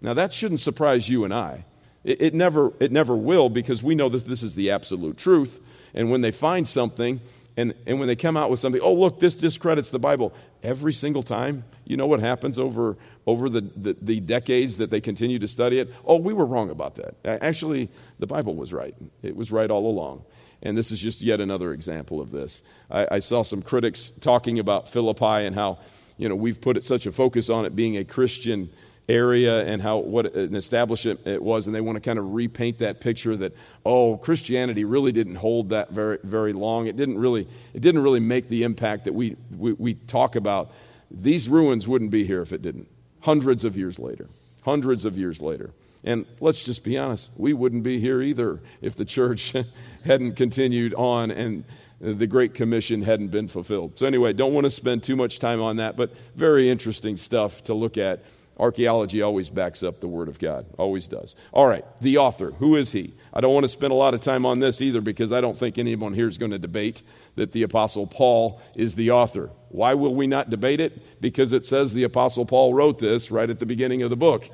Now, 0.00 0.14
that 0.14 0.32
shouldn't 0.32 0.60
surprise 0.60 1.08
you 1.08 1.24
and 1.24 1.34
I. 1.34 1.64
It, 2.02 2.22
it, 2.22 2.34
never, 2.34 2.72
it 2.80 2.90
never 2.90 3.14
will 3.14 3.50
because 3.50 3.82
we 3.82 3.94
know 3.94 4.08
that 4.08 4.24
this 4.24 4.42
is 4.42 4.54
the 4.54 4.70
absolute 4.70 5.18
truth. 5.18 5.60
And 5.92 6.10
when 6.10 6.22
they 6.22 6.30
find 6.30 6.66
something 6.66 7.20
and, 7.56 7.74
and 7.86 7.98
when 7.98 8.08
they 8.08 8.16
come 8.16 8.36
out 8.36 8.50
with 8.50 8.58
something, 8.58 8.80
oh, 8.80 8.94
look, 8.94 9.20
this 9.20 9.34
discredits 9.34 9.90
the 9.90 9.98
Bible, 9.98 10.32
every 10.62 10.94
single 10.94 11.22
time, 11.22 11.64
you 11.84 11.96
know 11.96 12.06
what 12.06 12.20
happens 12.20 12.58
over, 12.58 12.96
over 13.26 13.50
the, 13.50 13.60
the, 13.60 13.96
the, 14.00 14.20
decades 14.20 14.78
that 14.78 14.90
they 14.90 15.00
continue 15.00 15.38
to 15.38 15.48
study 15.48 15.78
it? 15.78 15.92
Oh, 16.06 16.16
we 16.16 16.32
were 16.32 16.46
wrong 16.46 16.70
about 16.70 16.94
that. 16.94 17.16
Actually, 17.24 17.90
the 18.18 18.26
Bible 18.26 18.54
was 18.54 18.72
right. 18.72 18.94
It 19.22 19.36
was 19.36 19.52
right 19.52 19.70
all 19.70 19.86
along. 19.86 20.24
And 20.62 20.76
this 20.76 20.90
is 20.90 21.00
just 21.00 21.22
yet 21.22 21.40
another 21.40 21.72
example 21.72 22.20
of 22.20 22.30
this. 22.30 22.62
I, 22.90 23.06
I 23.12 23.18
saw 23.20 23.42
some 23.42 23.62
critics 23.62 24.10
talking 24.20 24.58
about 24.58 24.88
Philippi 24.88 25.46
and 25.46 25.54
how, 25.54 25.78
you 26.18 26.28
know, 26.28 26.34
we've 26.34 26.60
put 26.60 26.82
such 26.84 27.06
a 27.06 27.12
focus 27.12 27.48
on 27.48 27.64
it 27.64 27.74
being 27.74 27.96
a 27.96 28.04
Christian 28.04 28.70
area 29.08 29.64
and 29.64 29.82
how 29.82 29.98
what 29.98 30.34
an 30.34 30.54
establishment 30.54 31.20
it 31.26 31.42
was. 31.42 31.66
And 31.66 31.74
they 31.74 31.80
want 31.80 31.96
to 31.96 32.00
kind 32.00 32.18
of 32.18 32.32
repaint 32.32 32.78
that 32.78 33.00
picture 33.00 33.36
that 33.36 33.56
oh 33.84 34.16
christianity 34.16 34.84
really 34.84 35.10
didn't 35.10 35.34
hold 35.34 35.70
that 35.70 35.90
very 35.90 36.18
very 36.22 36.52
long. 36.52 36.86
It 36.86 36.96
didn't 36.96 37.18
really 37.18 37.48
it 37.74 37.80
didn't 37.80 38.02
really 38.02 38.20
make 38.20 38.48
the 38.48 38.62
impact 38.62 39.04
that 39.04 39.14
we 39.14 39.36
we, 39.56 39.72
we 39.72 39.94
talk 39.94 40.36
about. 40.36 40.70
These 41.10 41.48
ruins 41.48 41.88
wouldn't 41.88 42.12
be 42.12 42.24
here 42.24 42.40
if 42.40 42.52
it 42.52 42.62
didn't. 42.62 42.86
Hundreds 43.20 43.64
of 43.64 43.76
years 43.76 43.98
later. 43.98 44.28
Hundreds 44.62 45.04
of 45.04 45.16
years 45.18 45.40
later 45.40 45.72
and 46.04 46.26
let's 46.40 46.64
just 46.64 46.82
be 46.82 46.96
honest 46.96 47.30
we 47.36 47.52
wouldn't 47.52 47.82
be 47.82 48.00
here 48.00 48.22
either 48.22 48.60
if 48.80 48.96
the 48.96 49.04
church 49.04 49.54
hadn't 50.04 50.34
continued 50.34 50.94
on 50.94 51.30
and 51.30 51.64
the 52.00 52.26
Great 52.26 52.54
Commission 52.54 53.02
hadn't 53.02 53.28
been 53.28 53.46
fulfilled. 53.46 53.98
So, 53.98 54.06
anyway, 54.06 54.32
don't 54.32 54.54
want 54.54 54.64
to 54.64 54.70
spend 54.70 55.02
too 55.02 55.16
much 55.16 55.38
time 55.38 55.60
on 55.60 55.76
that, 55.76 55.96
but 55.96 56.14
very 56.34 56.70
interesting 56.70 57.18
stuff 57.18 57.62
to 57.64 57.74
look 57.74 57.98
at 57.98 58.24
Archaeology 58.60 59.22
always 59.22 59.48
backs 59.48 59.82
up 59.82 60.00
the 60.00 60.08
Word 60.08 60.28
of 60.28 60.38
God, 60.38 60.66
always 60.78 61.06
does. 61.06 61.34
All 61.52 61.66
right, 61.66 61.84
the 62.02 62.18
author. 62.18 62.50
Who 62.52 62.76
is 62.76 62.92
he? 62.92 63.14
I 63.32 63.40
don't 63.40 63.54
want 63.54 63.64
to 63.64 63.68
spend 63.68 63.92
a 63.92 63.96
lot 63.96 64.12
of 64.12 64.20
time 64.20 64.44
on 64.44 64.60
this 64.60 64.82
either 64.82 65.00
because 65.00 65.32
I 65.32 65.40
don't 65.40 65.56
think 65.56 65.78
anyone 65.78 66.12
here 66.12 66.26
is 66.26 66.36
going 66.36 66.50
to 66.50 66.58
debate 66.58 67.02
that 67.36 67.52
the 67.52 67.62
Apostle 67.62 68.06
Paul 68.06 68.60
is 68.74 68.96
the 68.96 69.12
author. 69.12 69.50
Why 69.70 69.94
will 69.94 70.14
we 70.14 70.26
not 70.26 70.50
debate 70.50 70.80
it? 70.80 71.20
Because 71.22 71.54
it 71.54 71.64
says 71.64 71.94
the 71.94 72.02
Apostle 72.02 72.44
Paul 72.44 72.74
wrote 72.74 72.98
this 72.98 73.30
right 73.30 73.48
at 73.48 73.60
the 73.60 73.66
beginning 73.66 74.02
of 74.02 74.10
the 74.10 74.16
book. 74.16 74.50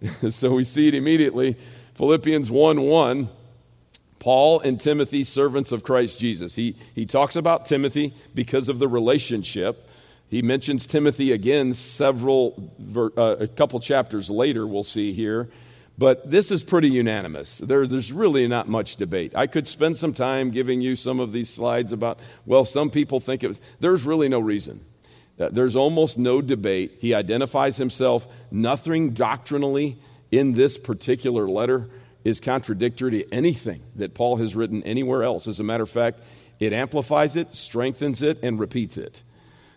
so 0.30 0.54
we 0.54 0.64
see 0.64 0.88
it 0.88 0.94
immediately. 0.94 1.56
Philippians 1.94 2.50
1 2.50 2.80
1. 2.80 3.28
Paul 4.20 4.58
and 4.60 4.80
Timothy, 4.80 5.22
servants 5.22 5.70
of 5.70 5.84
Christ 5.84 6.18
Jesus. 6.18 6.56
He, 6.56 6.74
he 6.92 7.06
talks 7.06 7.36
about 7.36 7.66
Timothy 7.66 8.12
because 8.34 8.68
of 8.68 8.80
the 8.80 8.88
relationship 8.88 9.88
he 10.28 10.42
mentions 10.42 10.86
Timothy 10.86 11.32
again 11.32 11.72
several, 11.72 12.70
uh, 12.94 13.36
a 13.40 13.48
couple 13.48 13.80
chapters 13.80 14.28
later, 14.28 14.66
we'll 14.66 14.82
see 14.82 15.12
here. 15.12 15.48
But 15.96 16.30
this 16.30 16.50
is 16.52 16.62
pretty 16.62 16.90
unanimous. 16.90 17.58
There, 17.58 17.86
there's 17.86 18.12
really 18.12 18.46
not 18.46 18.68
much 18.68 18.96
debate. 18.96 19.32
I 19.34 19.46
could 19.46 19.66
spend 19.66 19.96
some 19.96 20.12
time 20.12 20.50
giving 20.50 20.80
you 20.80 20.96
some 20.96 21.18
of 21.18 21.32
these 21.32 21.50
slides 21.50 21.92
about, 21.92 22.20
well, 22.46 22.64
some 22.64 22.90
people 22.90 23.20
think 23.20 23.42
it 23.42 23.48
was, 23.48 23.60
there's 23.80 24.04
really 24.04 24.28
no 24.28 24.38
reason. 24.38 24.84
Uh, 25.38 25.48
there's 25.50 25.76
almost 25.76 26.18
no 26.18 26.40
debate. 26.40 26.98
He 27.00 27.14
identifies 27.14 27.76
himself. 27.76 28.26
Nothing 28.50 29.10
doctrinally 29.10 29.98
in 30.30 30.52
this 30.52 30.78
particular 30.78 31.48
letter 31.48 31.88
is 32.24 32.40
contradictory 32.40 33.10
to 33.22 33.32
anything 33.32 33.82
that 33.96 34.14
Paul 34.14 34.36
has 34.36 34.56
written 34.56 34.82
anywhere 34.82 35.22
else. 35.22 35.46
As 35.46 35.60
a 35.60 35.64
matter 35.64 35.84
of 35.84 35.90
fact, 35.90 36.20
it 36.58 36.72
amplifies 36.72 37.36
it, 37.36 37.54
strengthens 37.54 38.22
it, 38.22 38.38
and 38.42 38.58
repeats 38.58 38.96
it. 38.96 39.22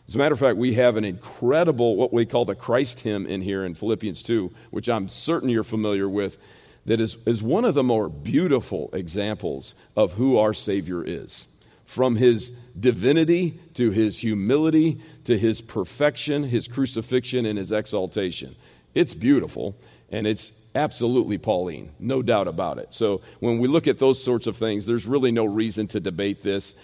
As 0.08 0.15
a 0.15 0.17
matter 0.17 0.34
of 0.34 0.39
fact, 0.39 0.58
we 0.58 0.74
have 0.74 0.97
an 0.97 1.06
incredible, 1.06 1.95
what 1.95 2.12
we 2.12 2.26
call 2.26 2.43
the 2.45 2.56
Christ 2.56 3.02
hymn 3.02 3.28
in 3.28 3.41
here 3.41 3.63
in 3.63 3.76
Philippians 3.76 4.24
2, 4.24 4.52
which 4.71 4.89
I'm 4.89 5.08
certain 5.08 5.47
you're 5.47 5.63
familiar 5.63 6.10
with, 6.10 6.38
that 6.86 7.00
is, 7.00 7.17
is 7.26 7.43
one 7.43 7.63
of 7.63 7.76
the 7.76 7.84
more 7.84 8.10
beautiful 8.10 8.89
examples 8.93 9.76
of 9.95 10.13
who 10.13 10.39
our 10.39 10.54
Savior 10.54 11.04
is. 11.04 11.47
From 11.91 12.15
his 12.15 12.51
divinity 12.80 13.60
to 13.73 13.91
his 13.91 14.17
humility 14.17 15.01
to 15.25 15.38
his 15.38 15.60
perfection, 15.60 16.45
his 16.45 16.69
crucifixion, 16.69 17.45
and 17.45 17.60
his 17.60 17.73
exaltation. 17.73 18.56
It's 18.95 19.13
beautiful, 19.13 19.75
and 20.10 20.25
it's 20.25 20.54
absolutely 20.73 21.38
Pauline, 21.38 21.91
no 21.99 22.21
doubt 22.21 22.47
about 22.47 22.77
it. 22.77 22.93
So 22.93 23.19
when 23.41 23.60
we 23.60 23.67
look 23.67 23.88
at 23.88 23.99
those 23.99 24.23
sorts 24.23 24.47
of 24.47 24.56
things, 24.56 24.86
there's 24.86 25.06
really 25.06 25.34
no 25.34 25.43
reason 25.43 25.86
to 25.88 25.99
debate 25.99 26.41
this. 26.41 26.75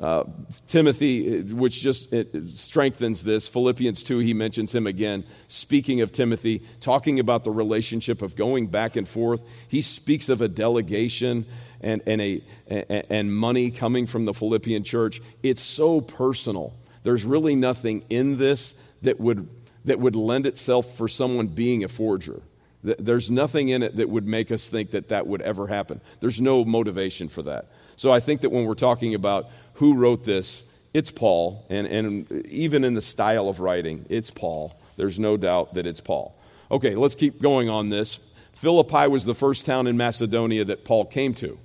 Uh, 0.00 0.22
Timothy, 0.68 1.42
which 1.42 1.80
just 1.80 2.14
strengthens 2.54 3.24
this. 3.24 3.48
Philippians 3.48 4.04
2, 4.04 4.18
he 4.18 4.32
mentions 4.32 4.72
him 4.72 4.86
again. 4.86 5.24
Speaking 5.48 6.02
of 6.02 6.12
Timothy, 6.12 6.62
talking 6.80 7.18
about 7.18 7.42
the 7.42 7.50
relationship 7.50 8.22
of 8.22 8.36
going 8.36 8.68
back 8.68 8.94
and 8.94 9.08
forth, 9.08 9.42
he 9.66 9.82
speaks 9.82 10.28
of 10.28 10.40
a 10.40 10.46
delegation 10.46 11.46
and, 11.80 12.00
and, 12.06 12.20
a, 12.20 12.42
and 12.68 13.34
money 13.34 13.72
coming 13.72 14.06
from 14.06 14.24
the 14.24 14.34
Philippian 14.34 14.84
church. 14.84 15.20
It's 15.42 15.62
so 15.62 16.00
personal. 16.00 16.74
There's 17.02 17.24
really 17.24 17.56
nothing 17.56 18.04
in 18.08 18.38
this 18.38 18.74
that 19.02 19.18
would, 19.18 19.48
that 19.84 19.98
would 19.98 20.14
lend 20.14 20.46
itself 20.46 20.96
for 20.96 21.08
someone 21.08 21.48
being 21.48 21.82
a 21.82 21.88
forger. 21.88 22.42
There's 22.84 23.30
nothing 23.30 23.70
in 23.70 23.82
it 23.82 23.96
that 23.96 24.08
would 24.08 24.26
make 24.26 24.52
us 24.52 24.68
think 24.68 24.92
that 24.92 25.08
that 25.08 25.26
would 25.26 25.42
ever 25.42 25.66
happen. 25.66 26.00
There's 26.20 26.40
no 26.40 26.64
motivation 26.64 27.28
for 27.28 27.42
that. 27.42 27.66
So 27.98 28.12
I 28.12 28.20
think 28.20 28.42
that 28.42 28.50
when 28.50 28.64
we're 28.64 28.74
talking 28.74 29.14
about 29.14 29.50
who 29.74 29.94
wrote 29.94 30.24
this, 30.24 30.62
it's 30.94 31.10
Paul. 31.10 31.66
And, 31.68 31.84
and 31.88 32.46
even 32.46 32.84
in 32.84 32.94
the 32.94 33.02
style 33.02 33.48
of 33.48 33.58
writing, 33.58 34.06
it's 34.08 34.30
Paul. 34.30 34.80
There's 34.96 35.18
no 35.18 35.36
doubt 35.36 35.74
that 35.74 35.84
it's 35.84 36.00
Paul. 36.00 36.38
Okay, 36.70 36.94
let's 36.94 37.16
keep 37.16 37.42
going 37.42 37.68
on 37.68 37.88
this. 37.88 38.20
Philippi 38.52 39.08
was 39.08 39.24
the 39.24 39.34
first 39.34 39.66
town 39.66 39.88
in 39.88 39.96
Macedonia 39.96 40.64
that 40.66 40.84
Paul 40.84 41.06
came 41.06 41.34
to. 41.34 41.58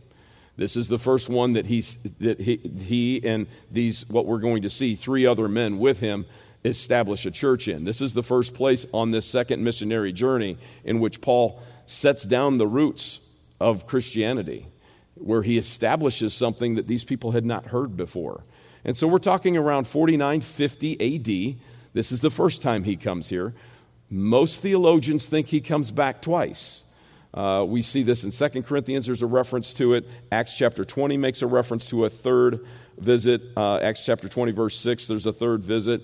This 0.57 0.75
is 0.75 0.87
the 0.87 0.97
first 0.97 1.29
one 1.29 1.53
that, 1.53 1.67
he's, 1.67 2.01
that 2.19 2.39
he, 2.39 2.57
he 2.57 3.21
and 3.23 3.45
these, 3.71 4.09
what 4.09 4.25
we're 4.25 4.39
going 4.39 4.63
to 4.63 4.71
see, 4.71 4.95
three 4.95 5.27
other 5.27 5.47
men 5.47 5.77
with 5.77 5.99
him, 5.99 6.25
establish 6.65 7.27
a 7.27 7.31
church 7.31 7.67
in. 7.67 7.83
This 7.83 8.01
is 8.01 8.13
the 8.13 8.23
first 8.23 8.55
place 8.55 8.87
on 8.91 9.11
this 9.11 9.27
second 9.27 9.63
missionary 9.63 10.11
journey 10.11 10.57
in 10.83 10.99
which 10.99 11.21
Paul 11.21 11.61
sets 11.85 12.23
down 12.23 12.57
the 12.57 12.67
roots 12.67 13.19
of 13.59 13.85
Christianity 13.85 14.65
where 15.23 15.43
he 15.43 15.57
establishes 15.57 16.33
something 16.33 16.75
that 16.75 16.87
these 16.87 17.03
people 17.03 17.31
had 17.31 17.45
not 17.45 17.67
heard 17.67 17.95
before. 17.95 18.43
And 18.83 18.95
so 18.95 19.07
we're 19.07 19.19
talking 19.19 19.55
around 19.55 19.87
4950 19.87 20.93
AD. 20.99 21.57
This 21.93 22.11
is 22.11 22.19
the 22.19 22.29
first 22.29 22.61
time 22.61 22.83
he 22.83 22.97
comes 22.97 23.29
here. 23.29 23.53
Most 24.09 24.61
theologians 24.61 25.25
think 25.25 25.47
he 25.47 25.61
comes 25.61 25.91
back 25.91 26.21
twice. 26.21 26.83
Uh, 27.33 27.65
we 27.67 27.81
see 27.81 28.03
this 28.03 28.23
in 28.23 28.31
2 28.31 28.61
Corinthians, 28.61 29.07
there's 29.07 29.23
a 29.23 29.27
reference 29.27 29.73
to 29.73 29.93
it. 29.93 30.07
Acts 30.31 30.55
chapter 30.55 30.85
20 30.85 31.17
makes 31.17 31.41
a 31.41 31.47
reference 31.47 31.89
to 31.89 32.05
a 32.05 32.09
third 32.09 32.63
visit. 32.99 33.41
Uh, 33.57 33.77
Acts 33.77 34.05
chapter 34.05 34.27
20, 34.29 34.51
verse 34.51 34.77
6, 34.77 35.07
there's 35.07 35.25
a 35.25 35.33
third 35.33 35.63
visit. 35.63 36.01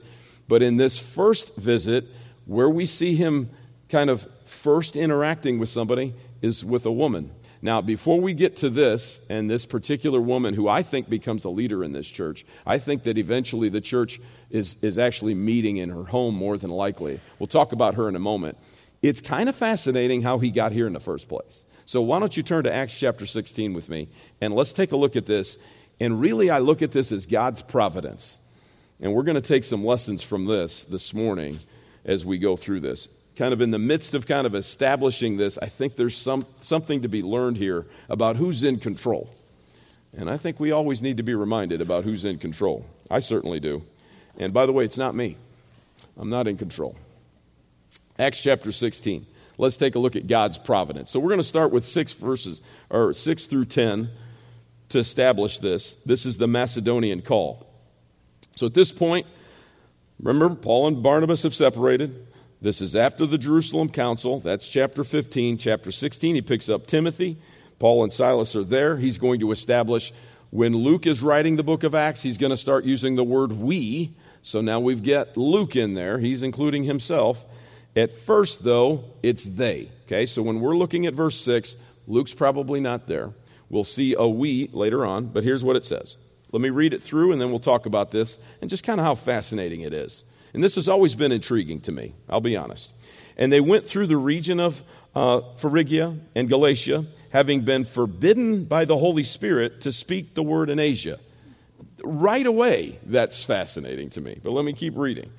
But 0.47 0.63
in 0.63 0.77
this 0.77 0.97
first 0.97 1.55
visit, 1.55 2.08
where 2.45 2.69
we 2.69 2.88
see 2.88 3.15
him 3.15 3.51
kind 3.89 4.10
of 4.10 4.27
first 4.45 4.95
interacting 4.95 5.60
with 5.60 5.69
somebody 5.69 6.15
is 6.41 6.65
with 6.65 6.86
a 6.88 6.91
woman. 6.91 7.32
Now, 7.62 7.82
before 7.82 8.22
we 8.22 8.34
get 8.34 8.58
to 8.58 8.69
this 8.69 9.19
and 9.30 9.50
this 9.50 9.65
particular 9.65 10.22
woman 10.22 10.54
who 10.54 10.69
I 10.69 10.82
think 10.82 11.10
becomes 11.10 11.43
a 11.43 11.50
leader 11.50 11.84
in 11.84 11.91
this 11.91 12.08
church, 12.08 12.45
I 12.65 12.78
think 12.78 13.04
that 13.04 13.17
eventually 13.17 13.67
the 13.67 13.82
church 13.82 14.22
is, 14.50 14.78
is 14.82 14.98
actually 14.98 15.34
meeting 15.34 15.78
in 15.78 15.89
her 15.89 16.06
home 16.06 16.36
more 16.36 16.58
than 16.58 16.69
likely. 16.69 17.19
We'll 17.38 17.48
talk 17.48 17.74
about 17.74 17.95
her 17.95 18.08
in 18.08 18.15
a 18.15 18.19
moment. 18.19 18.58
It's 19.02 19.19
kind 19.19 19.50
of 19.50 19.56
fascinating 19.56 20.22
how 20.22 20.39
he 20.39 20.52
got 20.52 20.72
here 20.72 20.88
in 20.88 20.93
the 20.93 21.00
first 21.02 21.28
place. 21.28 21.65
So, 21.86 22.02
why 22.02 22.19
don't 22.19 22.36
you 22.36 22.43
turn 22.43 22.63
to 22.63 22.74
Acts 22.74 22.98
chapter 22.98 23.26
16 23.26 23.74
with 23.74 23.89
me 23.89 24.08
and 24.39 24.54
let's 24.54 24.74
take 24.74 24.91
a 24.91 24.98
look 24.98 25.15
at 25.15 25.26
this. 25.26 25.58
And 26.00 26.22
really, 26.22 26.50
I 26.50 26.60
look 26.60 26.82
at 26.82 26.91
this 26.93 27.12
as 27.12 27.26
God's 27.26 27.62
providence. 27.62 28.39
And 29.02 29.13
we're 29.13 29.24
going 29.24 29.36
to 29.36 29.41
take 29.41 29.63
some 29.63 29.84
lessons 29.84 30.22
from 30.24 30.45
this 30.45 30.84
this 30.84 31.13
morning 31.13 31.58
as 32.06 32.26
we 32.26 32.38
go 32.38 32.56
through 32.56 32.82
this 32.82 33.10
kind 33.39 33.54
of 33.54 33.62
in 33.62 33.71
the 33.71 33.80
midst 33.80 34.13
of 34.13 34.28
kind 34.28 34.45
of 34.45 34.54
establishing 34.54 35.38
this, 35.38 35.58
I 35.62 35.67
think 35.67 35.95
there's 35.95 36.15
some, 36.15 36.45
something 36.60 37.04
to 37.04 37.08
be 37.08 37.23
learned 37.23 37.56
here 37.56 37.86
about 38.10 38.36
who's 38.36 38.63
in 38.63 38.80
control. 38.80 39.34
And 40.15 40.30
I 40.30 40.36
think 40.36 40.60
we 40.60 40.73
always 40.73 41.02
need 41.02 41.15
to 41.17 41.23
be 41.23 41.34
reminded 41.34 41.80
about 41.80 42.04
who's 42.04 42.25
in 42.25 42.38
control. 42.38 42.86
I 43.10 43.19
certainly 43.19 43.62
do. 43.62 43.84
And 44.38 44.54
by 44.54 44.65
the 44.65 44.73
way, 44.73 44.84
it's 44.84 44.97
not 44.97 45.15
me, 45.15 45.38
I'm 46.17 46.30
not 46.30 46.49
in 46.49 46.58
control. 46.58 46.97
Acts 48.19 48.43
chapter 48.43 48.73
16. 48.73 49.25
Let's 49.58 49.78
take 49.78 49.95
a 49.95 49.99
look 49.99 50.17
at 50.17 50.28
God's 50.28 50.58
providence. 50.58 51.10
So 51.10 51.21
we're 51.21 51.30
going 51.30 51.39
to 51.39 51.43
start 51.43 51.71
with 51.71 51.86
six 51.86 52.12
verses, 52.12 52.62
or 52.89 53.13
six 53.13 53.45
through 53.45 53.65
10 53.65 54.10
to 54.89 54.99
establish 54.99 55.60
this. 55.60 55.95
This 55.95 56.25
is 56.25 56.38
the 56.38 56.47
Macedonian 56.47 57.21
call. 57.21 57.65
So 58.58 58.65
at 58.65 58.73
this 58.73 58.91
point, 58.91 59.28
remember, 60.21 60.56
Paul 60.56 60.88
and 60.88 61.02
Barnabas 61.02 61.43
have 61.43 61.56
separated. 61.56 62.25
This 62.62 62.82
is 62.82 62.95
after 62.95 63.26
the 63.26 63.38
Jerusalem 63.38 63.89
Council. 63.89 64.39
That's 64.39 64.67
chapter 64.67 65.04
15. 65.04 65.58
Chapter 65.58 65.91
16, 65.91 66.36
he 66.36 66.41
picks 66.41 66.69
up 66.69 66.88
Timothy. 66.88 67.38
Paul 67.80 68.04
and 68.04 68.12
Silas 68.12 68.56
are 68.56 68.63
there. 68.63 68.98
He's 68.98 69.17
going 69.17 69.39
to 69.39 69.52
establish 69.52 70.12
when 70.52 70.76
Luke 70.76 71.06
is 71.06 71.22
writing 71.22 71.56
the 71.58 71.63
book 71.63 71.84
of 71.84 71.93
Acts, 71.93 72.22
he's 72.22 72.38
going 72.38 72.50
to 72.50 72.58
start 72.58 72.84
using 72.84 73.15
the 73.15 73.24
word 73.24 73.52
we. 73.52 74.13
So 74.41 74.62
now 74.62 74.80
we've 74.80 75.04
got 75.04 75.38
Luke 75.38 75.76
in 75.76 75.93
there. 75.93 76.17
He's 76.17 76.43
including 76.43 76.84
himself. 76.84 77.45
At 77.95 78.13
first, 78.13 78.63
though, 78.63 79.04
it's 79.22 79.43
they. 79.43 79.91
Okay, 80.06 80.26
so 80.26 80.41
when 80.41 80.60
we're 80.60 80.76
looking 80.78 81.06
at 81.06 81.13
verse 81.13 81.39
6, 81.41 81.76
Luke's 82.08 82.34
probably 82.34 82.80
not 82.80 83.06
there. 83.06 83.32
We'll 83.69 83.84
see 83.84 84.15
a 84.17 84.28
we 84.28 84.69
later 84.74 85.06
on, 85.06 85.28
but 85.28 85.43
here's 85.43 85.63
what 85.63 85.76
it 85.76 85.84
says. 85.84 86.17
Let 86.52 86.62
me 86.62 86.72
read 86.72 86.93
it 86.93 87.04
through 87.04 87.32
and 87.32 87.39
then 87.39 87.52
we'll 87.52 87.60
talk 87.60 87.86
about 87.86 88.10
this 88.10 88.39
and 88.62 88.69
just 88.69 88.84
kind 88.84 89.00
of 89.00 89.06
how 89.06 89.13
fascinating 89.13 89.82
it 89.82 89.93
is. 89.93 90.24
And 90.54 90.64
this 90.64 90.76
has 90.76 90.90
always 90.90 91.16
been 91.16 91.32
intriguing 91.32 91.82
to 91.82 91.92
me, 91.92 92.14
I'll 92.28 92.42
be 92.42 92.58
honest. 92.58 92.94
And 93.38 93.52
they 93.52 93.62
went 93.62 93.86
through 93.86 94.08
the 94.08 94.18
region 94.18 94.60
of 94.60 94.84
uh, 95.16 95.42
Phrygia 95.58 96.18
and 96.36 96.50
Galatia, 96.50 97.06
having 97.32 97.62
been 97.62 97.86
forbidden 97.86 98.66
by 98.66 98.86
the 98.86 98.98
Holy 98.98 99.24
Spirit 99.24 99.82
to 99.82 99.92
speak 99.92 100.34
the 100.34 100.44
word 100.44 100.70
in 100.70 100.80
Asia. 100.80 101.20
Right 102.04 102.46
away, 102.46 103.00
that's 103.06 103.44
fascinating 103.44 104.10
to 104.12 104.22
me. 104.22 104.40
But 104.44 104.52
let 104.52 104.66
me 104.66 104.74
keep 104.74 104.98
reading. 104.98 105.32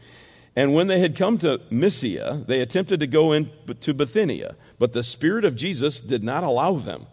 And 0.56 0.74
when 0.74 0.88
they 0.88 0.98
had 0.98 1.16
come 1.16 1.38
to 1.38 1.60
Mysia, 1.70 2.44
they 2.46 2.60
attempted 2.60 3.00
to 3.00 3.06
go 3.06 3.32
into 3.32 3.94
Bithynia, 3.94 4.56
but 4.78 4.92
the 4.92 5.02
Spirit 5.02 5.44
of 5.44 5.56
Jesus 5.56 6.00
did 6.00 6.24
not 6.24 6.42
allow 6.42 6.74
them. 6.74 7.06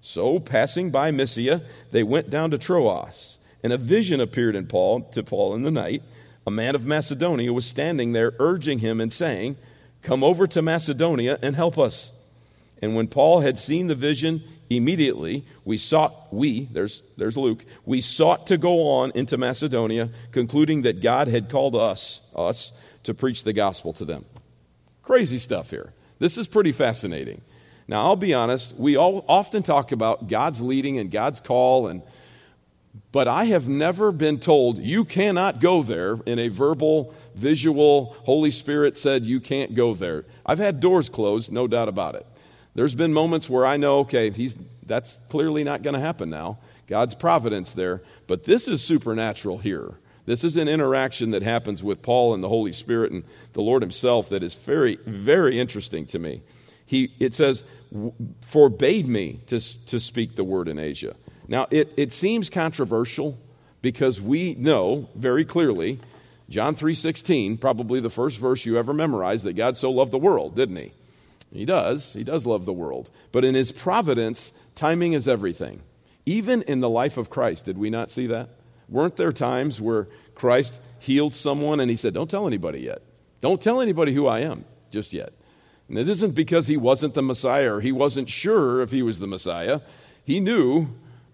So, 0.00 0.38
passing 0.38 0.90
by 0.90 1.10
Mysia, 1.10 1.62
they 1.90 2.02
went 2.02 2.30
down 2.30 2.50
to 2.52 2.58
Troas. 2.58 3.38
And 3.62 3.72
a 3.72 3.78
vision 3.78 4.20
appeared 4.20 4.54
in 4.54 4.66
Paul 4.66 5.02
to 5.12 5.22
Paul 5.22 5.54
in 5.54 5.62
the 5.62 5.70
night 5.70 6.02
a 6.46 6.50
man 6.50 6.74
of 6.74 6.84
Macedonia 6.84 7.52
was 7.52 7.66
standing 7.66 8.12
there 8.12 8.32
urging 8.38 8.78
him 8.78 9.00
and 9.00 9.12
saying, 9.12 9.56
Come 10.02 10.22
over 10.22 10.46
to 10.46 10.62
Macedonia 10.62 11.38
and 11.42 11.56
help 11.56 11.78
us. 11.78 12.12
And 12.80 12.94
when 12.94 13.08
Paul 13.08 13.40
had 13.40 13.58
seen 13.58 13.88
the 13.88 13.94
vision, 13.94 14.42
immediately 14.70 15.44
we 15.64 15.78
sought, 15.78 16.32
we, 16.32 16.66
there's, 16.66 17.02
there's 17.16 17.36
Luke, 17.36 17.64
we 17.84 18.00
sought 18.00 18.46
to 18.48 18.58
go 18.58 18.88
on 18.88 19.10
into 19.14 19.36
Macedonia, 19.36 20.10
concluding 20.30 20.82
that 20.82 21.00
God 21.00 21.26
had 21.26 21.48
called 21.48 21.74
us, 21.74 22.20
us, 22.36 22.72
to 23.02 23.14
preach 23.14 23.42
the 23.42 23.52
gospel 23.52 23.92
to 23.94 24.04
them. 24.04 24.24
Crazy 25.02 25.38
stuff 25.38 25.70
here. 25.70 25.92
This 26.18 26.38
is 26.38 26.46
pretty 26.46 26.72
fascinating. 26.72 27.40
Now, 27.88 28.06
I'll 28.06 28.16
be 28.16 28.34
honest, 28.34 28.76
we 28.76 28.96
all 28.96 29.24
often 29.28 29.62
talk 29.62 29.92
about 29.92 30.28
God's 30.28 30.60
leading 30.60 30.98
and 30.98 31.10
God's 31.10 31.40
call 31.40 31.86
and 31.86 32.02
but 33.12 33.28
I 33.28 33.44
have 33.44 33.68
never 33.68 34.12
been 34.12 34.38
told 34.38 34.78
you 34.78 35.04
cannot 35.04 35.60
go 35.60 35.82
there 35.82 36.18
in 36.26 36.38
a 36.38 36.48
verbal, 36.48 37.14
visual, 37.34 38.16
Holy 38.24 38.50
Spirit 38.50 38.96
said 38.96 39.24
you 39.24 39.40
can't 39.40 39.74
go 39.74 39.94
there. 39.94 40.24
I've 40.44 40.58
had 40.58 40.80
doors 40.80 41.08
closed, 41.08 41.50
no 41.50 41.66
doubt 41.66 41.88
about 41.88 42.14
it. 42.14 42.26
There's 42.74 42.94
been 42.94 43.12
moments 43.12 43.48
where 43.48 43.64
I 43.64 43.78
know, 43.78 44.00
okay, 44.00 44.30
he's, 44.30 44.56
that's 44.84 45.18
clearly 45.30 45.64
not 45.64 45.82
going 45.82 45.94
to 45.94 46.00
happen 46.00 46.28
now. 46.28 46.58
God's 46.86 47.14
providence 47.14 47.72
there. 47.72 48.02
But 48.26 48.44
this 48.44 48.68
is 48.68 48.82
supernatural 48.82 49.58
here. 49.58 49.94
This 50.26 50.44
is 50.44 50.56
an 50.56 50.68
interaction 50.68 51.30
that 51.30 51.42
happens 51.42 51.82
with 51.82 52.02
Paul 52.02 52.34
and 52.34 52.42
the 52.42 52.48
Holy 52.48 52.72
Spirit 52.72 53.12
and 53.12 53.24
the 53.52 53.62
Lord 53.62 53.82
Himself 53.82 54.28
that 54.28 54.42
is 54.42 54.54
very, 54.54 54.98
very 55.06 55.58
interesting 55.58 56.04
to 56.06 56.18
me. 56.18 56.42
He, 56.84 57.12
it 57.18 57.34
says, 57.34 57.64
forbade 58.42 59.08
me 59.08 59.40
to, 59.46 59.58
to 59.86 59.98
speak 59.98 60.36
the 60.36 60.44
word 60.44 60.68
in 60.68 60.78
Asia. 60.78 61.16
Now, 61.48 61.66
it, 61.70 61.92
it 61.96 62.12
seems 62.12 62.50
controversial 62.50 63.38
because 63.82 64.20
we 64.20 64.54
know 64.54 65.08
very 65.14 65.44
clearly, 65.44 66.00
John 66.48 66.74
3.16, 66.74 67.60
probably 67.60 68.00
the 68.00 68.10
first 68.10 68.38
verse 68.38 68.64
you 68.64 68.78
ever 68.78 68.92
memorized, 68.92 69.44
that 69.44 69.54
God 69.54 69.76
so 69.76 69.90
loved 69.90 70.12
the 70.12 70.18
world, 70.18 70.56
didn't 70.56 70.76
he? 70.76 70.92
He 71.52 71.64
does. 71.64 72.12
He 72.12 72.24
does 72.24 72.46
love 72.46 72.64
the 72.64 72.72
world. 72.72 73.10
But 73.32 73.44
in 73.44 73.54
his 73.54 73.72
providence, 73.72 74.52
timing 74.74 75.12
is 75.12 75.28
everything. 75.28 75.82
Even 76.24 76.62
in 76.62 76.80
the 76.80 76.88
life 76.88 77.16
of 77.16 77.30
Christ, 77.30 77.64
did 77.64 77.78
we 77.78 77.90
not 77.90 78.10
see 78.10 78.26
that? 78.26 78.48
Weren't 78.88 79.16
there 79.16 79.32
times 79.32 79.80
where 79.80 80.08
Christ 80.34 80.80
healed 80.98 81.34
someone 81.34 81.80
and 81.80 81.90
he 81.90 81.96
said, 81.96 82.14
Don't 82.14 82.30
tell 82.30 82.46
anybody 82.46 82.80
yet. 82.80 83.00
Don't 83.40 83.60
tell 83.60 83.80
anybody 83.80 84.12
who 84.12 84.26
I 84.26 84.40
am 84.40 84.64
just 84.90 85.12
yet. 85.12 85.32
And 85.88 85.98
it 85.98 86.08
isn't 86.08 86.34
because 86.34 86.66
he 86.66 86.76
wasn't 86.76 87.14
the 87.14 87.22
Messiah 87.22 87.74
or 87.74 87.80
he 87.80 87.92
wasn't 87.92 88.28
sure 88.28 88.82
if 88.82 88.90
he 88.90 89.02
was 89.02 89.20
the 89.20 89.26
Messiah. 89.26 89.80
He 90.24 90.40
knew 90.40 90.88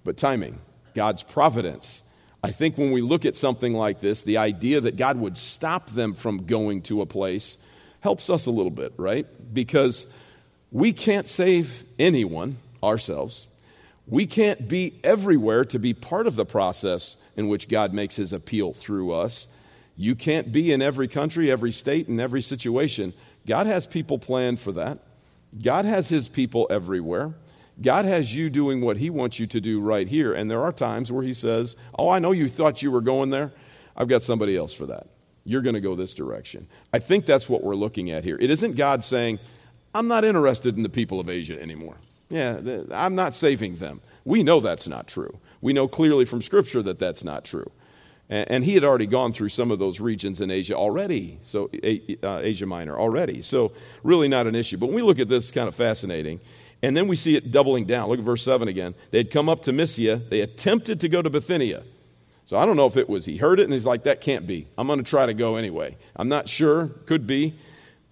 but 0.04 0.16
timing, 0.16 0.58
God's 0.94 1.22
providence. 1.22 2.02
I 2.42 2.50
think 2.50 2.76
when 2.76 2.90
we 2.90 3.02
look 3.02 3.24
at 3.24 3.36
something 3.36 3.72
like 3.72 4.00
this, 4.00 4.22
the 4.22 4.38
idea 4.38 4.80
that 4.80 4.96
God 4.96 5.16
would 5.18 5.38
stop 5.38 5.90
them 5.90 6.14
from 6.14 6.46
going 6.46 6.82
to 6.82 7.00
a 7.00 7.06
place 7.06 7.58
helps 8.00 8.28
us 8.28 8.46
a 8.46 8.50
little 8.50 8.70
bit, 8.70 8.92
right? 8.96 9.26
Because 9.54 10.12
we 10.72 10.92
can't 10.92 11.28
save 11.28 11.84
anyone 11.98 12.58
ourselves. 12.82 13.46
We 14.08 14.26
can't 14.26 14.66
be 14.66 14.98
everywhere 15.04 15.64
to 15.66 15.78
be 15.78 15.94
part 15.94 16.26
of 16.26 16.34
the 16.34 16.44
process 16.44 17.16
in 17.36 17.48
which 17.48 17.68
God 17.68 17.92
makes 17.92 18.16
his 18.16 18.32
appeal 18.32 18.72
through 18.72 19.12
us. 19.12 19.46
You 19.96 20.16
can't 20.16 20.50
be 20.50 20.72
in 20.72 20.82
every 20.82 21.06
country, 21.06 21.50
every 21.50 21.70
state, 21.70 22.08
and 22.08 22.20
every 22.20 22.42
situation. 22.42 23.12
God 23.46 23.68
has 23.68 23.86
people 23.86 24.18
planned 24.18 24.58
for 24.58 24.72
that. 24.72 24.98
God 25.62 25.84
has 25.84 26.08
his 26.08 26.28
people 26.28 26.66
everywhere. 26.70 27.34
God 27.80 28.04
has 28.04 28.34
you 28.34 28.50
doing 28.50 28.80
what 28.80 28.98
He 28.98 29.10
wants 29.10 29.38
you 29.38 29.46
to 29.46 29.60
do 29.60 29.80
right 29.80 30.06
here. 30.06 30.34
And 30.34 30.50
there 30.50 30.62
are 30.62 30.72
times 30.72 31.10
where 31.10 31.22
He 31.22 31.32
says, 31.32 31.76
Oh, 31.98 32.08
I 32.08 32.18
know 32.18 32.32
you 32.32 32.48
thought 32.48 32.82
you 32.82 32.90
were 32.90 33.00
going 33.00 33.30
there. 33.30 33.52
I've 33.96 34.08
got 34.08 34.22
somebody 34.22 34.56
else 34.56 34.72
for 34.72 34.86
that. 34.86 35.08
You're 35.44 35.62
going 35.62 35.74
to 35.74 35.80
go 35.80 35.94
this 35.94 36.14
direction. 36.14 36.68
I 36.92 36.98
think 36.98 37.26
that's 37.26 37.48
what 37.48 37.64
we're 37.64 37.74
looking 37.74 38.10
at 38.10 38.24
here. 38.24 38.36
It 38.40 38.50
isn't 38.50 38.76
God 38.76 39.02
saying, 39.02 39.40
I'm 39.94 40.08
not 40.08 40.24
interested 40.24 40.76
in 40.76 40.82
the 40.82 40.88
people 40.88 41.20
of 41.20 41.28
Asia 41.28 41.60
anymore. 41.60 41.96
Yeah, 42.28 42.60
I'm 42.92 43.14
not 43.14 43.34
saving 43.34 43.76
them. 43.76 44.00
We 44.24 44.42
know 44.42 44.60
that's 44.60 44.86
not 44.86 45.06
true. 45.06 45.38
We 45.60 45.72
know 45.72 45.88
clearly 45.88 46.24
from 46.24 46.40
Scripture 46.40 46.82
that 46.82 46.98
that's 46.98 47.24
not 47.24 47.44
true. 47.44 47.70
And 48.30 48.64
he 48.64 48.72
had 48.72 48.84
already 48.84 49.06
gone 49.06 49.34
through 49.34 49.50
some 49.50 49.70
of 49.70 49.78
those 49.78 50.00
regions 50.00 50.40
in 50.40 50.50
Asia 50.50 50.74
already, 50.74 51.38
so 51.42 51.68
uh, 52.22 52.38
Asia 52.38 52.64
Minor 52.64 52.98
already. 52.98 53.42
So, 53.42 53.72
really 54.02 54.26
not 54.26 54.46
an 54.46 54.54
issue. 54.54 54.78
But 54.78 54.86
when 54.86 54.94
we 54.94 55.02
look 55.02 55.18
at 55.18 55.28
this, 55.28 55.44
it's 55.44 55.52
kind 55.52 55.68
of 55.68 55.74
fascinating. 55.74 56.40
And 56.82 56.96
then 56.96 57.06
we 57.06 57.16
see 57.16 57.36
it 57.36 57.52
doubling 57.52 57.84
down. 57.86 58.08
Look 58.08 58.18
at 58.18 58.24
verse 58.24 58.42
7 58.42 58.66
again. 58.66 58.94
They 59.10 59.18
had 59.18 59.30
come 59.30 59.48
up 59.48 59.60
to 59.62 59.72
Mysia. 59.72 60.16
They 60.16 60.40
attempted 60.40 61.00
to 61.00 61.08
go 61.08 61.22
to 61.22 61.30
Bithynia. 61.30 61.84
So 62.44 62.58
I 62.58 62.66
don't 62.66 62.76
know 62.76 62.86
if 62.86 62.96
it 62.96 63.08
was 63.08 63.24
he 63.24 63.36
heard 63.36 63.60
it 63.60 63.64
and 63.64 63.72
he's 63.72 63.86
like, 63.86 64.02
that 64.02 64.20
can't 64.20 64.46
be. 64.46 64.66
I'm 64.76 64.88
going 64.88 64.98
to 64.98 65.08
try 65.08 65.26
to 65.26 65.34
go 65.34 65.56
anyway. 65.56 65.96
I'm 66.16 66.28
not 66.28 66.48
sure. 66.48 66.88
Could 67.06 67.26
be. 67.26 67.54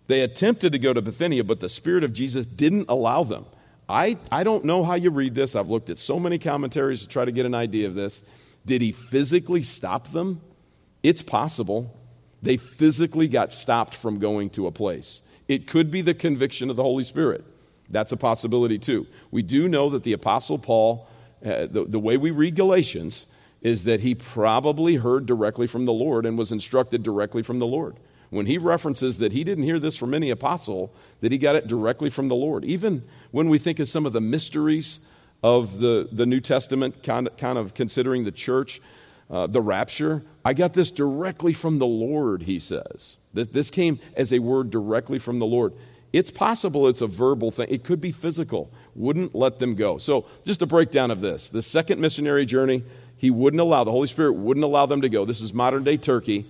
They 0.06 0.20
attempted 0.20 0.72
to 0.72 0.78
go 0.78 0.92
to 0.92 1.02
Bithynia, 1.02 1.44
but 1.44 1.60
the 1.60 1.68
Spirit 1.68 2.04
of 2.04 2.12
Jesus 2.12 2.46
didn't 2.46 2.86
allow 2.88 3.24
them. 3.24 3.46
I, 3.88 4.18
I 4.30 4.44
don't 4.44 4.64
know 4.64 4.84
how 4.84 4.94
you 4.94 5.10
read 5.10 5.34
this. 5.34 5.56
I've 5.56 5.68
looked 5.68 5.90
at 5.90 5.98
so 5.98 6.20
many 6.20 6.38
commentaries 6.38 7.02
to 7.02 7.08
try 7.08 7.24
to 7.24 7.32
get 7.32 7.46
an 7.46 7.54
idea 7.54 7.88
of 7.88 7.94
this. 7.94 8.22
Did 8.64 8.82
he 8.82 8.92
physically 8.92 9.62
stop 9.62 10.12
them? 10.12 10.40
It's 11.02 11.22
possible. 11.22 11.96
They 12.42 12.56
physically 12.56 13.26
got 13.26 13.52
stopped 13.52 13.94
from 13.94 14.18
going 14.18 14.50
to 14.50 14.66
a 14.66 14.72
place. 14.72 15.22
It 15.48 15.66
could 15.66 15.90
be 15.90 16.02
the 16.02 16.14
conviction 16.14 16.70
of 16.70 16.76
the 16.76 16.82
Holy 16.82 17.04
Spirit. 17.04 17.44
That's 17.90 18.12
a 18.12 18.16
possibility 18.16 18.78
too. 18.78 19.06
We 19.30 19.42
do 19.42 19.68
know 19.68 19.90
that 19.90 20.04
the 20.04 20.12
Apostle 20.12 20.58
Paul, 20.58 21.08
uh, 21.44 21.66
the, 21.66 21.84
the 21.88 21.98
way 21.98 22.16
we 22.16 22.30
read 22.30 22.54
Galatians, 22.54 23.26
is 23.62 23.84
that 23.84 24.00
he 24.00 24.14
probably 24.14 24.96
heard 24.96 25.26
directly 25.26 25.66
from 25.66 25.84
the 25.84 25.92
Lord 25.92 26.24
and 26.24 26.38
was 26.38 26.52
instructed 26.52 27.02
directly 27.02 27.42
from 27.42 27.58
the 27.58 27.66
Lord. 27.66 27.96
When 28.30 28.46
he 28.46 28.58
references 28.58 29.18
that 29.18 29.32
he 29.32 29.42
didn't 29.42 29.64
hear 29.64 29.80
this 29.80 29.96
from 29.96 30.14
any 30.14 30.30
apostle, 30.30 30.94
that 31.20 31.32
he 31.32 31.38
got 31.38 31.56
it 31.56 31.66
directly 31.66 32.10
from 32.10 32.28
the 32.28 32.36
Lord. 32.36 32.64
Even 32.64 33.02
when 33.32 33.48
we 33.48 33.58
think 33.58 33.80
of 33.80 33.88
some 33.88 34.06
of 34.06 34.12
the 34.12 34.20
mysteries 34.20 35.00
of 35.42 35.80
the, 35.80 36.08
the 36.12 36.26
New 36.26 36.40
Testament, 36.40 37.02
kind 37.02 37.26
of, 37.26 37.36
kind 37.36 37.58
of 37.58 37.74
considering 37.74 38.24
the 38.24 38.30
church, 38.30 38.80
uh, 39.30 39.46
the 39.46 39.60
rapture, 39.60 40.22
I 40.44 40.54
got 40.54 40.74
this 40.74 40.90
directly 40.90 41.52
from 41.52 41.78
the 41.78 41.86
Lord, 41.86 42.42
he 42.42 42.58
says. 42.58 43.16
This, 43.34 43.48
this 43.48 43.70
came 43.70 43.98
as 44.16 44.32
a 44.32 44.38
word 44.38 44.70
directly 44.70 45.18
from 45.18 45.38
the 45.38 45.46
Lord. 45.46 45.72
It's 46.12 46.30
possible 46.30 46.88
it's 46.88 47.00
a 47.00 47.06
verbal 47.06 47.50
thing, 47.50 47.68
it 47.70 47.84
could 47.84 48.00
be 48.00 48.10
physical. 48.10 48.72
Wouldn't 48.94 49.34
let 49.34 49.58
them 49.58 49.76
go. 49.76 49.98
So, 49.98 50.26
just 50.44 50.60
a 50.62 50.66
breakdown 50.66 51.10
of 51.10 51.20
this 51.20 51.48
the 51.48 51.62
second 51.62 52.00
missionary 52.00 52.46
journey, 52.46 52.84
he 53.16 53.30
wouldn't 53.30 53.60
allow, 53.60 53.84
the 53.84 53.92
Holy 53.92 54.08
Spirit 54.08 54.32
wouldn't 54.32 54.64
allow 54.64 54.86
them 54.86 55.02
to 55.02 55.08
go. 55.08 55.24
This 55.24 55.40
is 55.40 55.54
modern 55.54 55.84
day 55.84 55.96
Turkey. 55.96 56.46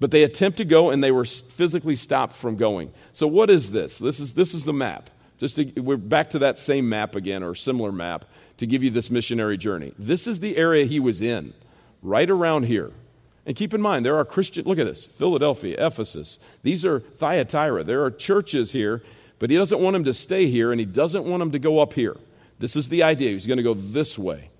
But 0.00 0.12
they 0.12 0.22
attempt 0.22 0.58
to 0.58 0.64
go 0.64 0.90
and 0.90 1.02
they 1.02 1.10
were 1.10 1.24
physically 1.24 1.96
stopped 1.96 2.36
from 2.36 2.56
going. 2.56 2.92
So, 3.12 3.26
what 3.26 3.50
is 3.50 3.70
this? 3.70 3.98
This 3.98 4.20
is, 4.20 4.34
this 4.34 4.54
is 4.54 4.64
the 4.64 4.72
map. 4.72 5.10
Just 5.38 5.56
to, 5.56 5.80
we're 5.80 5.96
back 5.96 6.30
to 6.30 6.40
that 6.40 6.58
same 6.58 6.88
map 6.88 7.14
again, 7.14 7.42
or 7.42 7.54
similar 7.54 7.92
map, 7.92 8.24
to 8.58 8.66
give 8.66 8.82
you 8.82 8.90
this 8.90 9.10
missionary 9.10 9.56
journey. 9.56 9.92
This 9.98 10.26
is 10.26 10.40
the 10.40 10.56
area 10.56 10.84
he 10.84 10.98
was 10.98 11.22
in, 11.22 11.54
right 12.02 12.28
around 12.28 12.64
here. 12.64 12.92
And 13.48 13.56
keep 13.56 13.72
in 13.72 13.80
mind, 13.80 14.04
there 14.04 14.18
are 14.18 14.26
Christian, 14.26 14.66
look 14.66 14.78
at 14.78 14.84
this 14.84 15.06
Philadelphia, 15.06 15.74
Ephesus. 15.84 16.38
These 16.62 16.84
are 16.84 17.00
Thyatira. 17.00 17.82
There 17.82 18.04
are 18.04 18.10
churches 18.10 18.72
here, 18.72 19.02
but 19.38 19.48
he 19.48 19.56
doesn't 19.56 19.80
want 19.80 19.94
them 19.94 20.04
to 20.04 20.12
stay 20.12 20.48
here 20.48 20.70
and 20.70 20.78
he 20.78 20.84
doesn't 20.84 21.24
want 21.24 21.40
them 21.40 21.52
to 21.52 21.58
go 21.58 21.78
up 21.78 21.94
here. 21.94 22.18
This 22.58 22.76
is 22.76 22.90
the 22.90 23.02
idea. 23.02 23.30
He's 23.30 23.46
going 23.46 23.56
to 23.56 23.62
go 23.62 23.72
this 23.72 24.18
way. 24.18 24.50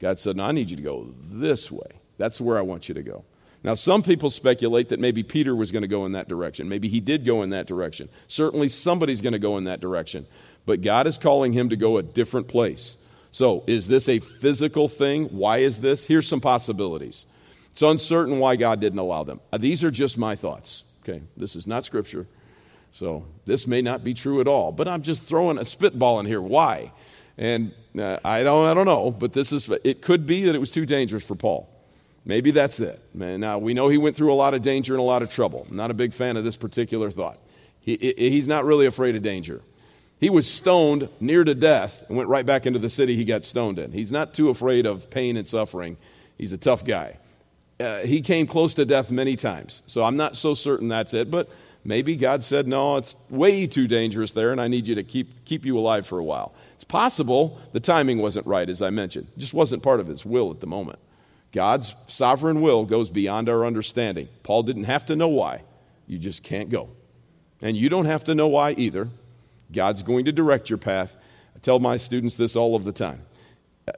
God 0.00 0.18
said, 0.18 0.34
No, 0.34 0.44
I 0.44 0.52
need 0.52 0.70
you 0.70 0.76
to 0.76 0.82
go 0.82 1.12
this 1.30 1.70
way. 1.70 2.00
That's 2.16 2.40
where 2.40 2.56
I 2.56 2.62
want 2.62 2.88
you 2.88 2.94
to 2.94 3.02
go. 3.02 3.22
Now, 3.62 3.74
some 3.74 4.02
people 4.02 4.30
speculate 4.30 4.88
that 4.88 5.00
maybe 5.00 5.22
Peter 5.22 5.54
was 5.54 5.70
going 5.70 5.82
to 5.82 5.88
go 5.88 6.06
in 6.06 6.12
that 6.12 6.28
direction. 6.28 6.70
Maybe 6.70 6.88
he 6.88 7.00
did 7.00 7.26
go 7.26 7.42
in 7.42 7.50
that 7.50 7.66
direction. 7.66 8.08
Certainly, 8.28 8.70
somebody's 8.70 9.20
going 9.20 9.34
to 9.34 9.38
go 9.38 9.58
in 9.58 9.64
that 9.64 9.80
direction. 9.80 10.26
But 10.64 10.80
God 10.80 11.06
is 11.06 11.18
calling 11.18 11.52
him 11.52 11.68
to 11.68 11.76
go 11.76 11.98
a 11.98 12.02
different 12.02 12.48
place. 12.48 12.96
So, 13.30 13.62
is 13.66 13.88
this 13.88 14.08
a 14.08 14.20
physical 14.20 14.88
thing? 14.88 15.26
Why 15.26 15.58
is 15.58 15.82
this? 15.82 16.04
Here's 16.04 16.26
some 16.26 16.40
possibilities. 16.40 17.26
It's 17.78 17.82
uncertain 17.84 18.40
why 18.40 18.56
God 18.56 18.80
didn't 18.80 18.98
allow 18.98 19.22
them. 19.22 19.38
Uh, 19.52 19.58
these 19.58 19.84
are 19.84 19.90
just 19.92 20.18
my 20.18 20.34
thoughts. 20.34 20.82
Okay, 21.04 21.22
this 21.36 21.54
is 21.54 21.64
not 21.64 21.84
scripture. 21.84 22.26
So, 22.90 23.24
this 23.44 23.68
may 23.68 23.82
not 23.82 24.02
be 24.02 24.14
true 24.14 24.40
at 24.40 24.48
all. 24.48 24.72
But 24.72 24.88
I'm 24.88 25.02
just 25.02 25.22
throwing 25.22 25.58
a 25.58 25.64
spitball 25.64 26.18
in 26.18 26.26
here. 26.26 26.42
Why? 26.42 26.90
And 27.36 27.72
uh, 27.96 28.18
I, 28.24 28.42
don't, 28.42 28.66
I 28.66 28.74
don't 28.74 28.86
know, 28.86 29.12
but 29.12 29.32
this 29.32 29.52
is, 29.52 29.70
it 29.84 30.02
could 30.02 30.26
be 30.26 30.46
that 30.46 30.56
it 30.56 30.58
was 30.58 30.72
too 30.72 30.86
dangerous 30.86 31.22
for 31.22 31.36
Paul. 31.36 31.70
Maybe 32.24 32.50
that's 32.50 32.80
it. 32.80 33.00
Now, 33.14 33.58
we 33.58 33.74
know 33.74 33.88
he 33.88 33.96
went 33.96 34.16
through 34.16 34.32
a 34.32 34.34
lot 34.34 34.54
of 34.54 34.62
danger 34.62 34.94
and 34.94 35.00
a 35.00 35.04
lot 35.04 35.22
of 35.22 35.30
trouble. 35.30 35.64
I'm 35.70 35.76
not 35.76 35.92
a 35.92 35.94
big 35.94 36.12
fan 36.12 36.36
of 36.36 36.42
this 36.42 36.56
particular 36.56 37.12
thought. 37.12 37.38
He, 37.80 38.12
he's 38.18 38.48
not 38.48 38.64
really 38.64 38.86
afraid 38.86 39.14
of 39.14 39.22
danger. 39.22 39.62
He 40.18 40.30
was 40.30 40.50
stoned 40.50 41.10
near 41.20 41.44
to 41.44 41.54
death 41.54 42.02
and 42.08 42.16
went 42.16 42.28
right 42.28 42.44
back 42.44 42.66
into 42.66 42.80
the 42.80 42.90
city 42.90 43.14
he 43.14 43.24
got 43.24 43.44
stoned 43.44 43.78
in. 43.78 43.92
He's 43.92 44.10
not 44.10 44.34
too 44.34 44.48
afraid 44.48 44.84
of 44.84 45.10
pain 45.10 45.36
and 45.36 45.46
suffering. 45.46 45.96
He's 46.36 46.50
a 46.50 46.58
tough 46.58 46.84
guy. 46.84 47.18
Uh, 47.80 48.00
he 48.00 48.20
came 48.20 48.46
close 48.46 48.74
to 48.74 48.84
death 48.84 49.10
many 49.10 49.36
times. 49.36 49.82
So 49.86 50.02
I'm 50.02 50.16
not 50.16 50.36
so 50.36 50.54
certain 50.54 50.88
that's 50.88 51.14
it, 51.14 51.30
but 51.30 51.48
maybe 51.84 52.16
God 52.16 52.42
said, 52.42 52.66
no, 52.66 52.96
it's 52.96 53.14
way 53.30 53.66
too 53.66 53.86
dangerous 53.86 54.32
there, 54.32 54.50
and 54.50 54.60
I 54.60 54.68
need 54.68 54.88
you 54.88 54.96
to 54.96 55.04
keep, 55.04 55.44
keep 55.44 55.64
you 55.64 55.78
alive 55.78 56.06
for 56.06 56.18
a 56.18 56.24
while. 56.24 56.52
It's 56.74 56.84
possible 56.84 57.60
the 57.72 57.80
timing 57.80 58.18
wasn't 58.18 58.46
right, 58.46 58.68
as 58.68 58.82
I 58.82 58.90
mentioned. 58.90 59.28
It 59.36 59.40
just 59.40 59.54
wasn't 59.54 59.82
part 59.82 60.00
of 60.00 60.08
his 60.08 60.24
will 60.24 60.50
at 60.50 60.60
the 60.60 60.66
moment. 60.66 60.98
God's 61.52 61.94
sovereign 62.08 62.60
will 62.60 62.84
goes 62.84 63.10
beyond 63.10 63.48
our 63.48 63.64
understanding. 63.64 64.28
Paul 64.42 64.64
didn't 64.64 64.84
have 64.84 65.06
to 65.06 65.16
know 65.16 65.28
why. 65.28 65.62
You 66.06 66.18
just 66.18 66.42
can't 66.42 66.70
go. 66.70 66.90
And 67.62 67.76
you 67.76 67.88
don't 67.88 68.06
have 68.06 68.24
to 68.24 68.34
know 68.34 68.48
why 68.48 68.72
either. 68.72 69.08
God's 69.72 70.02
going 70.02 70.24
to 70.26 70.32
direct 70.32 70.68
your 70.70 70.78
path. 70.78 71.16
I 71.54 71.58
tell 71.60 71.78
my 71.78 71.96
students 71.96 72.36
this 72.36 72.54
all 72.54 72.76
of 72.76 72.84
the 72.84 72.92
time. 72.92 73.22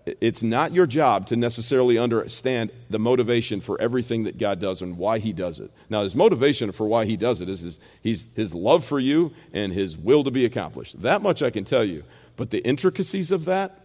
It's 0.07 0.43
not 0.43 0.75
your 0.75 0.87
job 0.87 1.27
to 1.27 1.37
necessarily 1.37 1.99
understand 1.99 2.71
the 2.89 2.99
motivation 2.99 3.61
for 3.61 3.81
everything 3.81 4.25
that 4.25 4.39
God 4.39 4.61
does 4.61 4.83
and 4.83 4.99
why 4.99 5.19
He 5.19 5.33
does 5.33 5.61
it. 5.61 5.71
Now, 5.89 6.03
His 6.03 6.15
motivation 6.15 6.73
for 6.73 6.87
why 6.87 7.05
He 7.05 7.17
does 7.17 7.41
it 7.41 7.49
is 7.49 7.61
his, 7.61 7.81
his, 8.03 8.27
his 8.35 8.55
love 8.55 8.85
for 8.85 8.99
you 8.99 9.33
and 9.53 9.73
His 9.73 9.97
will 9.97 10.25
to 10.25 10.31
be 10.31 10.45
accomplished. 10.45 11.01
That 11.03 11.23
much 11.23 11.43
I 11.43 11.51
can 11.51 11.65
tell 11.65 11.85
you. 11.85 12.05
But 12.37 12.51
the 12.51 12.65
intricacies 12.65 13.31
of 13.31 13.45
that, 13.45 13.81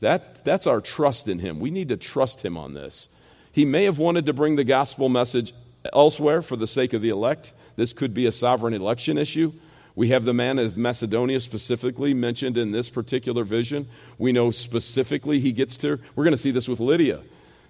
that, 0.00 0.44
that's 0.44 0.66
our 0.66 0.82
trust 0.82 1.28
in 1.28 1.38
him. 1.38 1.60
We 1.60 1.70
need 1.70 1.88
to 1.88 1.96
trust 1.96 2.44
him 2.44 2.56
on 2.58 2.74
this. 2.74 3.08
He 3.52 3.64
may 3.64 3.84
have 3.84 3.98
wanted 3.98 4.26
to 4.26 4.34
bring 4.34 4.56
the 4.56 4.64
gospel 4.64 5.08
message 5.08 5.54
elsewhere 5.92 6.42
for 6.42 6.56
the 6.56 6.66
sake 6.66 6.92
of 6.92 7.00
the 7.00 7.08
elect. 7.08 7.54
This 7.76 7.94
could 7.94 8.12
be 8.12 8.26
a 8.26 8.32
sovereign 8.32 8.74
election 8.74 9.16
issue. 9.16 9.52
We 9.96 10.08
have 10.08 10.24
the 10.24 10.34
man 10.34 10.58
of 10.58 10.76
Macedonia 10.76 11.38
specifically 11.38 12.14
mentioned 12.14 12.56
in 12.56 12.72
this 12.72 12.88
particular 12.88 13.44
vision. 13.44 13.88
We 14.18 14.32
know 14.32 14.50
specifically 14.50 15.38
he 15.38 15.52
gets 15.52 15.76
to, 15.78 16.00
we're 16.16 16.24
going 16.24 16.32
to 16.32 16.38
see 16.38 16.50
this 16.50 16.68
with 16.68 16.80
Lydia, 16.80 17.20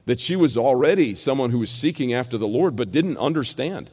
that 0.07 0.21
she 0.21 0.37
was 0.37 0.57
already 0.57 1.15
someone 1.15 1.51
who 1.51 1.59
was 1.59 1.71
seeking 1.71 2.15
after 2.15 2.39
the 2.39 2.47
Lord 2.47 2.77
but 2.77 2.93
didn't 2.93 3.19
understand, 3.19 3.91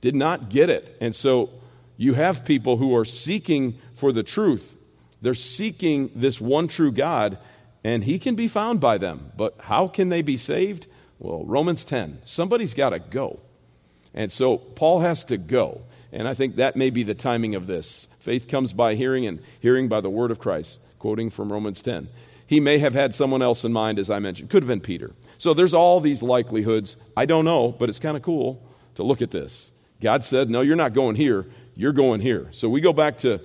did 0.00 0.16
not 0.16 0.48
get 0.48 0.68
it. 0.68 0.96
And 1.00 1.14
so 1.14 1.50
you 1.96 2.14
have 2.14 2.44
people 2.44 2.76
who 2.78 2.96
are 2.96 3.04
seeking 3.04 3.78
for 3.94 4.12
the 4.12 4.22
truth. 4.22 4.76
They're 5.22 5.34
seeking 5.34 6.10
this 6.14 6.40
one 6.40 6.66
true 6.66 6.90
God, 6.90 7.38
and 7.84 8.02
he 8.02 8.18
can 8.18 8.34
be 8.34 8.48
found 8.48 8.80
by 8.80 8.98
them. 8.98 9.30
But 9.36 9.54
how 9.60 9.86
can 9.86 10.08
they 10.08 10.22
be 10.22 10.36
saved? 10.36 10.86
Well, 11.18 11.44
Romans 11.44 11.84
10, 11.84 12.20
somebody's 12.24 12.74
got 12.74 12.90
to 12.90 12.98
go. 12.98 13.40
And 14.14 14.32
so 14.32 14.56
Paul 14.56 15.00
has 15.00 15.22
to 15.24 15.36
go. 15.36 15.82
And 16.12 16.26
I 16.26 16.34
think 16.34 16.56
that 16.56 16.76
may 16.76 16.90
be 16.90 17.02
the 17.02 17.14
timing 17.14 17.54
of 17.54 17.66
this. 17.66 18.08
Faith 18.20 18.48
comes 18.48 18.72
by 18.72 18.94
hearing, 18.94 19.26
and 19.26 19.40
hearing 19.60 19.88
by 19.88 20.00
the 20.00 20.10
word 20.10 20.30
of 20.30 20.38
Christ, 20.38 20.80
quoting 20.98 21.30
from 21.30 21.52
Romans 21.52 21.82
10. 21.82 22.08
He 22.46 22.58
may 22.58 22.78
have 22.78 22.94
had 22.94 23.14
someone 23.14 23.42
else 23.42 23.64
in 23.64 23.72
mind, 23.72 23.98
as 23.98 24.10
I 24.10 24.18
mentioned. 24.18 24.50
Could 24.50 24.64
have 24.64 24.68
been 24.68 24.80
Peter. 24.80 25.12
So 25.38 25.54
there's 25.54 25.72
all 25.72 26.00
these 26.00 26.22
likelihoods. 26.22 26.96
I 27.16 27.24
don't 27.24 27.44
know, 27.44 27.70
but 27.70 27.88
it's 27.88 28.00
kind 28.00 28.16
of 28.16 28.22
cool 28.22 28.60
to 28.96 29.04
look 29.04 29.22
at 29.22 29.30
this. 29.30 29.70
God 30.00 30.24
said, 30.24 30.50
No, 30.50 30.60
you're 30.60 30.76
not 30.76 30.92
going 30.92 31.14
here, 31.14 31.46
you're 31.76 31.92
going 31.92 32.20
here. 32.20 32.48
So 32.50 32.68
we 32.68 32.80
go 32.80 32.92
back 32.92 33.18
to, 33.18 33.40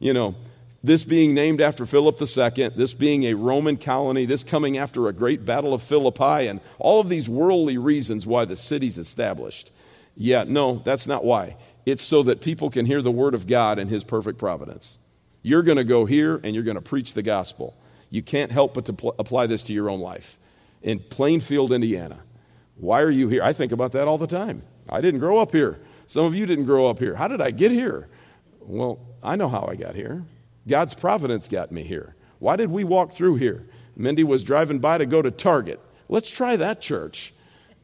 you 0.00 0.12
know, 0.12 0.34
this 0.82 1.04
being 1.04 1.34
named 1.34 1.60
after 1.60 1.86
Philip 1.86 2.20
II, 2.20 2.68
this 2.70 2.94
being 2.94 3.24
a 3.24 3.34
Roman 3.34 3.76
colony, 3.76 4.26
this 4.26 4.44
coming 4.44 4.78
after 4.78 5.08
a 5.08 5.12
great 5.12 5.44
battle 5.44 5.74
of 5.74 5.82
Philippi, 5.82 6.46
and 6.46 6.60
all 6.78 7.00
of 7.00 7.08
these 7.08 7.28
worldly 7.28 7.78
reasons 7.78 8.26
why 8.26 8.44
the 8.44 8.56
city's 8.56 8.98
established. 8.98 9.72
Yeah, 10.16 10.44
no, 10.46 10.82
that's 10.84 11.06
not 11.06 11.24
why. 11.24 11.56
It's 11.88 12.02
so 12.02 12.22
that 12.24 12.42
people 12.42 12.68
can 12.68 12.84
hear 12.84 13.00
the 13.00 13.10
word 13.10 13.32
of 13.32 13.46
God 13.46 13.78
and 13.78 13.88
his 13.88 14.04
perfect 14.04 14.38
providence. 14.38 14.98
You're 15.40 15.62
going 15.62 15.78
to 15.78 15.84
go 15.84 16.04
here 16.04 16.38
and 16.44 16.54
you're 16.54 16.64
going 16.64 16.74
to 16.74 16.82
preach 16.82 17.14
the 17.14 17.22
gospel. 17.22 17.74
You 18.10 18.22
can't 18.22 18.52
help 18.52 18.74
but 18.74 18.84
to 18.84 18.92
pl- 18.92 19.14
apply 19.18 19.46
this 19.46 19.62
to 19.64 19.72
your 19.72 19.88
own 19.88 19.98
life. 19.98 20.38
In 20.82 20.98
Plainfield, 20.98 21.72
Indiana, 21.72 22.18
why 22.76 23.00
are 23.00 23.10
you 23.10 23.30
here? 23.30 23.42
I 23.42 23.54
think 23.54 23.72
about 23.72 23.92
that 23.92 24.06
all 24.06 24.18
the 24.18 24.26
time. 24.26 24.64
I 24.86 25.00
didn't 25.00 25.20
grow 25.20 25.38
up 25.38 25.52
here. 25.52 25.80
Some 26.06 26.26
of 26.26 26.34
you 26.34 26.44
didn't 26.44 26.66
grow 26.66 26.90
up 26.90 26.98
here. 26.98 27.14
How 27.14 27.26
did 27.26 27.40
I 27.40 27.52
get 27.52 27.70
here? 27.70 28.08
Well, 28.60 28.98
I 29.22 29.36
know 29.36 29.48
how 29.48 29.66
I 29.66 29.74
got 29.74 29.94
here. 29.94 30.24
God's 30.66 30.92
providence 30.92 31.48
got 31.48 31.72
me 31.72 31.84
here. 31.84 32.16
Why 32.38 32.56
did 32.56 32.70
we 32.70 32.84
walk 32.84 33.12
through 33.12 33.36
here? 33.36 33.66
Mindy 33.96 34.24
was 34.24 34.44
driving 34.44 34.78
by 34.78 34.98
to 34.98 35.06
go 35.06 35.22
to 35.22 35.30
Target. 35.30 35.80
Let's 36.10 36.28
try 36.28 36.56
that 36.56 36.82
church. 36.82 37.32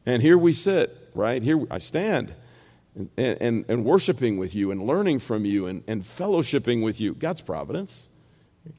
And 0.05 0.21
here 0.21 0.37
we 0.37 0.53
sit, 0.53 1.09
right? 1.15 1.41
Here 1.41 1.65
I 1.71 1.79
stand 1.79 2.35
and, 2.95 3.09
and, 3.17 3.65
and 3.67 3.85
worshiping 3.85 4.37
with 4.37 4.55
you 4.55 4.71
and 4.71 4.85
learning 4.85 5.19
from 5.19 5.45
you 5.45 5.67
and, 5.67 5.83
and 5.87 6.03
fellowshipping 6.03 6.83
with 6.83 6.99
you. 6.99 7.13
God's 7.13 7.41
providence. 7.41 8.09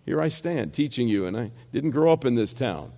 Here 0.04 0.20
I 0.20 0.28
stand 0.28 0.72
teaching 0.72 1.06
you, 1.06 1.26
and 1.26 1.36
I 1.36 1.52
didn't 1.72 1.90
grow 1.90 2.12
up 2.12 2.24
in 2.24 2.34
this 2.34 2.52
town. 2.52 2.92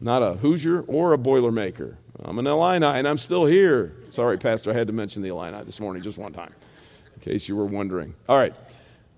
Not 0.00 0.22
a 0.22 0.34
Hoosier 0.34 0.82
or 0.82 1.14
a 1.14 1.18
Boilermaker. 1.18 1.96
I'm 2.22 2.38
an 2.38 2.46
Illini, 2.46 2.84
and 2.84 3.08
I'm 3.08 3.18
still 3.18 3.46
here. 3.46 3.94
Sorry, 4.10 4.36
Pastor, 4.36 4.70
I 4.70 4.74
had 4.74 4.88
to 4.88 4.92
mention 4.92 5.22
the 5.22 5.28
Illini 5.28 5.64
this 5.64 5.80
morning 5.80 6.02
just 6.02 6.18
one 6.18 6.32
time, 6.32 6.52
in 7.14 7.20
case 7.20 7.48
you 7.48 7.56
were 7.56 7.64
wondering. 7.64 8.14
All 8.28 8.38
right. 8.38 8.54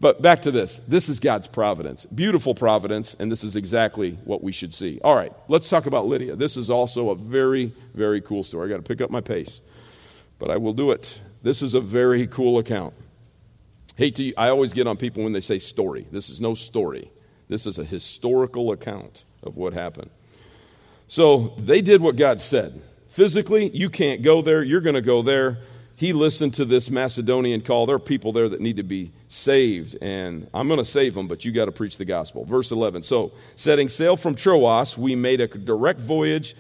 But 0.00 0.22
back 0.22 0.42
to 0.42 0.52
this. 0.52 0.78
This 0.80 1.08
is 1.08 1.18
God's 1.18 1.48
providence. 1.48 2.06
Beautiful 2.06 2.54
providence, 2.54 3.16
and 3.18 3.32
this 3.32 3.42
is 3.42 3.56
exactly 3.56 4.12
what 4.24 4.44
we 4.44 4.52
should 4.52 4.72
see. 4.72 5.00
All 5.02 5.16
right, 5.16 5.32
let's 5.48 5.68
talk 5.68 5.86
about 5.86 6.06
Lydia. 6.06 6.36
This 6.36 6.56
is 6.56 6.70
also 6.70 7.10
a 7.10 7.16
very, 7.16 7.72
very 7.94 8.20
cool 8.20 8.44
story. 8.44 8.68
I 8.68 8.70
got 8.70 8.84
to 8.84 8.88
pick 8.88 9.00
up 9.00 9.10
my 9.10 9.20
pace, 9.20 9.60
but 10.38 10.52
I 10.52 10.56
will 10.56 10.72
do 10.72 10.92
it. 10.92 11.20
This 11.42 11.62
is 11.62 11.74
a 11.74 11.80
very 11.80 12.26
cool 12.26 12.58
account. 12.58 12.94
Hate 13.96 14.16
to, 14.16 14.34
I 14.36 14.48
always 14.48 14.72
get 14.72 14.86
on 14.86 14.96
people 14.96 15.24
when 15.24 15.32
they 15.32 15.40
say 15.40 15.58
story. 15.58 16.06
This 16.10 16.30
is 16.30 16.40
no 16.40 16.54
story. 16.54 17.10
This 17.48 17.66
is 17.66 17.78
a 17.78 17.84
historical 17.84 18.72
account 18.72 19.24
of 19.42 19.56
what 19.56 19.72
happened. 19.72 20.10
So 21.06 21.54
they 21.58 21.80
did 21.80 22.00
what 22.00 22.16
God 22.16 22.40
said. 22.40 22.80
Physically, 23.08 23.70
you 23.70 23.88
can't 23.90 24.22
go 24.22 24.42
there. 24.42 24.62
You're 24.62 24.80
going 24.80 24.94
to 24.94 25.00
go 25.00 25.22
there 25.22 25.58
he 25.98 26.12
listened 26.12 26.54
to 26.54 26.64
this 26.64 26.92
Macedonian 26.92 27.60
call. 27.60 27.84
There 27.84 27.96
are 27.96 27.98
people 27.98 28.30
there 28.30 28.48
that 28.48 28.60
need 28.60 28.76
to 28.76 28.84
be 28.84 29.10
saved, 29.26 29.96
and 30.00 30.48
I'm 30.54 30.68
going 30.68 30.78
to 30.78 30.84
save 30.84 31.14
them, 31.14 31.26
but 31.26 31.44
you 31.44 31.50
got 31.50 31.64
to 31.64 31.72
preach 31.72 31.96
the 31.96 32.04
gospel. 32.04 32.44
Verse 32.44 32.70
11. 32.70 33.02
So, 33.02 33.32
setting 33.56 33.88
sail 33.88 34.16
from 34.16 34.36
Troas, 34.36 34.96
we 34.96 35.16
made 35.16 35.40
a 35.40 35.48
direct 35.48 35.98
voyage 35.98 36.54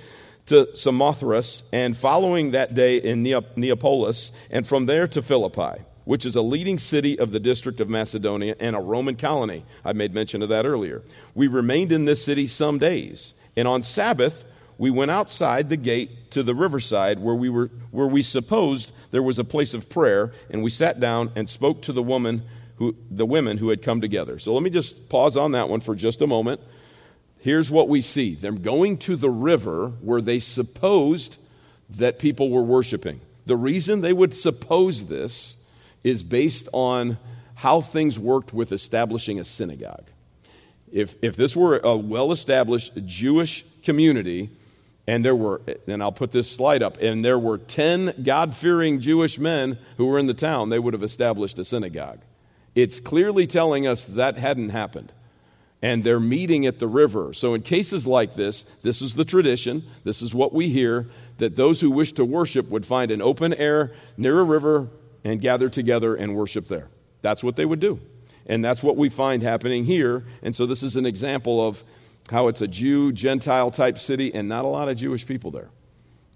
to 0.48 0.74
Samothrace, 0.74 1.62
and 1.72 1.96
following 1.96 2.52
that 2.52 2.74
day 2.74 2.96
in 2.96 3.22
Neapolis, 3.22 4.32
and 4.50 4.66
from 4.66 4.86
there 4.86 5.06
to 5.08 5.22
Philippi, 5.22 5.82
which 6.04 6.24
is 6.24 6.36
a 6.36 6.42
leading 6.42 6.78
city 6.78 7.18
of 7.18 7.30
the 7.30 7.40
district 7.40 7.80
of 7.80 7.88
Macedonia 7.88 8.56
and 8.58 8.74
a 8.74 8.80
Roman 8.80 9.14
colony. 9.14 9.64
I 9.84 9.92
made 9.92 10.14
mention 10.14 10.42
of 10.42 10.48
that 10.48 10.64
earlier. 10.64 11.02
We 11.34 11.48
remained 11.48 11.92
in 11.92 12.06
this 12.06 12.24
city 12.24 12.46
some 12.46 12.78
days, 12.78 13.34
and 13.56 13.68
on 13.68 13.82
Sabbath 13.82 14.46
we 14.78 14.90
went 14.90 15.10
outside 15.10 15.68
the 15.68 15.76
gate 15.76 16.30
to 16.30 16.42
the 16.42 16.54
riverside 16.54 17.18
where 17.18 17.34
we 17.34 17.50
were 17.50 17.70
where 17.90 18.06
we 18.06 18.22
supposed 18.22 18.92
there 19.10 19.22
was 19.22 19.38
a 19.38 19.44
place 19.44 19.74
of 19.74 19.88
prayer, 19.90 20.32
and 20.48 20.62
we 20.62 20.70
sat 20.70 20.98
down 20.98 21.30
and 21.36 21.48
spoke 21.48 21.82
to 21.82 21.92
the 21.92 22.02
woman 22.02 22.42
who 22.76 22.96
the 23.10 23.26
women 23.26 23.58
who 23.58 23.68
had 23.68 23.82
come 23.82 24.00
together. 24.00 24.38
So 24.38 24.54
let 24.54 24.62
me 24.62 24.70
just 24.70 25.10
pause 25.10 25.36
on 25.36 25.52
that 25.52 25.68
one 25.68 25.80
for 25.80 25.94
just 25.94 26.22
a 26.22 26.26
moment 26.26 26.60
here's 27.40 27.70
what 27.70 27.88
we 27.88 28.00
see 28.00 28.34
them 28.34 28.62
going 28.62 28.98
to 28.98 29.16
the 29.16 29.30
river 29.30 29.88
where 30.00 30.20
they 30.20 30.38
supposed 30.38 31.38
that 31.90 32.18
people 32.18 32.50
were 32.50 32.62
worshiping. 32.62 33.20
The 33.46 33.56
reason 33.56 34.00
they 34.00 34.12
would 34.12 34.34
suppose 34.34 35.06
this 35.06 35.56
is 36.04 36.22
based 36.22 36.68
on 36.72 37.18
how 37.54 37.80
things 37.80 38.18
worked 38.18 38.52
with 38.52 38.72
establishing 38.72 39.40
a 39.40 39.44
synagogue. 39.44 40.04
If, 40.92 41.16
if 41.22 41.36
this 41.36 41.56
were 41.56 41.78
a 41.78 41.96
well 41.96 42.32
established 42.32 42.92
Jewish 43.04 43.64
community, 43.82 44.50
and 45.06 45.24
there 45.24 45.34
were, 45.34 45.62
and 45.86 46.02
I'll 46.02 46.12
put 46.12 46.32
this 46.32 46.50
slide 46.50 46.82
up, 46.82 46.98
and 46.98 47.24
there 47.24 47.38
were 47.38 47.58
10 47.58 48.22
God 48.22 48.54
fearing 48.54 49.00
Jewish 49.00 49.38
men 49.38 49.78
who 49.96 50.06
were 50.06 50.18
in 50.18 50.26
the 50.26 50.34
town, 50.34 50.68
they 50.68 50.78
would 50.78 50.92
have 50.92 51.02
established 51.02 51.58
a 51.58 51.64
synagogue. 51.64 52.20
It's 52.74 53.00
clearly 53.00 53.46
telling 53.46 53.86
us 53.86 54.04
that 54.04 54.36
hadn't 54.36 54.68
happened 54.68 55.12
and 55.82 56.02
they're 56.02 56.20
meeting 56.20 56.66
at 56.66 56.78
the 56.78 56.88
river. 56.88 57.32
So, 57.32 57.54
in 57.54 57.62
cases 57.62 58.06
like 58.06 58.34
this, 58.34 58.62
this 58.82 59.00
is 59.00 59.14
the 59.14 59.24
tradition, 59.24 59.84
this 60.04 60.22
is 60.22 60.34
what 60.34 60.52
we 60.52 60.68
hear 60.68 61.06
that 61.38 61.56
those 61.56 61.80
who 61.80 61.90
wish 61.90 62.12
to 62.12 62.24
worship 62.24 62.68
would 62.68 62.84
find 62.84 63.10
an 63.10 63.22
open 63.22 63.54
air 63.54 63.92
near 64.16 64.40
a 64.40 64.44
river 64.44 64.88
and 65.24 65.40
gather 65.40 65.68
together 65.68 66.14
and 66.16 66.34
worship 66.34 66.66
there. 66.66 66.88
That's 67.22 67.44
what 67.44 67.56
they 67.56 67.64
would 67.64 67.80
do. 67.80 68.00
And 68.46 68.64
that's 68.64 68.82
what 68.82 68.96
we 68.96 69.08
find 69.08 69.42
happening 69.42 69.84
here. 69.84 70.24
And 70.42 70.54
so, 70.54 70.66
this 70.66 70.82
is 70.82 70.96
an 70.96 71.06
example 71.06 71.66
of 71.66 71.84
how 72.30 72.48
it's 72.48 72.60
a 72.60 72.68
Jew, 72.68 73.12
Gentile 73.12 73.70
type 73.70 73.98
city, 73.98 74.34
and 74.34 74.48
not 74.48 74.64
a 74.64 74.68
lot 74.68 74.88
of 74.88 74.96
Jewish 74.96 75.26
people 75.26 75.50
there. 75.50 75.70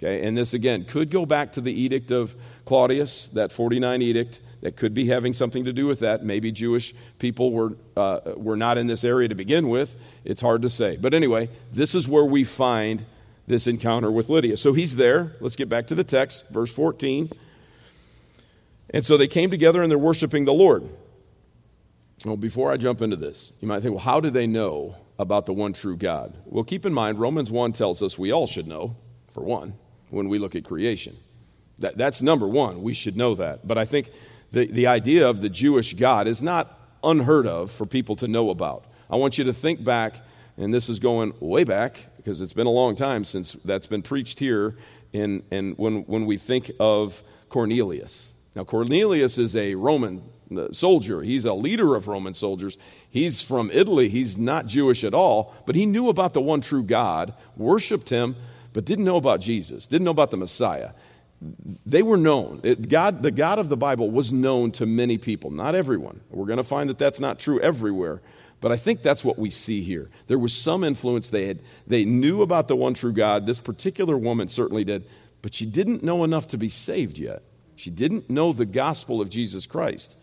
Okay, 0.02 0.26
and 0.26 0.36
this 0.36 0.52
again 0.52 0.84
could 0.84 1.10
go 1.10 1.24
back 1.24 1.52
to 1.52 1.60
the 1.60 1.72
edict 1.72 2.10
of 2.10 2.34
Claudius, 2.64 3.28
that 3.28 3.52
49 3.52 4.02
edict 4.02 4.40
that 4.62 4.76
could 4.76 4.94
be 4.94 5.06
having 5.06 5.32
something 5.32 5.64
to 5.64 5.72
do 5.72 5.86
with 5.86 6.00
that. 6.00 6.24
Maybe 6.24 6.50
Jewish 6.50 6.92
people 7.20 7.52
were, 7.52 7.76
uh, 7.96 8.20
were 8.36 8.56
not 8.56 8.78
in 8.78 8.88
this 8.88 9.04
area 9.04 9.28
to 9.28 9.36
begin 9.36 9.68
with. 9.68 9.96
It's 10.24 10.40
hard 10.40 10.62
to 10.62 10.70
say. 10.70 10.96
But 10.96 11.14
anyway, 11.14 11.50
this 11.72 11.94
is 11.94 12.08
where 12.08 12.24
we 12.24 12.42
find 12.42 13.04
this 13.46 13.68
encounter 13.68 14.10
with 14.10 14.28
Lydia. 14.28 14.56
So 14.56 14.72
he's 14.72 14.96
there. 14.96 15.36
Let's 15.40 15.54
get 15.54 15.68
back 15.68 15.86
to 15.88 15.94
the 15.94 16.04
text, 16.04 16.48
verse 16.48 16.72
14. 16.72 17.28
And 18.90 19.04
so 19.04 19.16
they 19.16 19.28
came 19.28 19.50
together 19.50 19.82
and 19.82 19.90
they're 19.90 19.98
worshiping 19.98 20.46
the 20.46 20.52
Lord. 20.52 20.88
Well, 22.24 22.36
before 22.36 22.72
I 22.72 22.76
jump 22.76 23.02
into 23.02 23.16
this, 23.16 23.52
you 23.60 23.68
might 23.68 23.82
think, 23.82 23.94
well, 23.94 24.04
how 24.04 24.18
do 24.18 24.30
they 24.30 24.48
know 24.48 24.96
about 25.18 25.46
the 25.46 25.52
one 25.52 25.72
true 25.72 25.96
God? 25.96 26.36
Well, 26.44 26.64
keep 26.64 26.86
in 26.86 26.92
mind, 26.92 27.20
Romans 27.20 27.52
1 27.52 27.72
tells 27.72 28.02
us 28.02 28.18
we 28.18 28.32
all 28.32 28.48
should 28.48 28.66
know, 28.66 28.96
for 29.32 29.42
one 29.44 29.74
when 30.12 30.28
we 30.28 30.38
look 30.38 30.54
at 30.54 30.64
creation. 30.64 31.16
That, 31.78 31.96
that's 31.96 32.22
number 32.22 32.46
one. 32.46 32.82
We 32.82 32.94
should 32.94 33.16
know 33.16 33.34
that. 33.36 33.66
But 33.66 33.78
I 33.78 33.84
think 33.84 34.10
the, 34.52 34.66
the 34.66 34.86
idea 34.86 35.28
of 35.28 35.40
the 35.40 35.48
Jewish 35.48 35.94
God 35.94 36.28
is 36.28 36.42
not 36.42 36.78
unheard 37.02 37.46
of 37.46 37.70
for 37.70 37.86
people 37.86 38.14
to 38.16 38.28
know 38.28 38.50
about. 38.50 38.84
I 39.10 39.16
want 39.16 39.38
you 39.38 39.44
to 39.44 39.52
think 39.52 39.82
back, 39.82 40.16
and 40.56 40.72
this 40.72 40.88
is 40.88 41.00
going 41.00 41.32
way 41.40 41.64
back 41.64 42.06
because 42.18 42.40
it's 42.40 42.52
been 42.52 42.66
a 42.66 42.70
long 42.70 42.94
time 42.94 43.24
since 43.24 43.52
that's 43.64 43.86
been 43.86 44.02
preached 44.02 44.38
here. 44.38 44.76
In, 45.12 45.42
and 45.50 45.76
when, 45.76 46.02
when 46.02 46.24
we 46.24 46.38
think 46.38 46.70
of 46.80 47.22
Cornelius. 47.48 48.32
Now, 48.54 48.64
Cornelius 48.64 49.36
is 49.36 49.56
a 49.56 49.74
Roman 49.74 50.22
uh, 50.56 50.72
soldier. 50.72 51.22
He's 51.22 51.44
a 51.44 51.52
leader 51.52 51.94
of 51.94 52.08
Roman 52.08 52.34
soldiers. 52.34 52.78
He's 53.10 53.42
from 53.42 53.70
Italy. 53.70 54.08
He's 54.08 54.38
not 54.38 54.66
Jewish 54.66 55.04
at 55.04 55.14
all, 55.14 55.54
but 55.66 55.74
he 55.74 55.84
knew 55.84 56.08
about 56.08 56.32
the 56.32 56.40
one 56.40 56.60
true 56.60 56.82
God, 56.82 57.34
worshiped 57.56 58.08
him, 58.08 58.36
but 58.72 58.84
didn't 58.84 59.04
know 59.04 59.16
about 59.16 59.40
Jesus, 59.40 59.86
didn't 59.86 60.04
know 60.04 60.10
about 60.10 60.30
the 60.30 60.36
Messiah. 60.36 60.90
They 61.84 62.02
were 62.02 62.16
known. 62.16 62.60
It, 62.62 62.88
God, 62.88 63.22
the 63.22 63.32
God 63.32 63.58
of 63.58 63.68
the 63.68 63.76
Bible 63.76 64.10
was 64.10 64.32
known 64.32 64.70
to 64.72 64.86
many 64.86 65.18
people, 65.18 65.50
not 65.50 65.74
everyone. 65.74 66.20
We're 66.30 66.46
going 66.46 66.58
to 66.58 66.64
find 66.64 66.88
that 66.88 66.98
that's 66.98 67.18
not 67.18 67.38
true 67.38 67.60
everywhere. 67.60 68.22
But 68.62 68.70
I 68.70 68.76
think 68.76 69.02
that's 69.02 69.24
what 69.24 69.40
we 69.40 69.50
see 69.50 69.82
here. 69.82 70.08
There 70.28 70.38
was 70.38 70.54
some 70.54 70.84
influence 70.84 71.30
they 71.30 71.48
had. 71.48 71.58
They 71.88 72.04
knew 72.04 72.42
about 72.42 72.68
the 72.68 72.76
one 72.76 72.94
true 72.94 73.12
God. 73.12 73.44
This 73.44 73.58
particular 73.58 74.16
woman 74.16 74.46
certainly 74.46 74.84
did, 74.84 75.04
but 75.42 75.52
she 75.52 75.66
didn't 75.66 76.04
know 76.04 76.22
enough 76.22 76.46
to 76.48 76.56
be 76.56 76.68
saved 76.68 77.18
yet. 77.18 77.42
She 77.74 77.90
didn't 77.90 78.30
know 78.30 78.52
the 78.52 78.64
gospel 78.64 79.20
of 79.20 79.28
Jesus 79.28 79.66
Christ. 79.66 80.16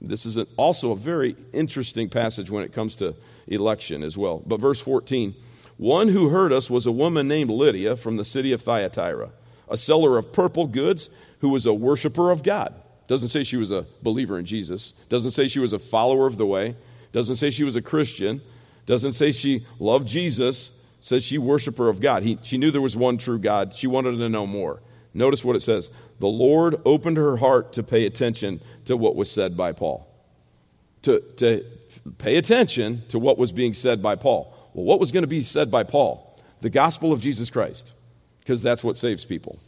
This 0.00 0.26
is 0.26 0.38
also 0.56 0.92
a 0.92 0.96
very 0.96 1.36
interesting 1.52 2.08
passage 2.08 2.50
when 2.52 2.62
it 2.62 2.72
comes 2.72 2.94
to 2.96 3.16
election 3.48 4.04
as 4.04 4.16
well. 4.16 4.40
But 4.46 4.60
verse 4.60 4.80
14 4.80 5.34
one 5.80 6.08
who 6.08 6.28
heard 6.28 6.52
us 6.52 6.68
was 6.68 6.84
a 6.84 6.92
woman 6.92 7.26
named 7.26 7.48
Lydia 7.48 7.96
from 7.96 8.18
the 8.18 8.24
city 8.24 8.52
of 8.52 8.60
Thyatira, 8.60 9.30
a 9.66 9.78
seller 9.78 10.18
of 10.18 10.30
purple 10.30 10.66
goods 10.66 11.08
who 11.38 11.48
was 11.48 11.64
a 11.64 11.72
worshiper 11.72 12.30
of 12.30 12.42
God. 12.42 12.74
Doesn't 13.08 13.30
say 13.30 13.44
she 13.44 13.56
was 13.56 13.70
a 13.70 13.86
believer 14.02 14.38
in 14.38 14.44
Jesus. 14.44 14.92
Doesn't 15.08 15.30
say 15.30 15.48
she 15.48 15.58
was 15.58 15.72
a 15.72 15.78
follower 15.78 16.26
of 16.26 16.36
the 16.36 16.44
way. 16.44 16.76
Doesn't 17.12 17.36
say 17.36 17.48
she 17.48 17.64
was 17.64 17.76
a 17.76 17.82
Christian. 17.82 18.42
Doesn't 18.84 19.14
say 19.14 19.32
she 19.32 19.64
loved 19.78 20.06
Jesus. 20.06 20.72
Says 21.00 21.24
she 21.24 21.38
worshiper 21.38 21.88
of 21.88 21.98
God. 21.98 22.24
He, 22.24 22.38
she 22.42 22.58
knew 22.58 22.70
there 22.70 22.82
was 22.82 22.94
one 22.94 23.16
true 23.16 23.38
God. 23.38 23.72
She 23.72 23.86
wanted 23.86 24.18
to 24.18 24.28
know 24.28 24.46
more. 24.46 24.82
Notice 25.14 25.46
what 25.46 25.56
it 25.56 25.62
says. 25.62 25.90
The 26.18 26.26
Lord 26.28 26.78
opened 26.84 27.16
her 27.16 27.38
heart 27.38 27.72
to 27.72 27.82
pay 27.82 28.04
attention 28.04 28.60
to 28.84 28.98
what 28.98 29.16
was 29.16 29.30
said 29.30 29.56
by 29.56 29.72
Paul. 29.72 30.06
To, 31.04 31.20
to 31.38 31.64
pay 32.18 32.36
attention 32.36 33.02
to 33.08 33.18
what 33.18 33.38
was 33.38 33.50
being 33.50 33.72
said 33.72 34.02
by 34.02 34.16
Paul. 34.16 34.54
Well, 34.74 34.84
what 34.84 35.00
was 35.00 35.12
going 35.12 35.22
to 35.22 35.28
be 35.28 35.42
said 35.42 35.70
by 35.70 35.82
Paul? 35.82 36.38
The 36.60 36.70
gospel 36.70 37.12
of 37.12 37.20
Jesus 37.20 37.50
Christ, 37.50 37.94
because 38.40 38.62
that's 38.62 38.84
what 38.84 38.98
saves 38.98 39.24
people. 39.24 39.58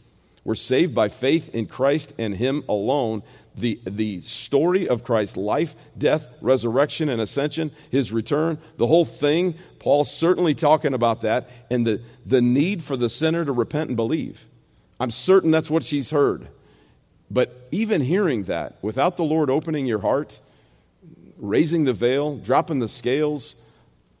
We're 0.43 0.55
saved 0.55 0.93
by 0.93 1.07
faith 1.07 1.53
in 1.55 1.67
Christ 1.67 2.13
and 2.17 2.35
Him 2.35 2.63
alone. 2.67 3.23
The, 3.55 3.79
the 3.85 4.19
story 4.21 4.89
of 4.89 5.03
Christ's 5.03 5.37
life, 5.37 5.75
death, 5.97 6.27
resurrection, 6.41 7.07
and 7.07 7.21
ascension, 7.21 7.71
His 7.91 8.11
return, 8.11 8.57
the 8.77 8.87
whole 8.87 9.05
thing, 9.05 9.55
Paul's 9.79 10.13
certainly 10.13 10.53
talking 10.53 10.93
about 10.93 11.21
that, 11.21 11.49
and 11.69 11.87
the, 11.87 12.01
the 12.25 12.41
need 12.41 12.83
for 12.83 12.97
the 12.97 13.09
sinner 13.09 13.45
to 13.45 13.51
repent 13.51 13.89
and 13.89 13.95
believe. 13.95 14.45
I'm 14.99 15.11
certain 15.11 15.51
that's 15.51 15.69
what 15.69 15.83
she's 15.83 16.09
heard. 16.09 16.47
But 17.31 17.67
even 17.71 18.01
hearing 18.01 18.43
that, 18.43 18.77
without 18.81 19.17
the 19.17 19.23
Lord 19.23 19.49
opening 19.49 19.85
your 19.85 19.99
heart, 19.99 20.39
raising 21.37 21.83
the 21.83 21.93
veil, 21.93 22.37
dropping 22.37 22.79
the 22.79 22.87
scales, 22.87 23.55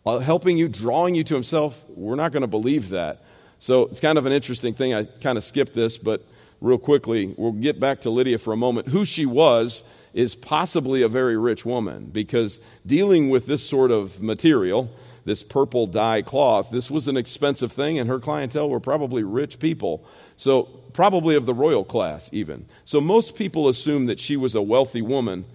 helping 0.05 0.57
you, 0.57 0.67
drawing 0.67 1.15
you 1.15 1.23
to 1.23 1.33
himself, 1.33 1.81
we're 1.89 2.15
not 2.15 2.31
going 2.31 2.41
to 2.41 2.47
believe 2.47 2.89
that. 2.89 3.23
So 3.59 3.83
it's 3.83 3.99
kind 3.99 4.17
of 4.17 4.25
an 4.25 4.33
interesting 4.33 4.73
thing. 4.73 4.93
I 4.93 5.05
kind 5.05 5.37
of 5.37 5.43
skipped 5.43 5.73
this, 5.73 5.97
but 5.97 6.25
real 6.59 6.77
quickly, 6.77 7.33
we'll 7.37 7.53
get 7.53 7.79
back 7.79 8.01
to 8.01 8.09
Lydia 8.09 8.37
for 8.37 8.53
a 8.53 8.57
moment. 8.57 8.89
Who 8.89 9.05
she 9.05 9.25
was 9.25 9.83
is 10.13 10.35
possibly 10.35 11.01
a 11.01 11.07
very 11.07 11.37
rich 11.37 11.65
woman 11.65 12.05
because 12.05 12.59
dealing 12.85 13.29
with 13.29 13.45
this 13.45 13.67
sort 13.67 13.91
of 13.91 14.21
material, 14.21 14.91
this 15.25 15.43
purple 15.43 15.87
dye 15.87 16.21
cloth, 16.21 16.69
this 16.71 16.91
was 16.91 17.07
an 17.07 17.17
expensive 17.17 17.71
thing, 17.71 17.97
and 17.97 18.09
her 18.09 18.19
clientele 18.19 18.69
were 18.69 18.79
probably 18.79 19.23
rich 19.23 19.59
people. 19.59 20.03
So, 20.35 20.63
probably 20.93 21.35
of 21.35 21.45
the 21.45 21.53
royal 21.53 21.83
class, 21.83 22.29
even. 22.31 22.65
So, 22.85 22.99
most 23.01 23.35
people 23.35 23.69
assume 23.69 24.05
that 24.07 24.19
she 24.19 24.35
was 24.35 24.55
a 24.55 24.61
wealthy 24.61 25.01
woman 25.01 25.45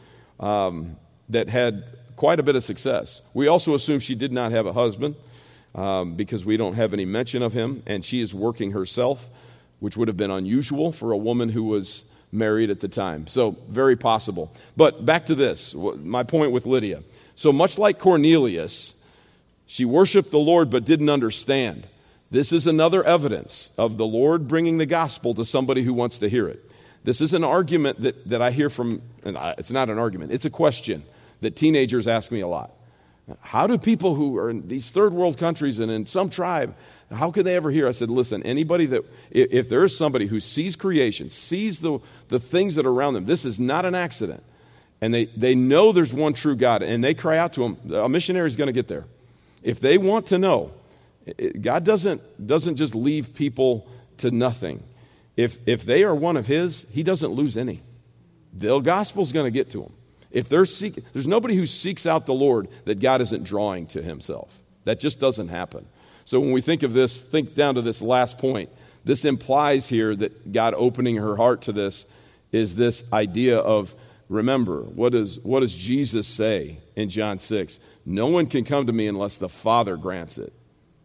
um, 0.40 0.96
that 1.28 1.48
had 1.48 1.84
quite 2.18 2.40
a 2.40 2.42
bit 2.42 2.56
of 2.56 2.64
success. 2.64 3.22
We 3.32 3.46
also 3.46 3.74
assume 3.74 4.00
she 4.00 4.16
did 4.16 4.32
not 4.32 4.50
have 4.50 4.66
a 4.66 4.72
husband 4.72 5.14
um, 5.76 6.16
because 6.16 6.44
we 6.44 6.56
don't 6.56 6.74
have 6.74 6.92
any 6.92 7.04
mention 7.04 7.44
of 7.44 7.52
him, 7.52 7.84
and 7.86 8.04
she 8.04 8.20
is 8.20 8.34
working 8.34 8.72
herself, 8.72 9.30
which 9.78 9.96
would 9.96 10.08
have 10.08 10.16
been 10.16 10.32
unusual 10.32 10.90
for 10.90 11.12
a 11.12 11.16
woman 11.16 11.48
who 11.48 11.62
was 11.62 12.04
married 12.32 12.70
at 12.70 12.80
the 12.80 12.88
time. 12.88 13.28
So, 13.28 13.52
very 13.68 13.96
possible. 13.96 14.52
But 14.76 15.06
back 15.06 15.26
to 15.26 15.36
this 15.36 15.74
my 15.74 16.24
point 16.24 16.50
with 16.50 16.66
Lydia. 16.66 17.04
So, 17.36 17.52
much 17.52 17.78
like 17.78 18.00
Cornelius, 18.00 19.00
she 19.66 19.84
worshiped 19.84 20.32
the 20.32 20.40
Lord 20.40 20.70
but 20.70 20.84
didn't 20.84 21.08
understand. 21.08 21.86
This 22.32 22.52
is 22.52 22.66
another 22.66 23.04
evidence 23.04 23.70
of 23.78 23.96
the 23.96 24.04
Lord 24.04 24.48
bringing 24.48 24.78
the 24.78 24.86
gospel 24.86 25.34
to 25.34 25.44
somebody 25.44 25.84
who 25.84 25.94
wants 25.94 26.18
to 26.18 26.28
hear 26.28 26.48
it. 26.48 26.68
This 27.04 27.20
is 27.20 27.32
an 27.32 27.44
argument 27.44 28.02
that, 28.02 28.28
that 28.28 28.42
I 28.42 28.50
hear 28.50 28.68
from, 28.68 29.02
and 29.24 29.38
I, 29.38 29.54
it's 29.56 29.70
not 29.70 29.88
an 29.88 29.98
argument, 29.98 30.32
it's 30.32 30.44
a 30.44 30.50
question 30.50 31.04
that 31.40 31.56
teenagers 31.56 32.08
ask 32.08 32.30
me 32.32 32.40
a 32.40 32.48
lot. 32.48 32.72
How 33.40 33.66
do 33.66 33.76
people 33.76 34.14
who 34.14 34.38
are 34.38 34.48
in 34.48 34.68
these 34.68 34.90
third 34.90 35.12
world 35.12 35.36
countries 35.36 35.78
and 35.78 35.90
in 35.90 36.06
some 36.06 36.30
tribe, 36.30 36.74
how 37.10 37.30
can 37.30 37.44
they 37.44 37.56
ever 37.56 37.70
hear? 37.70 37.86
I 37.86 37.92
said, 37.92 38.10
listen, 38.10 38.42
anybody 38.42 38.86
that, 38.86 39.04
if 39.30 39.68
there 39.68 39.84
is 39.84 39.96
somebody 39.96 40.26
who 40.26 40.40
sees 40.40 40.76
creation, 40.76 41.28
sees 41.28 41.80
the, 41.80 41.98
the 42.28 42.38
things 42.38 42.74
that 42.76 42.86
are 42.86 42.90
around 42.90 43.14
them, 43.14 43.26
this 43.26 43.44
is 43.44 43.60
not 43.60 43.84
an 43.84 43.94
accident, 43.94 44.42
and 45.00 45.12
they, 45.12 45.26
they 45.26 45.54
know 45.54 45.92
there's 45.92 46.14
one 46.14 46.32
true 46.32 46.56
God, 46.56 46.82
and 46.82 47.04
they 47.04 47.14
cry 47.14 47.36
out 47.36 47.52
to 47.54 47.64
him, 47.64 47.92
a 47.92 48.08
missionary 48.08 48.46
is 48.46 48.56
going 48.56 48.68
to 48.68 48.72
get 48.72 48.88
there. 48.88 49.04
If 49.62 49.80
they 49.80 49.98
want 49.98 50.26
to 50.28 50.38
know, 50.38 50.72
God 51.60 51.84
doesn't, 51.84 52.46
doesn't 52.46 52.76
just 52.76 52.94
leave 52.94 53.34
people 53.34 53.86
to 54.18 54.30
nothing. 54.30 54.82
If, 55.36 55.58
if 55.66 55.84
they 55.84 56.02
are 56.02 56.14
one 56.14 56.36
of 56.36 56.46
His, 56.46 56.88
He 56.90 57.02
doesn't 57.02 57.30
lose 57.30 57.56
any. 57.56 57.82
The 58.52 58.78
gospel's 58.80 59.32
going 59.32 59.46
to 59.46 59.50
get 59.50 59.70
to 59.70 59.82
them. 59.82 59.92
If 60.30 60.48
they're 60.48 60.66
seek, 60.66 61.02
there's 61.12 61.26
nobody 61.26 61.56
who 61.56 61.66
seeks 61.66 62.06
out 62.06 62.26
the 62.26 62.34
Lord 62.34 62.68
that 62.84 63.00
God 63.00 63.20
isn't 63.20 63.44
drawing 63.44 63.86
to 63.88 64.02
Himself. 64.02 64.56
That 64.84 65.00
just 65.00 65.20
doesn't 65.20 65.48
happen. 65.48 65.86
So 66.24 66.40
when 66.40 66.52
we 66.52 66.60
think 66.60 66.82
of 66.82 66.92
this, 66.92 67.20
think 67.20 67.54
down 67.54 67.76
to 67.76 67.82
this 67.82 68.02
last 68.02 68.38
point. 68.38 68.70
This 69.04 69.24
implies 69.24 69.86
here 69.86 70.14
that 70.14 70.52
God 70.52 70.74
opening 70.74 71.16
her 71.16 71.36
heart 71.36 71.62
to 71.62 71.72
this 71.72 72.06
is 72.52 72.74
this 72.74 73.10
idea 73.12 73.58
of 73.58 73.94
remember, 74.28 74.82
what, 74.82 75.14
is, 75.14 75.38
what 75.40 75.60
does 75.60 75.74
Jesus 75.74 76.26
say 76.26 76.78
in 76.96 77.08
John 77.08 77.38
6? 77.38 77.80
No 78.04 78.26
one 78.26 78.46
can 78.46 78.64
come 78.64 78.86
to 78.86 78.92
me 78.92 79.06
unless 79.06 79.38
the 79.38 79.48
Father 79.48 79.96
grants 79.96 80.38
it. 80.38 80.52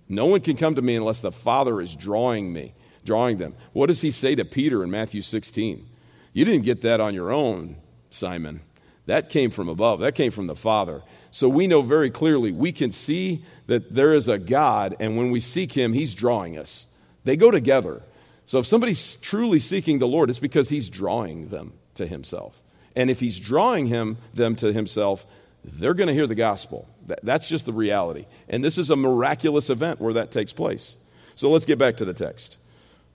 No 0.09 0.25
one 0.25 0.41
can 0.41 0.57
come 0.57 0.75
to 0.75 0.81
me 0.81 0.95
unless 0.95 1.21
the 1.21 1.31
Father 1.31 1.79
is 1.79 1.95
drawing 1.95 2.51
me, 2.51 2.73
drawing 3.05 3.37
them. 3.37 3.55
What 3.71 3.87
does 3.87 4.01
he 4.01 4.11
say 4.11 4.35
to 4.35 4.45
Peter 4.45 4.83
in 4.83 4.91
Matthew 4.91 5.21
16? 5.21 5.87
You 6.33 6.45
didn't 6.45 6.65
get 6.65 6.81
that 6.81 6.99
on 6.99 7.13
your 7.13 7.31
own, 7.31 7.77
Simon. 8.09 8.61
That 9.05 9.29
came 9.29 9.49
from 9.49 9.69
above. 9.69 9.99
That 9.99 10.15
came 10.15 10.31
from 10.31 10.47
the 10.47 10.55
Father. 10.55 11.01
So 11.31 11.49
we 11.49 11.67
know 11.67 11.81
very 11.81 12.09
clearly, 12.09 12.51
we 12.51 12.71
can 12.71 12.91
see 12.91 13.43
that 13.67 13.93
there 13.93 14.13
is 14.13 14.27
a 14.27 14.37
God, 14.37 14.95
and 14.99 15.17
when 15.17 15.31
we 15.31 15.39
seek 15.39 15.73
him, 15.73 15.93
he's 15.93 16.13
drawing 16.13 16.57
us. 16.57 16.85
They 17.23 17.35
go 17.35 17.51
together. 17.51 18.01
So 18.45 18.59
if 18.59 18.67
somebody's 18.67 19.15
truly 19.17 19.59
seeking 19.59 19.99
the 19.99 20.07
Lord, 20.07 20.29
it's 20.29 20.39
because 20.39 20.69
he's 20.69 20.89
drawing 20.89 21.49
them 21.49 21.73
to 21.95 22.05
himself. 22.05 22.61
And 22.95 23.09
if 23.09 23.19
he's 23.19 23.39
drawing 23.39 23.87
him 23.87 24.17
them 24.33 24.55
to 24.57 24.71
himself, 24.71 25.25
they're 25.63 25.93
going 25.93 26.07
to 26.07 26.13
hear 26.13 26.27
the 26.27 26.35
gospel. 26.35 26.87
That's 27.23 27.49
just 27.49 27.65
the 27.65 27.73
reality. 27.73 28.25
And 28.47 28.63
this 28.63 28.77
is 28.77 28.89
a 28.89 28.95
miraculous 28.95 29.69
event 29.69 29.99
where 29.99 30.13
that 30.13 30.31
takes 30.31 30.53
place. 30.53 30.97
So 31.35 31.49
let's 31.49 31.65
get 31.65 31.79
back 31.79 31.97
to 31.97 32.05
the 32.05 32.13
text. 32.13 32.57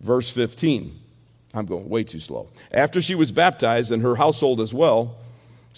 Verse 0.00 0.30
15. 0.30 0.98
I'm 1.54 1.66
going 1.66 1.88
way 1.88 2.04
too 2.04 2.18
slow. 2.18 2.48
After 2.72 3.00
she 3.00 3.14
was 3.14 3.32
baptized 3.32 3.92
and 3.92 4.02
her 4.02 4.16
household 4.16 4.60
as 4.60 4.74
well, 4.74 5.16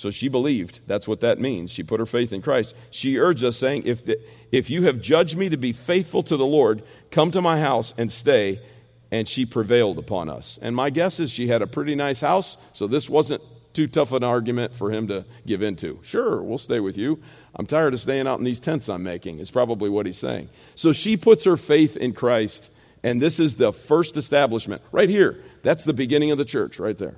so 0.00 0.10
she 0.10 0.28
believed. 0.28 0.80
That's 0.86 1.06
what 1.06 1.20
that 1.20 1.38
means. 1.38 1.70
She 1.70 1.82
put 1.82 2.00
her 2.00 2.06
faith 2.06 2.32
in 2.32 2.40
Christ. 2.40 2.74
She 2.90 3.18
urged 3.18 3.44
us, 3.44 3.58
saying, 3.58 3.82
if, 3.84 4.02
the, 4.06 4.18
if 4.50 4.70
you 4.70 4.84
have 4.84 5.02
judged 5.02 5.36
me 5.36 5.50
to 5.50 5.58
be 5.58 5.72
faithful 5.72 6.22
to 6.22 6.38
the 6.38 6.46
Lord, 6.46 6.82
come 7.10 7.30
to 7.32 7.42
my 7.42 7.60
house 7.60 7.92
and 7.98 8.10
stay. 8.10 8.62
And 9.10 9.28
she 9.28 9.44
prevailed 9.44 9.98
upon 9.98 10.30
us. 10.30 10.58
And 10.62 10.74
my 10.74 10.88
guess 10.88 11.20
is 11.20 11.30
she 11.30 11.48
had 11.48 11.60
a 11.60 11.66
pretty 11.66 11.94
nice 11.94 12.22
house, 12.22 12.56
so 12.72 12.86
this 12.86 13.10
wasn't 13.10 13.42
too 13.74 13.86
tough 13.86 14.12
an 14.12 14.24
argument 14.24 14.74
for 14.74 14.90
him 14.90 15.06
to 15.08 15.26
give 15.46 15.60
into. 15.60 15.98
Sure, 16.02 16.40
we'll 16.40 16.56
stay 16.56 16.80
with 16.80 16.96
you. 16.96 17.20
I'm 17.54 17.66
tired 17.66 17.92
of 17.92 18.00
staying 18.00 18.26
out 18.26 18.38
in 18.38 18.46
these 18.46 18.58
tents 18.58 18.88
I'm 18.88 19.02
making, 19.02 19.38
is 19.38 19.50
probably 19.50 19.90
what 19.90 20.06
he's 20.06 20.16
saying. 20.16 20.48
So 20.76 20.94
she 20.94 21.18
puts 21.18 21.44
her 21.44 21.58
faith 21.58 21.98
in 21.98 22.14
Christ, 22.14 22.70
and 23.02 23.20
this 23.20 23.38
is 23.38 23.56
the 23.56 23.70
first 23.70 24.16
establishment. 24.16 24.80
Right 24.92 25.10
here, 25.10 25.42
that's 25.62 25.84
the 25.84 25.92
beginning 25.92 26.30
of 26.30 26.38
the 26.38 26.46
church, 26.46 26.78
right 26.78 26.96
there. 26.96 27.16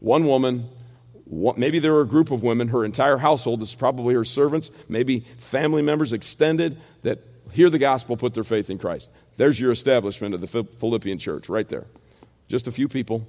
One 0.00 0.26
woman, 0.26 0.70
maybe 1.28 1.78
there 1.78 1.92
were 1.92 2.02
a 2.02 2.06
group 2.06 2.30
of 2.30 2.42
women, 2.42 2.68
her 2.68 2.84
entire 2.84 3.16
household, 3.16 3.60
this 3.60 3.70
is 3.70 3.74
probably 3.74 4.14
her 4.14 4.24
servants, 4.24 4.70
maybe 4.88 5.20
family 5.38 5.82
members 5.82 6.12
extended 6.12 6.80
that 7.02 7.20
hear 7.52 7.70
the 7.70 7.78
gospel, 7.78 8.16
put 8.16 8.34
their 8.34 8.44
faith 8.44 8.70
in 8.70 8.78
Christ. 8.78 9.10
There's 9.36 9.58
your 9.60 9.72
establishment 9.72 10.34
of 10.34 10.40
the 10.40 10.64
Philippian 10.64 11.18
church, 11.18 11.48
right 11.48 11.68
there. 11.68 11.86
Just 12.48 12.68
a 12.68 12.72
few 12.72 12.88
people 12.88 13.26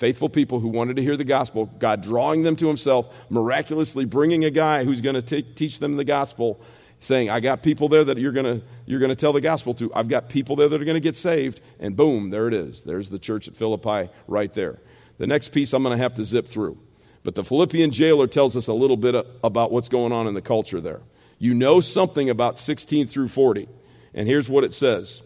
faithful 0.00 0.30
people 0.30 0.60
who 0.60 0.68
wanted 0.68 0.96
to 0.96 1.02
hear 1.02 1.14
the 1.14 1.24
gospel, 1.24 1.66
God 1.66 2.00
drawing 2.00 2.42
them 2.42 2.56
to 2.56 2.66
himself, 2.66 3.14
miraculously 3.28 4.06
bringing 4.06 4.46
a 4.46 4.50
guy 4.50 4.82
who's 4.82 5.02
going 5.02 5.20
to 5.20 5.42
teach 5.42 5.78
them 5.78 5.98
the 5.98 6.04
gospel, 6.04 6.58
saying, 7.00 7.28
I 7.28 7.40
got 7.40 7.62
people 7.62 7.90
there 7.90 8.02
that 8.04 8.16
you're 8.16 8.32
going 8.32 8.60
to 8.60 8.66
you're 8.86 8.98
to 8.98 9.14
tell 9.14 9.34
the 9.34 9.42
gospel 9.42 9.74
to. 9.74 9.92
I've 9.94 10.08
got 10.08 10.30
people 10.30 10.56
there 10.56 10.70
that 10.70 10.80
are 10.80 10.86
going 10.86 10.94
to 10.94 11.00
get 11.00 11.16
saved. 11.16 11.60
And 11.78 11.94
boom, 11.96 12.30
there 12.30 12.48
it 12.48 12.54
is. 12.54 12.82
There's 12.82 13.10
the 13.10 13.18
church 13.18 13.46
at 13.46 13.54
Philippi 13.54 14.10
right 14.26 14.52
there. 14.54 14.80
The 15.18 15.26
next 15.26 15.52
piece 15.52 15.74
I'm 15.74 15.82
going 15.82 15.96
to 15.96 16.02
have 16.02 16.14
to 16.14 16.24
zip 16.24 16.48
through. 16.48 16.78
But 17.22 17.34
the 17.34 17.44
Philippian 17.44 17.90
jailer 17.90 18.26
tells 18.26 18.56
us 18.56 18.66
a 18.66 18.72
little 18.72 18.96
bit 18.96 19.14
about 19.44 19.72
what's 19.72 19.88
going 19.88 20.12
on 20.12 20.26
in 20.26 20.34
the 20.34 20.40
culture 20.40 20.80
there. 20.80 21.00
You 21.38 21.54
know 21.54 21.80
something 21.80 22.30
about 22.30 22.58
16 22.58 23.06
through 23.06 23.28
40. 23.28 23.68
And 24.14 24.26
here's 24.26 24.48
what 24.48 24.64
it 24.64 24.72
says 24.72 25.22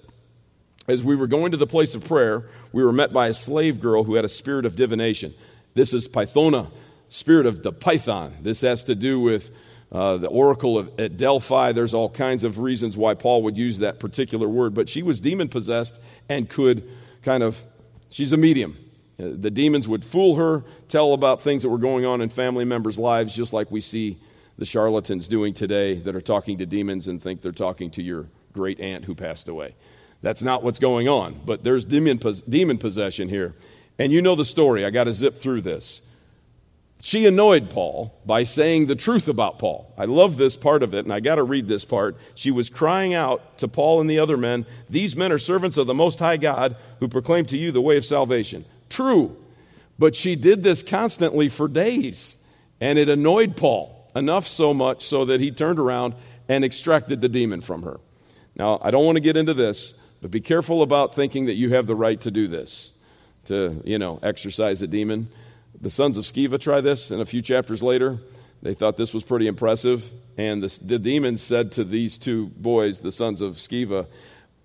as 0.86 1.02
we 1.02 1.16
were 1.16 1.26
going 1.26 1.52
to 1.52 1.56
the 1.56 1.66
place 1.66 1.94
of 1.94 2.04
prayer, 2.04 2.48
we 2.72 2.84
were 2.84 2.92
met 2.92 3.12
by 3.12 3.28
a 3.28 3.34
slave 3.34 3.80
girl 3.80 4.04
who 4.04 4.14
had 4.14 4.24
a 4.24 4.28
spirit 4.28 4.66
of 4.66 4.76
divination. 4.76 5.34
This 5.74 5.92
is 5.92 6.06
Pythona, 6.06 6.70
spirit 7.08 7.46
of 7.46 7.62
the 7.62 7.72
python. 7.72 8.34
This 8.42 8.60
has 8.60 8.84
to 8.84 8.94
do 8.94 9.18
with 9.18 9.50
uh, 9.90 10.18
the 10.18 10.28
oracle 10.28 10.76
of, 10.76 11.00
at 11.00 11.16
Delphi. 11.16 11.72
There's 11.72 11.94
all 11.94 12.10
kinds 12.10 12.44
of 12.44 12.58
reasons 12.58 12.96
why 12.96 13.14
Paul 13.14 13.42
would 13.44 13.56
use 13.56 13.78
that 13.78 13.98
particular 13.98 14.48
word, 14.48 14.74
but 14.74 14.88
she 14.88 15.02
was 15.02 15.20
demon 15.20 15.48
possessed 15.48 15.98
and 16.28 16.48
could 16.48 16.88
kind 17.22 17.42
of, 17.42 17.62
she's 18.10 18.32
a 18.32 18.36
medium. 18.36 18.76
Uh, 19.18 19.28
the 19.34 19.50
demons 19.50 19.86
would 19.86 20.04
fool 20.04 20.36
her, 20.36 20.64
tell 20.88 21.12
about 21.12 21.42
things 21.42 21.62
that 21.62 21.68
were 21.68 21.78
going 21.78 22.04
on 22.04 22.20
in 22.20 22.28
family 22.28 22.64
members' 22.64 22.98
lives, 22.98 23.34
just 23.34 23.52
like 23.52 23.70
we 23.70 23.80
see 23.80 24.18
the 24.58 24.64
charlatans 24.64 25.28
doing 25.28 25.52
today 25.52 25.94
that 25.94 26.14
are 26.14 26.20
talking 26.20 26.58
to 26.58 26.66
demons 26.66 27.08
and 27.08 27.22
think 27.22 27.42
they're 27.42 27.52
talking 27.52 27.90
to 27.90 28.02
your 28.02 28.26
great 28.52 28.80
aunt 28.80 29.04
who 29.04 29.14
passed 29.14 29.48
away. 29.48 29.74
That's 30.22 30.42
not 30.42 30.62
what's 30.62 30.78
going 30.78 31.08
on. 31.08 31.40
But 31.44 31.64
there's 31.64 31.84
demon, 31.84 32.20
demon 32.48 32.78
possession 32.78 33.28
here. 33.28 33.54
And 33.98 34.10
you 34.10 34.22
know 34.22 34.34
the 34.34 34.44
story. 34.44 34.84
I 34.84 34.90
got 34.90 35.04
to 35.04 35.12
zip 35.12 35.36
through 35.36 35.60
this. 35.60 36.02
She 37.02 37.26
annoyed 37.26 37.68
Paul 37.68 38.18
by 38.24 38.44
saying 38.44 38.86
the 38.86 38.94
truth 38.94 39.28
about 39.28 39.58
Paul. 39.58 39.92
I 39.98 40.06
love 40.06 40.38
this 40.38 40.56
part 40.56 40.82
of 40.82 40.94
it, 40.94 41.04
and 41.04 41.12
I 41.12 41.20
got 41.20 41.34
to 41.34 41.42
read 41.42 41.68
this 41.68 41.84
part. 41.84 42.16
She 42.34 42.50
was 42.50 42.70
crying 42.70 43.12
out 43.12 43.58
to 43.58 43.68
Paul 43.68 44.00
and 44.00 44.08
the 44.08 44.18
other 44.18 44.38
men 44.38 44.64
These 44.88 45.14
men 45.14 45.30
are 45.30 45.38
servants 45.38 45.76
of 45.76 45.86
the 45.86 45.92
Most 45.92 46.18
High 46.18 46.38
God 46.38 46.76
who 47.00 47.08
proclaim 47.08 47.44
to 47.46 47.58
you 47.58 47.72
the 47.72 47.82
way 47.82 47.98
of 47.98 48.06
salvation. 48.06 48.64
True. 48.94 49.36
But 49.98 50.14
she 50.14 50.36
did 50.36 50.62
this 50.62 50.84
constantly 50.84 51.48
for 51.48 51.66
days, 51.66 52.36
and 52.80 52.96
it 52.96 53.08
annoyed 53.08 53.56
Paul 53.56 54.08
enough 54.14 54.46
so 54.46 54.72
much 54.72 55.04
so 55.04 55.24
that 55.24 55.40
he 55.40 55.50
turned 55.50 55.80
around 55.80 56.14
and 56.48 56.64
extracted 56.64 57.20
the 57.20 57.28
demon 57.28 57.60
from 57.60 57.82
her. 57.82 57.98
Now, 58.54 58.78
I 58.80 58.92
don't 58.92 59.04
want 59.04 59.16
to 59.16 59.20
get 59.20 59.36
into 59.36 59.52
this, 59.52 59.94
but 60.20 60.30
be 60.30 60.40
careful 60.40 60.82
about 60.82 61.12
thinking 61.12 61.46
that 61.46 61.54
you 61.54 61.74
have 61.74 61.88
the 61.88 61.96
right 61.96 62.20
to 62.20 62.30
do 62.30 62.46
this, 62.46 62.92
to, 63.46 63.82
you 63.84 63.98
know, 63.98 64.20
exorcise 64.22 64.80
a 64.80 64.86
demon. 64.86 65.28
The 65.80 65.90
sons 65.90 66.16
of 66.16 66.22
Sceva 66.22 66.60
try 66.60 66.80
this, 66.80 67.10
and 67.10 67.20
a 67.20 67.26
few 67.26 67.42
chapters 67.42 67.82
later, 67.82 68.20
they 68.62 68.74
thought 68.74 68.96
this 68.96 69.12
was 69.12 69.24
pretty 69.24 69.48
impressive. 69.48 70.08
And 70.38 70.62
the, 70.62 70.78
the 70.84 71.00
demons 71.00 71.42
said 71.42 71.72
to 71.72 71.82
these 71.82 72.16
two 72.16 72.46
boys, 72.56 73.00
the 73.00 73.10
sons 73.10 73.40
of 73.40 73.56
Sceva, 73.56 74.06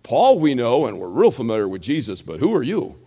Paul 0.04 0.38
we 0.38 0.54
know, 0.54 0.86
and 0.86 1.00
we're 1.00 1.08
real 1.08 1.32
familiar 1.32 1.68
with 1.68 1.82
Jesus, 1.82 2.22
but 2.22 2.40
who 2.40 2.54
are 2.54 2.64
you? 2.64 2.99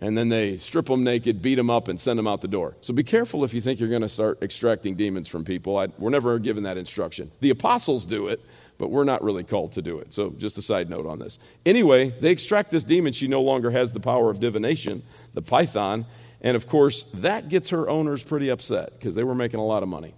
And 0.00 0.16
then 0.16 0.28
they 0.28 0.56
strip 0.58 0.86
them 0.86 1.02
naked, 1.02 1.42
beat 1.42 1.56
them 1.56 1.70
up, 1.70 1.88
and 1.88 2.00
send 2.00 2.18
them 2.18 2.28
out 2.28 2.40
the 2.40 2.48
door. 2.48 2.76
So 2.82 2.94
be 2.94 3.02
careful 3.02 3.44
if 3.44 3.52
you 3.52 3.60
think 3.60 3.80
you're 3.80 3.88
going 3.88 4.02
to 4.02 4.08
start 4.08 4.40
extracting 4.42 4.94
demons 4.94 5.26
from 5.26 5.44
people. 5.44 5.76
I, 5.76 5.88
we're 5.98 6.10
never 6.10 6.38
given 6.38 6.62
that 6.64 6.76
instruction. 6.76 7.32
The 7.40 7.50
apostles 7.50 8.06
do 8.06 8.28
it, 8.28 8.40
but 8.78 8.90
we're 8.90 9.04
not 9.04 9.24
really 9.24 9.42
called 9.42 9.72
to 9.72 9.82
do 9.82 9.98
it. 9.98 10.14
So, 10.14 10.30
just 10.38 10.56
a 10.56 10.62
side 10.62 10.88
note 10.88 11.06
on 11.06 11.18
this. 11.18 11.40
Anyway, 11.66 12.10
they 12.10 12.30
extract 12.30 12.70
this 12.70 12.84
demon. 12.84 13.12
She 13.12 13.26
no 13.26 13.42
longer 13.42 13.70
has 13.72 13.90
the 13.90 13.98
power 13.98 14.30
of 14.30 14.38
divination, 14.38 15.02
the 15.34 15.42
python. 15.42 16.06
And 16.40 16.56
of 16.56 16.68
course, 16.68 17.02
that 17.14 17.48
gets 17.48 17.70
her 17.70 17.88
owners 17.88 18.22
pretty 18.22 18.48
upset 18.48 18.92
because 18.92 19.16
they 19.16 19.24
were 19.24 19.34
making 19.34 19.58
a 19.58 19.66
lot 19.66 19.82
of 19.82 19.88
money. 19.88 20.14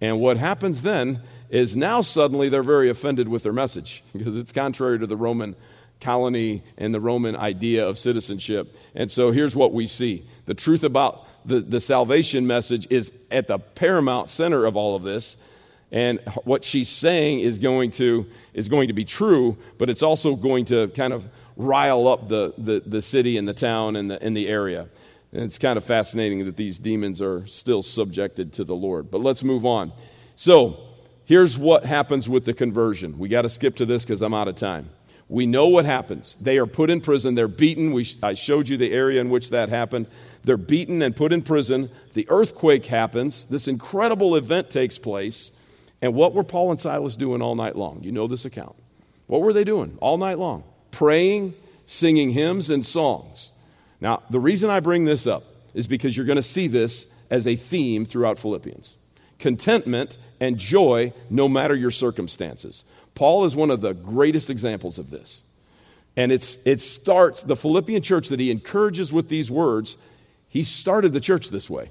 And 0.00 0.18
what 0.18 0.36
happens 0.36 0.82
then 0.82 1.22
is 1.48 1.76
now 1.76 2.00
suddenly 2.00 2.48
they're 2.48 2.64
very 2.64 2.90
offended 2.90 3.28
with 3.28 3.44
their 3.44 3.52
message 3.52 4.02
because 4.12 4.36
it's 4.36 4.50
contrary 4.50 4.98
to 4.98 5.06
the 5.06 5.16
Roman 5.16 5.54
colony 6.02 6.62
and 6.76 6.94
the 6.94 7.00
Roman 7.00 7.36
idea 7.36 7.86
of 7.86 7.98
citizenship. 7.98 8.76
And 8.94 9.10
so 9.10 9.32
here's 9.32 9.56
what 9.56 9.72
we 9.72 9.86
see. 9.86 10.26
The 10.46 10.54
truth 10.54 10.84
about 10.84 11.26
the, 11.46 11.60
the 11.60 11.80
salvation 11.80 12.46
message 12.46 12.86
is 12.90 13.12
at 13.30 13.48
the 13.48 13.58
paramount 13.58 14.28
center 14.28 14.64
of 14.64 14.76
all 14.76 14.96
of 14.96 15.02
this. 15.02 15.36
And 15.90 16.20
what 16.44 16.64
she's 16.64 16.88
saying 16.88 17.40
is 17.40 17.58
going 17.58 17.92
to 17.92 18.26
is 18.54 18.68
going 18.68 18.88
to 18.88 18.94
be 18.94 19.04
true 19.04 19.58
but 19.78 19.90
it's 19.90 20.02
also 20.02 20.36
going 20.36 20.64
to 20.66 20.88
kind 20.88 21.12
of 21.12 21.28
rile 21.56 22.08
up 22.08 22.28
the, 22.28 22.54
the, 22.56 22.82
the 22.84 23.02
city 23.02 23.36
and 23.36 23.46
the 23.46 23.52
town 23.52 23.94
and 23.94 24.10
the, 24.10 24.22
and 24.22 24.34
the 24.34 24.48
area. 24.48 24.88
And 25.32 25.42
it's 25.42 25.58
kind 25.58 25.76
of 25.76 25.84
fascinating 25.84 26.46
that 26.46 26.56
these 26.56 26.78
demons 26.78 27.20
are 27.20 27.46
still 27.46 27.82
subjected 27.82 28.54
to 28.54 28.64
the 28.64 28.74
lord. 28.74 29.10
But 29.10 29.20
let's 29.20 29.44
move 29.44 29.66
on. 29.66 29.92
So 30.34 30.80
here's 31.26 31.58
what 31.58 31.84
happens 31.84 32.26
with 32.26 32.46
the 32.46 32.54
conversion. 32.54 33.18
We 33.18 33.28
got 33.28 33.42
to 33.42 33.50
skip 33.50 33.76
to 33.76 33.86
this 33.86 34.02
because 34.02 34.22
i'm 34.22 34.34
out 34.34 34.48
of 34.48 34.56
time 34.56 34.88
we 35.32 35.46
know 35.46 35.66
what 35.66 35.84
happens 35.84 36.36
they 36.40 36.58
are 36.58 36.66
put 36.66 36.90
in 36.90 37.00
prison 37.00 37.34
they're 37.34 37.48
beaten 37.48 37.92
we, 37.92 38.06
i 38.22 38.34
showed 38.34 38.68
you 38.68 38.76
the 38.76 38.92
area 38.92 39.20
in 39.20 39.30
which 39.30 39.50
that 39.50 39.68
happened 39.68 40.06
they're 40.44 40.56
beaten 40.56 41.00
and 41.02 41.16
put 41.16 41.32
in 41.32 41.42
prison 41.42 41.88
the 42.12 42.26
earthquake 42.28 42.86
happens 42.86 43.44
this 43.46 43.66
incredible 43.66 44.36
event 44.36 44.68
takes 44.70 44.98
place 44.98 45.50
and 46.02 46.14
what 46.14 46.34
were 46.34 46.42
Paul 46.42 46.72
and 46.72 46.80
Silas 46.80 47.14
doing 47.14 47.40
all 47.40 47.54
night 47.54 47.76
long? 47.76 48.02
You 48.02 48.10
know 48.10 48.26
this 48.26 48.44
account. 48.44 48.74
What 49.28 49.40
were 49.40 49.52
they 49.52 49.62
doing 49.62 49.96
all 50.00 50.18
night 50.18 50.38
long? 50.38 50.64
Praying, 50.90 51.54
singing 51.86 52.30
hymns 52.30 52.68
and 52.68 52.84
songs. 52.84 53.52
Now, 54.00 54.24
the 54.28 54.40
reason 54.40 54.68
I 54.68 54.80
bring 54.80 55.04
this 55.04 55.28
up 55.28 55.44
is 55.74 55.86
because 55.86 56.16
you're 56.16 56.26
going 56.26 56.36
to 56.36 56.42
see 56.42 56.66
this 56.66 57.06
as 57.30 57.46
a 57.46 57.54
theme 57.54 58.04
throughout 58.04 58.38
Philippians 58.38 58.96
contentment 59.38 60.18
and 60.38 60.56
joy 60.56 61.12
no 61.28 61.48
matter 61.48 61.74
your 61.74 61.90
circumstances. 61.90 62.84
Paul 63.14 63.44
is 63.44 63.54
one 63.54 63.70
of 63.70 63.80
the 63.80 63.92
greatest 63.92 64.50
examples 64.50 64.98
of 64.98 65.10
this. 65.10 65.44
And 66.16 66.30
it's, 66.30 66.58
it 66.66 66.80
starts, 66.80 67.42
the 67.42 67.56
Philippian 67.56 68.02
church 68.02 68.28
that 68.28 68.40
he 68.40 68.50
encourages 68.50 69.12
with 69.12 69.28
these 69.28 69.50
words, 69.50 69.96
he 70.48 70.62
started 70.62 71.12
the 71.12 71.20
church 71.20 71.48
this 71.48 71.70
way 71.70 71.90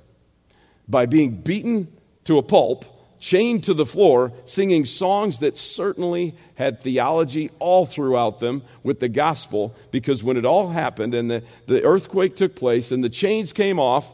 by 0.88 1.06
being 1.06 1.42
beaten 1.42 1.88
to 2.26 2.38
a 2.38 2.44
pulp, 2.44 2.86
chained 3.20 3.64
to 3.64 3.74
the 3.74 3.86
floor, 3.86 4.32
singing 4.46 4.86
songs 4.86 5.40
that 5.40 5.58
certainly 5.58 6.36
had 6.56 6.82
theology 6.82 7.50
all 7.60 7.86
throughout 7.86 8.40
them 8.40 8.64
with 8.84 9.00
the 9.00 9.10
gospel. 9.10 9.76
Because 9.90 10.24
when 10.24 10.38
it 10.38 10.46
all 10.46 10.70
happened 10.70 11.14
and 11.14 11.32
the, 11.32 11.44
the 11.68 11.84
earthquake 11.84 12.36
took 12.36 12.56
place 12.56 12.92
and 12.92 13.04
the 13.04 13.10
chains 13.10 13.54
came 13.54 13.80
off, 13.80 14.12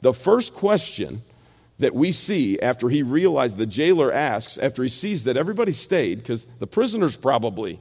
the 0.00 0.14
first 0.14 0.54
question 0.54 1.22
that 1.80 1.94
we 1.94 2.12
see 2.12 2.58
after 2.60 2.88
he 2.88 3.02
realized 3.02 3.58
the 3.58 3.66
jailer 3.66 4.12
asks, 4.12 4.58
after 4.58 4.82
he 4.82 4.88
sees 4.88 5.24
that 5.24 5.36
everybody 5.36 5.72
stayed, 5.72 6.18
because 6.18 6.46
the 6.58 6.66
prisoners 6.66 7.16
probably 7.16 7.80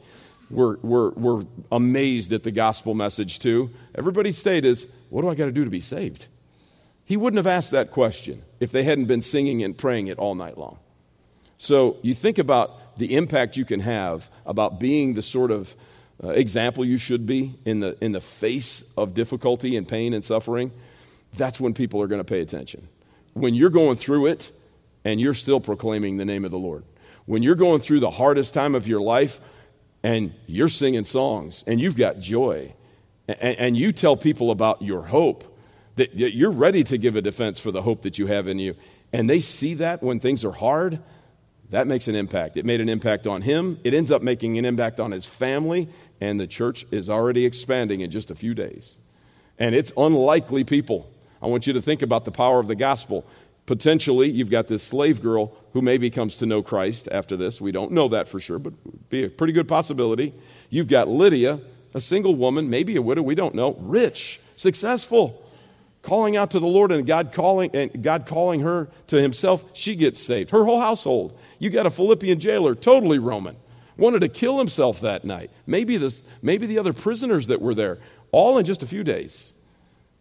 were, 0.50 0.80
were, 0.82 1.12
were 1.12 1.44
amazed 1.72 2.34
at 2.34 2.44
the 2.44 2.52
gospel 2.52 2.94
message 2.94 3.40
too. 3.40 3.70
Everybody 3.96 4.32
stayed 4.32 4.66
is, 4.66 4.88
what 5.10 5.22
do 5.22 5.30
I 5.30 5.36
got 5.36 5.46
to 5.46 5.52
do 5.52 5.64
to 5.64 5.70
be 5.70 5.80
saved? 5.80 6.28
He 7.06 7.18
wouldn't 7.18 7.38
have 7.38 7.48
asked 7.48 7.72
that 7.72 7.92
question 7.92 8.44
if 8.60 8.72
they 8.72 8.84
hadn't 8.84 9.06
been 9.06 9.22
singing 9.22 9.64
and 9.64 9.78
praying 9.78 10.08
it 10.08 10.18
all 10.18 10.36
night 10.36 10.58
long. 10.58 10.80
So 11.58 11.98
you 12.02 12.16
think 12.16 12.38
about 12.38 12.98
the 12.98 13.16
impact 13.16 13.58
you 13.58 13.66
can 13.66 13.80
have 13.80 14.30
about 14.46 14.80
being 14.80 15.14
the 15.14 15.22
sort 15.22 15.52
of 15.52 15.76
uh, 16.24 16.30
example 16.30 16.86
you 16.86 16.98
should 16.98 17.26
be 17.26 17.56
in 17.66 17.80
the, 17.80 17.98
in 18.02 18.12
the 18.12 18.22
face 18.22 18.84
of 18.96 19.14
difficulty 19.14 19.76
and 19.76 19.88
pain 19.88 20.14
and 20.14 20.24
suffering. 20.24 20.72
That's 21.36 21.60
when 21.60 21.74
people 21.74 22.02
are 22.02 22.08
going 22.08 22.20
to 22.20 22.26
pay 22.26 22.42
attention. 22.42 22.88
When 23.40 23.56
you're 23.56 23.70
going 23.70 23.96
through 23.96 24.28
it 24.28 24.52
and 25.06 25.20
you're 25.20 25.34
still 25.34 25.60
proclaiming 25.60 26.18
the 26.18 26.26
name 26.26 26.46
of 26.46 26.52
the 26.52 26.58
Lord. 26.58 26.84
When 27.26 27.44
you're 27.44 27.56
going 27.56 27.80
through 27.80 28.00
the 28.00 28.12
hardest 28.12 28.54
time 28.54 28.76
of 28.76 28.88
your 28.88 29.02
life 29.02 29.40
and 30.04 30.34
you're 30.48 30.68
singing 30.68 31.06
songs 31.06 31.64
and 31.68 31.80
you've 31.80 31.96
got 31.96 32.20
joy 32.20 32.74
and, 33.28 33.58
and 33.58 33.78
you 33.78 33.92
tell 33.92 34.18
people 34.18 34.52
about 34.52 34.82
your 34.82 35.04
hope, 35.04 35.46
that 35.96 36.14
you're 36.16 36.52
ready 36.52 36.84
to 36.86 36.98
give 36.98 37.16
a 37.16 37.22
defense 37.22 37.60
for 37.60 37.72
the 37.72 37.82
hope 37.82 38.04
that 38.04 38.18
you 38.18 38.28
have 38.28 38.48
in 38.48 38.58
you, 38.58 38.76
and 39.12 39.30
they 39.30 39.42
see 39.42 39.74
that 39.76 40.02
when 40.02 40.20
things 40.20 40.46
are 40.46 40.52
hard, 40.52 41.00
that 41.72 41.88
makes 41.88 42.08
an 42.08 42.16
impact. 42.16 42.58
It 42.58 42.66
made 42.66 42.82
an 42.82 42.90
impact 42.90 43.28
on 43.28 43.42
him. 43.42 43.80
It 43.84 43.94
ends 43.94 44.10
up 44.10 44.22
making 44.22 44.58
an 44.58 44.66
impact 44.66 45.00
on 45.00 45.12
his 45.12 45.26
family, 45.26 45.90
and 46.22 46.40
the 46.40 46.48
church 46.48 46.86
is 46.90 47.10
already 47.10 47.46
expanding 47.46 48.02
in 48.02 48.12
just 48.12 48.32
a 48.32 48.36
few 48.36 48.54
days. 48.54 48.98
And 49.58 49.76
it's 49.76 49.92
unlikely 49.98 50.64
people. 50.64 51.12
I 51.42 51.48
want 51.48 51.68
you 51.68 51.74
to 51.74 51.82
think 51.82 52.02
about 52.02 52.26
the 52.26 52.32
power 52.32 52.60
of 52.60 52.68
the 52.68 52.76
gospel. 52.76 53.26
Potentially, 53.66 54.30
you've 54.30 54.50
got 54.50 54.68
this 54.68 54.84
slave 54.84 55.22
girl 55.22 55.56
who 55.74 55.82
maybe 55.82 56.10
comes 56.10 56.38
to 56.38 56.46
know 56.46 56.64
Christ 56.64 57.08
after 57.12 57.38
this. 57.38 57.62
We 57.62 57.72
don't 57.72 57.92
know 57.92 58.08
that 58.10 58.28
for 58.28 58.40
sure, 58.40 58.60
but 58.60 58.74
be 59.10 59.26
a 59.26 59.30
pretty 59.30 59.54
good 59.54 59.68
possibility. 59.68 60.34
You've 60.70 60.88
got 60.88 61.08
Lydia, 61.08 61.60
a 61.94 62.02
single 62.02 62.36
woman, 62.36 62.70
maybe 62.70 62.96
a 62.96 63.02
widow, 63.02 63.22
we 63.22 63.36
don't 63.36 63.56
know, 63.56 63.76
rich, 63.80 64.40
successful, 64.56 65.46
calling 66.02 66.38
out 66.38 66.52
to 66.52 66.60
the 66.60 66.68
Lord 66.68 66.92
and 66.92 67.06
God 67.06 67.32
calling 67.34 67.70
and 67.74 68.04
God 68.04 68.26
calling 68.26 68.62
her 68.62 68.90
to 69.08 69.22
himself, 69.22 69.66
she 69.74 69.96
gets 69.96 70.20
saved. 70.20 70.52
Her 70.52 70.66
whole 70.66 70.82
household. 70.82 71.38
You 71.60 71.70
got 71.70 71.86
a 71.86 71.90
Philippian 71.92 72.40
jailer, 72.40 72.74
totally 72.74 73.20
Roman, 73.20 73.56
wanted 73.98 74.20
to 74.20 74.30
kill 74.30 74.58
himself 74.58 75.02
that 75.02 75.26
night. 75.26 75.52
Maybe 75.68 75.98
this 75.98 76.24
maybe 76.42 76.66
the 76.66 76.80
other 76.80 76.94
prisoners 76.94 77.48
that 77.48 77.62
were 77.62 77.76
there, 77.76 78.00
all 78.32 78.58
in 78.58 78.66
just 78.66 78.82
a 78.82 78.88
few 78.88 79.04
days. 79.04 79.54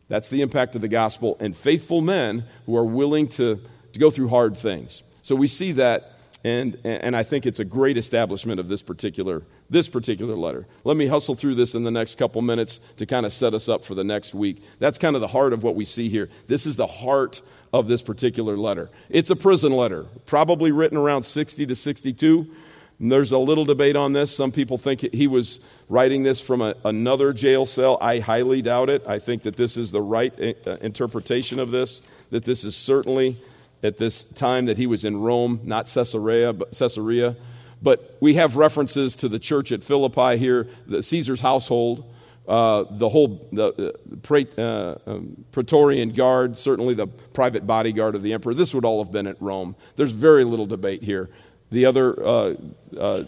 That's 0.09 0.29
the 0.29 0.41
impact 0.41 0.75
of 0.75 0.81
the 0.81 0.89
gospel 0.89 1.37
and 1.39 1.57
faithful 1.57 2.01
men 2.01 2.45
who 2.67 2.77
are 2.77 2.85
willing 2.85 3.29
to, 3.29 3.61
to 3.93 3.99
go 3.99 4.11
through 4.11 4.29
hard 4.29 4.57
things. 4.57 5.03
So 5.23 5.35
we 5.37 5.47
see 5.47 5.73
that, 5.73 6.15
and, 6.45 6.79
and 6.85 7.15
I 7.15 7.23
think 7.23 7.45
it's 7.45 7.59
a 7.59 7.65
great 7.65 7.99
establishment 7.99 8.59
of 8.59 8.69
this 8.69 8.83
particular, 8.83 9.43
this 9.69 9.89
particular 9.89 10.35
letter. 10.35 10.67
Let 10.85 10.97
me 10.97 11.07
hustle 11.07 11.35
through 11.35 11.57
this 11.57 11.75
in 11.75 11.85
the 11.85 11.91
next 11.91 12.17
couple 12.17 12.41
minutes 12.41 12.81
to 12.97 13.05
kind 13.05 13.27
of 13.27 13.33
set 13.33 13.53
us 13.53 13.69
up 13.69 13.85
for 13.85 13.95
the 13.95 14.05
next 14.05 14.35
week. 14.35 14.63
That's 14.79 14.97
kind 14.97 15.15
of 15.15 15.21
the 15.21 15.29
heart 15.29 15.53
of 15.53 15.63
what 15.63 15.75
we 15.75 15.85
see 15.85 16.09
here. 16.09 16.31
This 16.47 16.65
is 16.65 16.77
the 16.77 16.87
heart 16.87 17.43
of 17.73 17.89
this 17.89 18.01
particular 18.01 18.57
letter. 18.57 18.89
It's 19.11 19.29
a 19.29 19.37
prison 19.37 19.73
letter, 19.73 20.07
probably 20.25 20.73
written 20.73 20.97
around 20.97 21.25
60 21.25 21.67
to 21.67 21.75
62. 21.75 22.51
And 23.01 23.13
there's 23.13 23.31
a 23.31 23.39
little 23.39 23.65
debate 23.65 23.95
on 23.97 24.13
this. 24.13 24.35
Some 24.35 24.51
people 24.51 24.77
think 24.77 25.01
he 25.13 25.29
was 25.29 25.61
writing 25.89 26.25
this 26.25 26.41
from 26.41 26.61
a, 26.61 26.75
another 26.85 27.33
jail 27.33 27.65
cell. 27.65 27.97
I 28.01 28.19
highly 28.19 28.61
doubt 28.61 28.91
it. 28.91 29.05
I 29.07 29.19
think 29.21 29.43
that 29.45 29.57
this 29.57 29.77
is 29.77 29.93
the 29.93 30.03
right 30.03 30.33
uh, 30.67 30.71
interpretation 30.81 31.61
of 31.61 31.71
this, 31.71 32.03
that 32.31 32.45
this 32.45 32.65
is 32.65 32.75
certainly 32.75 33.37
at 33.85 33.99
this 33.99 34.25
time 34.25 34.67
that 34.67 34.77
he 34.77 34.87
was 34.87 35.05
in 35.05 35.21
Rome, 35.21 35.61
not 35.63 35.87
Caesarea, 35.87 36.53
but 36.53 36.73
Caesarea. 36.73 37.37
But 37.81 38.17
we 38.19 38.35
have 38.35 38.57
references 38.57 39.15
to 39.17 39.29
the 39.29 39.39
church 39.39 39.71
at 39.71 39.85
Philippi 39.85 40.37
here, 40.37 40.69
the 40.89 41.01
Caesar's 41.01 41.41
household, 41.41 42.13
uh, 42.49 42.85
the 42.91 43.09
whole 43.09 43.47
the, 43.53 43.95
uh, 44.29 44.61
uh, 44.61 44.99
um, 45.07 45.45
Praetorian 45.53 46.11
Guard, 46.11 46.59
certainly 46.59 46.95
the 46.95 47.07
private 47.07 47.67
bodyguard 47.67 48.17
of 48.17 48.23
the 48.23 48.33
emperor. 48.33 48.55
This 48.55 48.75
would 48.75 48.85
all 48.85 49.05
have 49.05 49.13
been 49.13 49.29
at 49.29 49.41
Rome. 49.41 49.77
There's 49.95 50.11
very 50.11 50.43
little 50.43 50.67
debate 50.67 51.05
here 51.05 51.31
the 51.71 51.87
other 51.87 52.27
uh, 52.27 52.55
uh, 52.99 53.25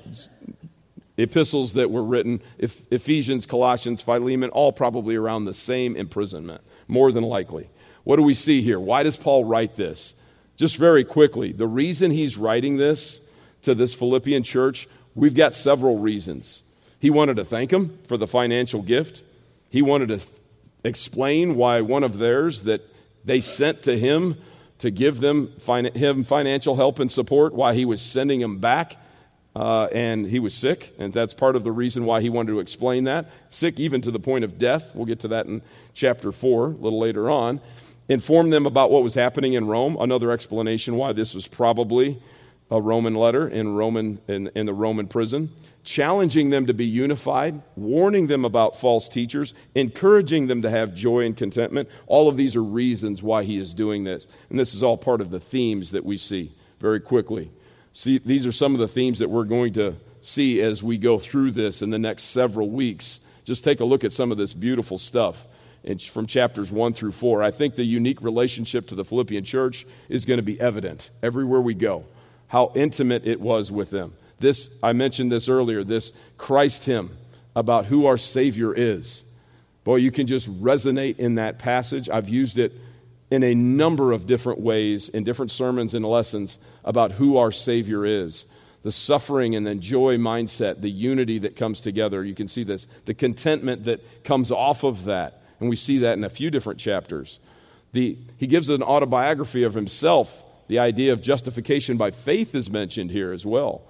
epistles 1.17 1.75
that 1.75 1.91
were 1.91 2.03
written, 2.03 2.41
Ephesians, 2.59 3.47
Colossians, 3.47 4.03
Philemon, 4.03 4.51
all 4.51 4.73
probably 4.73 5.17
around 5.17 5.45
the 5.45 5.55
same 5.55 5.97
imprisonment, 5.97 6.63
more 6.89 7.13
than 7.13 7.25
likely. 7.25 7.69
What 8.05 8.17
do 8.17 8.23
we 8.23 8.35
see 8.35 8.63
here? 8.63 8.81
Why 8.81 9.03
does 9.03 9.17
Paul 9.17 9.45
write 9.45 9.77
this? 9.77 10.15
Just 10.57 10.77
very 10.77 11.05
quickly, 11.05 11.53
the 11.53 11.67
reason 11.67 12.11
he's 12.11 12.37
writing 12.37 12.77
this 12.77 13.27
to 13.63 13.75
this 13.75 13.95
Philippian 13.95 14.43
church, 14.43 14.89
we've 15.15 15.35
got 15.35 15.55
several 15.55 15.99
reasons. 15.99 16.63
He 16.99 17.11
wanted 17.11 17.37
to 17.37 17.45
thank 17.45 17.71
them 17.71 17.99
for 18.09 18.17
the 18.17 18.27
financial 18.27 18.83
gift. 18.83 19.23
He 19.71 19.81
wanted 19.83 20.09
to 20.09 20.19
th- 20.19 20.29
explain 20.85 21.57
why 21.57 21.81
one 21.81 22.05
of 22.05 22.19
theirs 22.19 22.63
that 22.63 22.83
they 23.25 23.41
sent 23.41 23.83
to 23.85 23.99
him 23.99 24.37
to 24.81 24.91
give 24.91 25.21
them 25.21 25.53
him 25.95 26.25
financial 26.25 26.75
help 26.75 26.99
and 26.99 27.11
support 27.11 27.55
while 27.55 27.73
he 27.73 27.85
was 27.85 28.03
sending 28.03 28.41
him 28.41 28.59
back. 28.59 28.97
Uh, 29.55 29.87
and 29.87 30.27
he 30.27 30.39
was 30.39 30.55
sick, 30.55 30.95
and 30.99 31.13
that's 31.13 31.35
part 31.35 31.57
of 31.57 31.65
the 31.65 31.73
reason 31.73 32.05
why 32.05 32.21
he 32.21 32.31
wanted 32.31 32.53
to 32.53 32.61
explain 32.61 33.05
that. 33.05 33.29
Sick 33.49 33.81
even 33.81 34.01
to 34.01 34.11
the 34.11 34.21
point 34.21 34.45
of 34.45 34.59
death. 34.59 34.95
We'll 34.95 35.07
get 35.07 35.21
to 35.21 35.29
that 35.29 35.47
in 35.47 35.61
chapter 35.93 36.31
4 36.31 36.67
a 36.67 36.69
little 36.69 37.01
later 37.01 37.29
on. 37.29 37.61
Inform 38.09 38.51
them 38.51 38.65
about 38.65 38.91
what 38.91 39.03
was 39.03 39.15
happening 39.15 39.55
in 39.55 39.67
Rome. 39.67 39.97
Another 39.99 40.31
explanation 40.31 40.97
why 40.97 41.13
this 41.13 41.35
was 41.35 41.49
probably 41.49 42.23
a 42.71 42.81
Roman 42.81 43.15
letter 43.15 43.49
in, 43.49 43.75
Roman, 43.75 44.21
in, 44.29 44.51
in 44.55 44.67
the 44.67 44.75
Roman 44.75 45.09
prison 45.09 45.51
challenging 45.83 46.51
them 46.51 46.67
to 46.67 46.75
be 46.75 46.87
unified, 46.87 47.61
warning 47.77 48.27
them 48.27 48.45
about 48.45 48.77
false 48.77 49.09
teachers, 49.09 49.55
encouraging 49.75 50.47
them 50.47 50.63
to 50.63 50.71
have 50.71 50.95
joy 50.95 51.25
and 51.25 51.37
contentment. 51.37 51.89
All 52.07 52.29
of 52.29 52.37
these 52.37 52.57
are 52.57 52.63
reasons 52.63 53.23
why 53.23 53.45
he 53.45 53.57
is 53.57 53.75
doing 53.75 54.05
this. 54.05 54.27
And 54.51 54.59
this 54.59 54.75
is 54.75 54.83
all 54.83 54.97
part 54.97 55.21
of 55.21 55.31
the 55.31 55.41
themes 55.41 55.93
that 55.93 56.05
we 56.05 56.17
see 56.17 56.53
very 56.81 57.01
quickly. 57.01 57.51
See, 57.93 58.19
these 58.19 58.47
are 58.47 58.53
some 58.53 58.75
of 58.75 58.81
the 58.81 58.89
themes 58.89 59.19
that 59.19 59.31
we're 59.31 59.45
going 59.45 59.73
to 59.75 59.97
see 60.21 60.61
as 60.61 60.83
we 60.83 60.99
go 60.99 61.19
through 61.19 61.53
this 61.53 61.83
in 61.83 61.91
the 61.91 61.99
next 61.99 62.25
several 62.25 62.69
weeks. 62.69 63.21
Just 63.45 63.65
take 63.65 63.81
a 63.81 63.85
look 63.85 64.05
at 64.05 64.13
some 64.13 64.31
of 64.31 64.39
this 64.39 64.53
beautiful 64.53 64.99
stuff 64.99 65.47
from 66.11 66.27
chapters 66.27 66.71
1 66.71 66.93
through 66.93 67.13
4. 67.13 67.43
I 67.43 67.51
think 67.51 67.75
the 67.75 67.85
unique 67.85 68.21
relationship 68.21 68.87
to 68.89 68.95
the 68.95 69.05
Philippian 69.05 69.45
church 69.45 69.87
is 70.11 70.27
going 70.27 70.37
to 70.37 70.43
be 70.43 70.61
evident 70.61 71.11
everywhere 71.23 71.61
we 71.61 71.73
go, 71.73 72.05
how 72.51 72.73
intimate 72.75 73.27
it 73.27 73.41
was 73.41 73.71
with 73.71 73.91
them. 73.91 74.13
This, 74.41 74.77
I 74.83 74.93
mentioned 74.93 75.31
this 75.31 75.49
earlier, 75.49 75.85
this 75.85 76.13
Christ 76.37 76.85
hymn 76.85 77.17
about 77.55 77.87
who 77.87 78.07
our 78.07 78.19
Savior 78.19 78.75
is. 78.75 79.23
Boy, 79.85 79.97
you 79.97 80.11
can 80.11 80.27
just 80.27 80.51
resonate 80.61 81.19
in 81.19 81.37
that 81.37 81.61
passage. 81.61 82.11
I've 82.11 82.29
used 82.29 82.59
it 82.59 82.73
in 83.31 83.45
a 83.45 83.55
number 83.55 84.11
of 84.11 84.27
different 84.27 84.59
ways 84.59 85.09
in 85.09 85.23
different 85.23 85.53
sermons 85.53 85.95
and 85.95 86.05
lessons 86.05 86.59
about 86.85 87.13
who 87.13 87.37
our 87.37 87.53
Savior 87.53 88.05
is. 88.05 88.45
The 88.83 88.91
suffering 88.91 89.55
and 89.55 89.65
the 89.65 89.77
joy 89.77 90.17
mindset, 90.17 90.81
the 90.81 90.91
unity 90.91 91.39
that 91.39 91.55
comes 91.55 91.81
together. 91.81 92.25
You 92.25 92.35
can 92.35 92.49
see 92.49 92.65
this, 92.65 92.89
the 93.05 93.15
contentment 93.15 93.85
that 93.85 94.25
comes 94.25 94.51
off 94.51 94.83
of 94.83 95.05
that. 95.05 95.41
And 95.61 95.69
we 95.69 95.77
see 95.77 95.99
that 95.99 96.19
in 96.19 96.25
a 96.25 96.31
few 96.31 96.51
different 96.51 96.81
chapters. 96.81 97.39
The, 97.93 98.19
he 98.39 98.49
gives 98.49 98.71
an 98.71 98.83
autobiography 98.83 99.63
of 99.63 99.75
himself. 99.75 100.45
The 100.71 100.79
idea 100.79 101.13
of 101.13 101.21
justification 101.21 101.97
by 101.97 102.13
faith 102.13 102.55
is 102.55 102.71
mentioned 102.71 103.11
here 103.11 103.33
as 103.33 103.45
well 103.45 103.83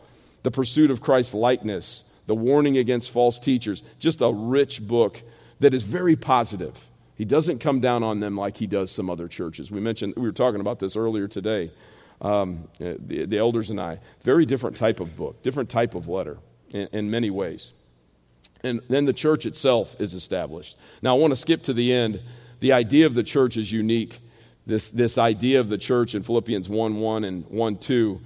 the 0.43 0.51
pursuit 0.51 0.91
of 0.91 1.03
Christ's 1.03 1.35
likeness, 1.35 2.05
the 2.27 2.35
warning 2.35 2.79
against 2.79 3.11
false 3.11 3.39
teachers. 3.39 3.83
Just 3.99 4.23
a 4.23 4.33
rich 4.33 4.81
book 4.81 5.21
that 5.59 5.75
is 5.75 5.83
very 5.83 6.17
positive. 6.17 6.89
He 7.17 7.27
doesn't 7.27 7.59
come 7.59 7.81
down 7.81 8.03
on 8.03 8.21
them 8.21 8.35
like 8.35 8.57
he 8.57 8.67
does 8.67 8.91
some 8.91 9.11
other 9.11 9.29
churches. 9.29 9.71
We 9.71 9.79
mentioned, 9.79 10.15
we 10.17 10.23
were 10.23 10.33
talking 10.33 10.63
about 10.63 10.79
this 10.79 10.97
earlier 10.97 11.29
today, 11.29 11.71
um, 12.23 12.67
the, 12.79 13.27
the, 13.27 13.37
elders 13.37 13.69
and 13.69 13.79
I. 13.79 13.99
Very 14.23 14.47
different 14.47 14.79
type 14.79 15.01
of 15.01 15.15
book, 15.19 15.43
different 15.43 15.69
type 15.69 15.95
of 15.95 16.09
letter 16.09 16.39
in, 16.71 16.89
in 16.93 17.11
many 17.11 17.29
ways. 17.29 17.75
And 18.65 18.81
then 18.89 19.05
the 19.05 19.13
church 19.13 19.45
itself 19.45 20.01
is 20.01 20.15
established. 20.15 20.79
Now, 21.03 21.15
I 21.15 21.19
want 21.19 21.33
to 21.33 21.37
skip 21.37 21.63
to 21.65 21.75
the 21.75 21.93
end. 21.93 22.23
The 22.61 22.73
idea 22.73 23.05
of 23.05 23.13
the 23.13 23.23
church 23.23 23.59
is 23.59 23.71
unique. 23.71 24.19
This, 24.67 24.89
this 24.91 25.19
idea 25.19 25.61
of 25.61 25.69
the 25.69 25.79
church 25.79 26.15
in 26.15 26.23
Philippians 26.23 26.69
1 26.69 26.97
1 26.97 27.25
and 27.25 27.47
1 27.47 27.77
2 27.79 28.21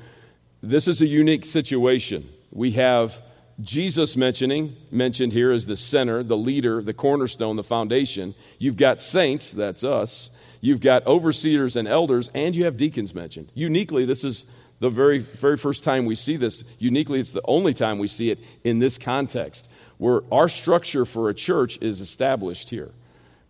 this 0.65 0.89
is 0.89 1.03
a 1.03 1.07
unique 1.07 1.45
situation. 1.45 2.27
we 2.51 2.73
have 2.73 3.23
Jesus 3.61 4.17
mentioning, 4.17 4.77
mentioned 4.91 5.35
here 5.35 5.53
as 5.53 5.67
the 5.67 5.77
center, 5.77 6.23
the 6.23 6.39
leader, 6.39 6.83
the 6.83 6.95
cornerstone, 6.95 7.57
the 7.57 7.63
foundation. 7.63 8.35
You've 8.59 8.79
got 8.79 9.01
saints, 9.01 9.53
that's 9.53 9.85
us. 9.85 10.31
You've 10.63 10.81
got 10.81 11.07
overseers 11.07 11.77
and 11.77 11.87
elders, 11.87 12.31
and 12.35 12.57
you 12.57 12.65
have 12.65 12.79
deacons 12.79 13.15
mentioned. 13.15 13.53
Uniquely, 13.55 14.07
this 14.07 14.25
is 14.25 14.47
the 14.81 14.89
very, 14.89 15.19
very 15.19 15.59
first 15.59 15.85
time 15.85 16.07
we 16.07 16.15
see 16.15 16.37
this. 16.37 16.65
Uniquely, 16.79 17.21
it's 17.21 17.33
the 17.33 17.45
only 17.45 17.75
time 17.75 17.99
we 17.99 18.09
see 18.09 18.31
it 18.31 18.39
in 18.65 18.79
this 18.79 18.97
context, 18.97 19.71
where 19.99 20.23
our 20.33 20.49
structure 20.49 21.05
for 21.05 21.29
a 21.29 21.35
church 21.35 21.79
is 21.83 22.01
established 22.01 22.71
here. 22.71 22.91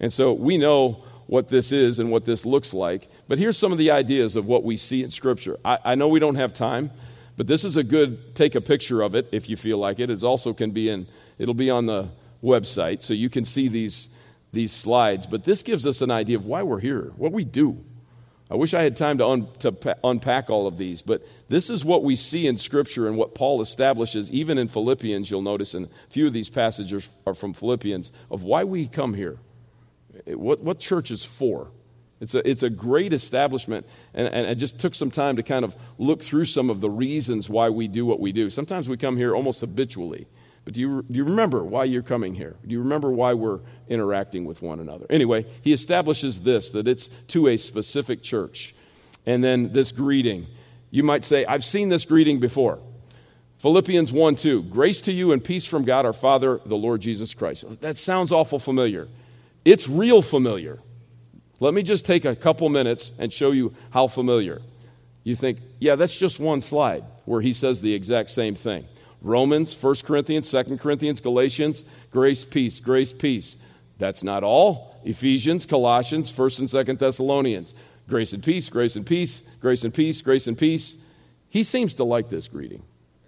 And 0.01 0.13
so 0.13 0.33
we 0.33 0.59
know 0.59 1.05
what 1.27 1.49
this 1.49 1.73
is 1.73 1.99
and 1.99 2.11
what 2.11 2.25
this 2.25 2.45
looks 2.45 2.75
like. 2.75 3.09
But 3.29 3.39
here's 3.39 3.57
some 3.57 3.73
of 3.73 3.79
the 3.79 3.91
ideas 3.91 4.37
of 4.37 4.47
what 4.47 4.65
we 4.65 4.77
see 4.77 5.03
in 5.03 5.11
Scripture. 5.11 5.59
I, 5.65 5.79
I 5.85 5.95
know 5.95 6.09
we 6.09 6.21
don't 6.21 6.37
have 6.37 6.53
time. 6.53 6.91
But 7.37 7.47
this 7.47 7.65
is 7.65 7.77
a 7.77 7.83
good 7.83 8.35
take 8.35 8.55
a 8.55 8.61
picture 8.61 9.03
of 9.03 9.15
it 9.15 9.29
if 9.33 9.49
you 9.49 9.57
feel 9.57 9.79
like 9.79 9.99
it. 9.99 10.11
It 10.11 10.23
also 10.23 10.53
can 10.53 10.71
be 10.71 10.89
in 10.89 11.07
it'll 11.39 11.55
be 11.55 11.71
on 11.71 11.87
the 11.87 12.09
website 12.43 13.03
so 13.03 13.13
you 13.15 13.29
can 13.29 13.45
see 13.45 13.69
these 13.69 14.09
these 14.53 14.73
slides. 14.73 15.27
But 15.27 15.45
this 15.45 15.63
gives 15.63 15.87
us 15.87 16.01
an 16.01 16.11
idea 16.11 16.37
of 16.37 16.47
why 16.47 16.63
we're 16.63 16.81
here, 16.81 17.13
what 17.17 17.33
we 17.33 17.45
do. 17.45 17.85
I 18.51 18.57
wish 18.57 18.75
I 18.75 18.83
had 18.83 18.95
time 18.95 19.19
to, 19.19 19.27
un, 19.27 19.49
to 19.61 19.73
pa- 19.73 19.95
unpack 20.05 20.51
all 20.51 20.67
of 20.67 20.77
these, 20.77 21.01
but 21.01 21.27
this 21.49 21.71
is 21.71 21.83
what 21.83 22.05
we 22.05 22.15
see 22.15 22.47
in 22.47 22.59
Scripture 22.59 23.09
and 23.09 23.17
what 23.17 23.35
Paul 23.35 23.63
establishes, 23.63 24.31
even 24.31 24.59
in 24.59 24.69
Philippians. 24.69 25.31
You'll 25.31 25.43
notice, 25.43 25.73
and 25.73 25.87
a 25.87 26.11
few 26.11 26.27
of 26.27 26.35
these 26.35 26.51
passages 26.51 27.09
are 27.27 27.33
from 27.33 27.55
Philippians, 27.55 28.13
of 28.31 28.43
why 28.43 28.63
we 28.63 28.87
come 28.87 29.15
here, 29.15 29.39
what, 30.27 30.61
what 30.61 30.79
church 30.79 31.11
is 31.11 31.25
for. 31.25 31.71
It's 32.21 32.35
a, 32.35 32.49
it's 32.49 32.63
a 32.63 32.71
great 32.71 33.13
establishment, 33.13 33.87
and, 34.15 34.29
and 34.29 34.47
I 34.47 34.55
just 34.55 34.79
took 34.79 34.95
some 34.95 35.11
time 35.11 35.37
to 35.37 35.43
kind 35.43 35.65
of 35.65 35.75
look 35.99 36.23
through 36.23 36.47
some 36.47 36.71
of 36.71 36.81
the 36.81 36.89
reasons 36.89 37.49
why 37.49 37.69
we 37.69 37.89
do 37.89 38.07
what 38.07 38.21
we 38.21 38.33
do. 38.33 38.51
Sometimes 38.51 38.89
we 38.89 38.97
come 38.97 39.17
here 39.17 39.35
almost 39.35 39.61
habitually, 39.61 40.27
but 40.65 40.75
do 40.75 40.81
you, 40.81 41.05
do 41.11 41.19
you 41.19 41.25
remember 41.25 41.63
why 41.63 41.85
you're 41.85 42.03
coming 42.03 42.35
here? 42.35 42.57
Do 42.67 42.73
you 42.73 42.81
remember 42.81 43.11
why 43.11 43.35
we're 43.35 43.61
interacting 43.89 44.45
with 44.45 44.63
one 44.63 44.81
another? 44.81 45.07
Anyway, 45.11 45.45
he 45.63 45.73
establishes 45.73 46.43
this 46.43 46.71
that 46.71 46.89
it's 46.89 47.09
to 47.29 47.49
a 47.49 47.57
specific 47.57 48.23
church. 48.23 48.75
And 49.27 49.43
then 49.43 49.73
this 49.73 49.93
greeting. 49.93 50.47
You 50.91 51.03
might 51.03 51.25
say, 51.25 51.45
I've 51.45 51.65
seen 51.65 51.89
this 51.89 52.05
greeting 52.05 52.41
before. 52.41 52.79
Philippians 53.59 54.13
1 54.13 54.37
2, 54.37 54.63
grace 54.65 55.01
to 55.03 55.13
you 55.13 55.33
and 55.33 55.43
peace 55.43 55.65
from 55.65 55.85
God 55.85 56.05
our 56.05 56.13
Father, 56.13 56.61
the 56.67 56.77
Lord 56.77 57.01
Jesus 57.01 57.33
Christ. 57.33 57.65
That 57.81 57.97
sounds 57.97 58.31
awful 58.31 58.59
familiar. 58.59 59.09
It's 59.65 59.89
real 59.89 60.23
familiar. 60.23 60.81
Let 61.61 61.75
me 61.75 61.83
just 61.83 62.05
take 62.05 62.25
a 62.25 62.37
couple 62.37 62.69
minutes 62.69 63.13
and 63.19 63.33
show 63.33 63.53
you 63.53 63.75
how 63.91 64.09
familiar. 64.09 64.61
You 65.23 65.35
think, 65.35 65.59
yeah, 65.79 65.97
that's 65.97 66.17
just 66.17 66.39
one 66.39 66.61
slide 66.61 67.05
where 67.25 67.41
he 67.41 67.53
says 67.53 67.81
the 67.81 67.95
exact 67.95 68.31
same 68.31 68.55
thing. 68.55 68.85
Romans, 69.23 69.75
1 69.81 69.95
Corinthians, 70.05 70.51
2 70.51 70.77
Corinthians, 70.77 71.21
Galatians, 71.21 71.85
grace, 72.11 72.45
peace, 72.45 72.79
grace, 72.79 73.13
peace. 73.13 73.57
That's 73.97 74.23
not 74.23 74.45
all. 74.45 75.01
Ephesians, 75.05 75.65
Colossians, 75.65 76.31
1st 76.31 76.59
and 76.59 76.69
2nd 76.69 76.99
Thessalonians. 76.99 77.75
Grace 78.07 78.35
and 78.35 78.43
peace, 78.43 78.69
grace 78.69 78.97
and 78.97 79.07
peace, 79.07 79.43
grace 79.61 79.85
and 79.85 79.95
peace, 79.95 80.21
grace 80.21 80.47
and 80.47 80.59
peace. 80.59 80.97
He 81.49 81.63
seems 81.63 81.95
to 81.95 82.05
like 82.05 82.29
this 82.29 82.49
greeting. 82.49 82.83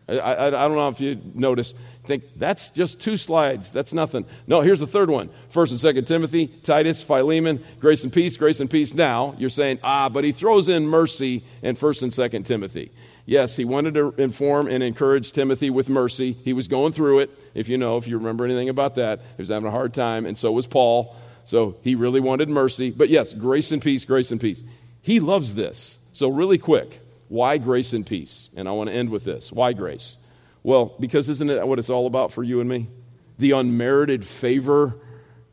I, 0.08 0.18
I, 0.18 0.46
I, 0.46 0.50
don't 0.50 0.76
know 0.76 0.88
if 0.88 1.00
you 1.00 1.20
notice. 1.34 1.74
Think 2.04 2.24
that's 2.36 2.70
just 2.70 3.00
two 3.00 3.16
slides. 3.16 3.72
That's 3.72 3.92
nothing. 3.92 4.24
No, 4.46 4.60
here's 4.60 4.78
the 4.78 4.86
third 4.86 5.10
one. 5.10 5.30
First 5.48 5.72
and 5.72 5.80
Second 5.80 6.04
Timothy, 6.06 6.46
Titus, 6.46 7.02
Philemon, 7.02 7.64
grace 7.80 8.04
and 8.04 8.12
peace, 8.12 8.36
grace 8.36 8.60
and 8.60 8.70
peace. 8.70 8.94
Now 8.94 9.34
you're 9.38 9.50
saying, 9.50 9.80
ah, 9.82 10.08
but 10.08 10.22
he 10.22 10.30
throws 10.30 10.68
in 10.68 10.86
mercy 10.86 11.44
in 11.62 11.74
First 11.74 12.02
and 12.02 12.14
Second 12.14 12.44
Timothy. 12.44 12.92
Yes, 13.24 13.56
he 13.56 13.64
wanted 13.64 13.94
to 13.94 14.14
inform 14.18 14.68
and 14.68 14.84
encourage 14.84 15.32
Timothy 15.32 15.70
with 15.70 15.88
mercy. 15.88 16.32
He 16.32 16.52
was 16.52 16.68
going 16.68 16.92
through 16.92 17.20
it. 17.20 17.30
If 17.54 17.68
you 17.68 17.76
know, 17.76 17.96
if 17.96 18.06
you 18.06 18.18
remember 18.18 18.44
anything 18.44 18.68
about 18.68 18.94
that, 18.94 19.18
he 19.18 19.42
was 19.42 19.48
having 19.48 19.66
a 19.66 19.72
hard 19.72 19.92
time, 19.92 20.26
and 20.26 20.38
so 20.38 20.52
was 20.52 20.68
Paul. 20.68 21.16
So 21.44 21.76
he 21.82 21.96
really 21.96 22.20
wanted 22.20 22.48
mercy. 22.48 22.92
But 22.92 23.08
yes, 23.08 23.32
grace 23.32 23.72
and 23.72 23.82
peace, 23.82 24.04
grace 24.04 24.30
and 24.30 24.40
peace. 24.40 24.62
He 25.02 25.18
loves 25.18 25.56
this. 25.56 25.98
So 26.12 26.28
really 26.28 26.58
quick, 26.58 27.00
why 27.28 27.58
grace 27.58 27.92
and 27.92 28.06
peace? 28.06 28.48
And 28.56 28.68
I 28.68 28.72
want 28.72 28.90
to 28.90 28.94
end 28.96 29.10
with 29.10 29.24
this. 29.24 29.52
Why 29.52 29.72
grace? 29.72 30.18
Well, 30.62 30.94
because 30.98 31.28
isn't 31.28 31.48
it 31.50 31.66
what 31.66 31.78
it's 31.78 31.90
all 31.90 32.06
about 32.06 32.32
for 32.32 32.42
you 32.42 32.60
and 32.60 32.68
me? 32.68 32.88
The 33.38 33.52
unmerited 33.52 34.24
favor 34.24 34.98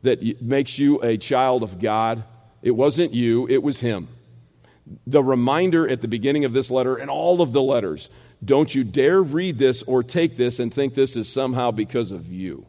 that 0.02 0.42
makes 0.42 0.78
you 0.78 1.02
a 1.02 1.16
child 1.16 1.62
of 1.62 1.78
God. 1.78 2.24
It 2.62 2.72
wasn't 2.72 3.14
you, 3.14 3.46
it 3.48 3.62
was 3.62 3.80
Him. 3.80 4.08
The 5.06 5.22
reminder 5.22 5.88
at 5.88 6.02
the 6.02 6.08
beginning 6.08 6.44
of 6.44 6.52
this 6.52 6.70
letter 6.70 6.96
and 6.96 7.10
all 7.10 7.40
of 7.40 7.52
the 7.52 7.62
letters 7.62 8.10
don't 8.44 8.74
you 8.74 8.84
dare 8.84 9.22
read 9.22 9.58
this 9.58 9.82
or 9.84 10.02
take 10.02 10.36
this 10.36 10.58
and 10.58 10.72
think 10.72 10.94
this 10.94 11.16
is 11.16 11.32
somehow 11.32 11.70
because 11.70 12.10
of 12.10 12.30
you. 12.30 12.66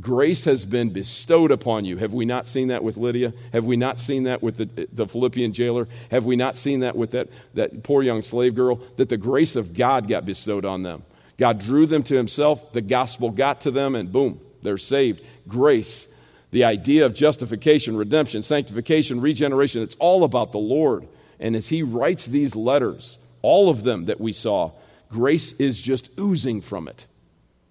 Grace 0.00 0.44
has 0.44 0.64
been 0.64 0.90
bestowed 0.90 1.50
upon 1.50 1.84
you. 1.84 1.96
Have 1.96 2.12
we 2.12 2.24
not 2.24 2.46
seen 2.46 2.68
that 2.68 2.84
with 2.84 2.96
Lydia? 2.96 3.32
Have 3.52 3.64
we 3.64 3.76
not 3.76 3.98
seen 3.98 4.24
that 4.24 4.42
with 4.42 4.56
the, 4.58 4.88
the 4.92 5.08
Philippian 5.08 5.52
jailer? 5.52 5.88
Have 6.10 6.24
we 6.24 6.36
not 6.36 6.56
seen 6.56 6.80
that 6.80 6.94
with 6.94 7.12
that, 7.12 7.28
that 7.54 7.82
poor 7.82 8.02
young 8.02 8.22
slave 8.22 8.54
girl? 8.54 8.76
That 8.96 9.08
the 9.08 9.16
grace 9.16 9.56
of 9.56 9.74
God 9.74 10.06
got 10.06 10.24
bestowed 10.24 10.64
on 10.64 10.82
them. 10.82 11.02
God 11.36 11.58
drew 11.58 11.86
them 11.86 12.02
to 12.04 12.16
himself, 12.16 12.72
the 12.72 12.80
gospel 12.80 13.30
got 13.30 13.62
to 13.62 13.70
them, 13.70 13.94
and 13.94 14.10
boom, 14.10 14.40
they're 14.62 14.76
saved. 14.76 15.22
Grace, 15.46 16.12
the 16.50 16.64
idea 16.64 17.06
of 17.06 17.14
justification, 17.14 17.96
redemption, 17.96 18.42
sanctification, 18.42 19.20
regeneration, 19.20 19.82
it's 19.82 19.96
all 19.96 20.24
about 20.24 20.52
the 20.52 20.58
Lord. 20.58 21.06
And 21.38 21.54
as 21.54 21.68
he 21.68 21.82
writes 21.82 22.26
these 22.26 22.56
letters, 22.56 23.18
all 23.42 23.70
of 23.70 23.84
them 23.84 24.06
that 24.06 24.20
we 24.20 24.32
saw, 24.32 24.72
grace 25.08 25.52
is 25.52 25.80
just 25.80 26.10
oozing 26.18 26.60
from 26.60 26.88
it. 26.88 27.06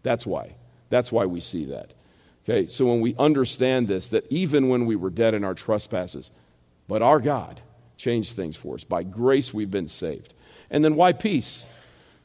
That's 0.04 0.26
why. 0.26 0.56
That's 0.90 1.12
why 1.12 1.26
we 1.26 1.42
see 1.42 1.66
that. 1.66 1.92
Okay, 2.50 2.68
so 2.68 2.86
when 2.86 3.02
we 3.02 3.14
understand 3.20 3.90
this, 3.90 4.08
that 4.10 4.26
even 4.32 4.70
when 4.70 4.86
we 4.86 4.96
were 4.96 5.10
dead 5.10 5.34
in 5.34 5.44
our 5.44 5.54
trespasses, 5.54 6.32
but 6.88 7.02
our 7.02 7.20
God 7.20 7.60
changed 7.98 8.36
things 8.36 8.56
for 8.56 8.76
us. 8.76 8.86
By 8.86 9.04
grace, 9.04 9.54
we've 9.54 9.72
been 9.72 9.90
saved. 9.90 10.34
And 10.70 10.84
then 10.84 10.96
why 10.96 11.12
peace? 11.12 11.66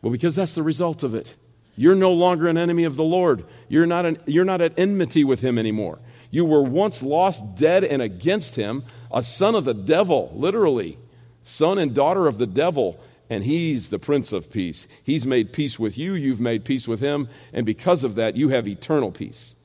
Well, 0.01 0.13
because 0.13 0.37
that's 0.37 0.53
the 0.53 0.63
result 0.63 1.03
of 1.03 1.15
it. 1.15 1.35
You're 1.75 1.97
no 1.97 2.13
longer 2.13 2.47
an 2.47 2.57
enemy 2.57 2.85
of 2.85 2.95
the 2.95 3.03
Lord. 3.03 3.45
You're 3.69 3.87
not, 3.87 4.07
an, 4.07 4.19
you're 4.27 4.45
not 4.45 4.61
at 4.61 4.79
enmity 4.79 5.25
with 5.25 5.41
Him 5.41 5.59
anymore. 5.59 5.99
You 6.31 6.45
were 6.45 6.63
once 6.63 7.03
lost, 7.03 7.57
dead, 7.57 7.83
and 7.83 8.01
against 8.01 8.55
Him, 8.55 8.85
a 9.11 9.25
son 9.25 9.57
of 9.57 9.65
the 9.65 9.75
devil, 9.75 10.31
literally, 10.35 10.99
son 11.43 11.79
and 11.79 11.95
daughter 11.95 12.29
of 12.29 12.39
the 12.39 12.47
devil. 12.47 13.01
And 13.29 13.43
He's 13.43 13.89
the 13.89 13.99
Prince 13.99 14.33
of 14.33 14.53
Peace. 14.53 14.87
He's 15.03 15.27
made 15.27 15.53
peace 15.53 15.81
with 15.81 15.99
you, 15.99 16.13
you've 16.13 16.41
made 16.41 16.65
peace 16.65 16.87
with 16.87 17.01
Him, 17.01 17.29
and 17.53 17.67
because 17.67 18.05
of 18.05 18.15
that, 18.17 18.37
you 18.37 18.51
have 18.51 18.69
eternal 18.69 19.11
peace. 19.11 19.57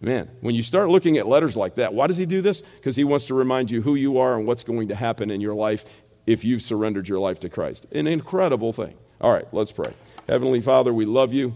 Man, 0.00 0.30
when 0.40 0.54
you 0.54 0.62
start 0.62 0.88
looking 0.88 1.18
at 1.18 1.28
letters 1.28 1.56
like 1.56 1.74
that, 1.74 1.92
why 1.92 2.06
does 2.06 2.16
he 2.16 2.24
do 2.24 2.40
this? 2.40 2.62
Because 2.62 2.96
he 2.96 3.04
wants 3.04 3.26
to 3.26 3.34
remind 3.34 3.70
you 3.70 3.82
who 3.82 3.94
you 3.94 4.18
are 4.18 4.36
and 4.36 4.46
what's 4.46 4.64
going 4.64 4.88
to 4.88 4.94
happen 4.94 5.30
in 5.30 5.42
your 5.42 5.54
life 5.54 5.84
if 6.26 6.44
you've 6.44 6.62
surrendered 6.62 7.06
your 7.06 7.18
life 7.18 7.40
to 7.40 7.50
Christ. 7.50 7.86
An 7.92 8.06
incredible 8.06 8.72
thing. 8.72 8.96
All 9.20 9.30
right, 9.30 9.46
let's 9.52 9.72
pray. 9.72 9.92
Heavenly 10.26 10.62
Father, 10.62 10.92
we 10.92 11.04
love 11.04 11.34
you. 11.34 11.54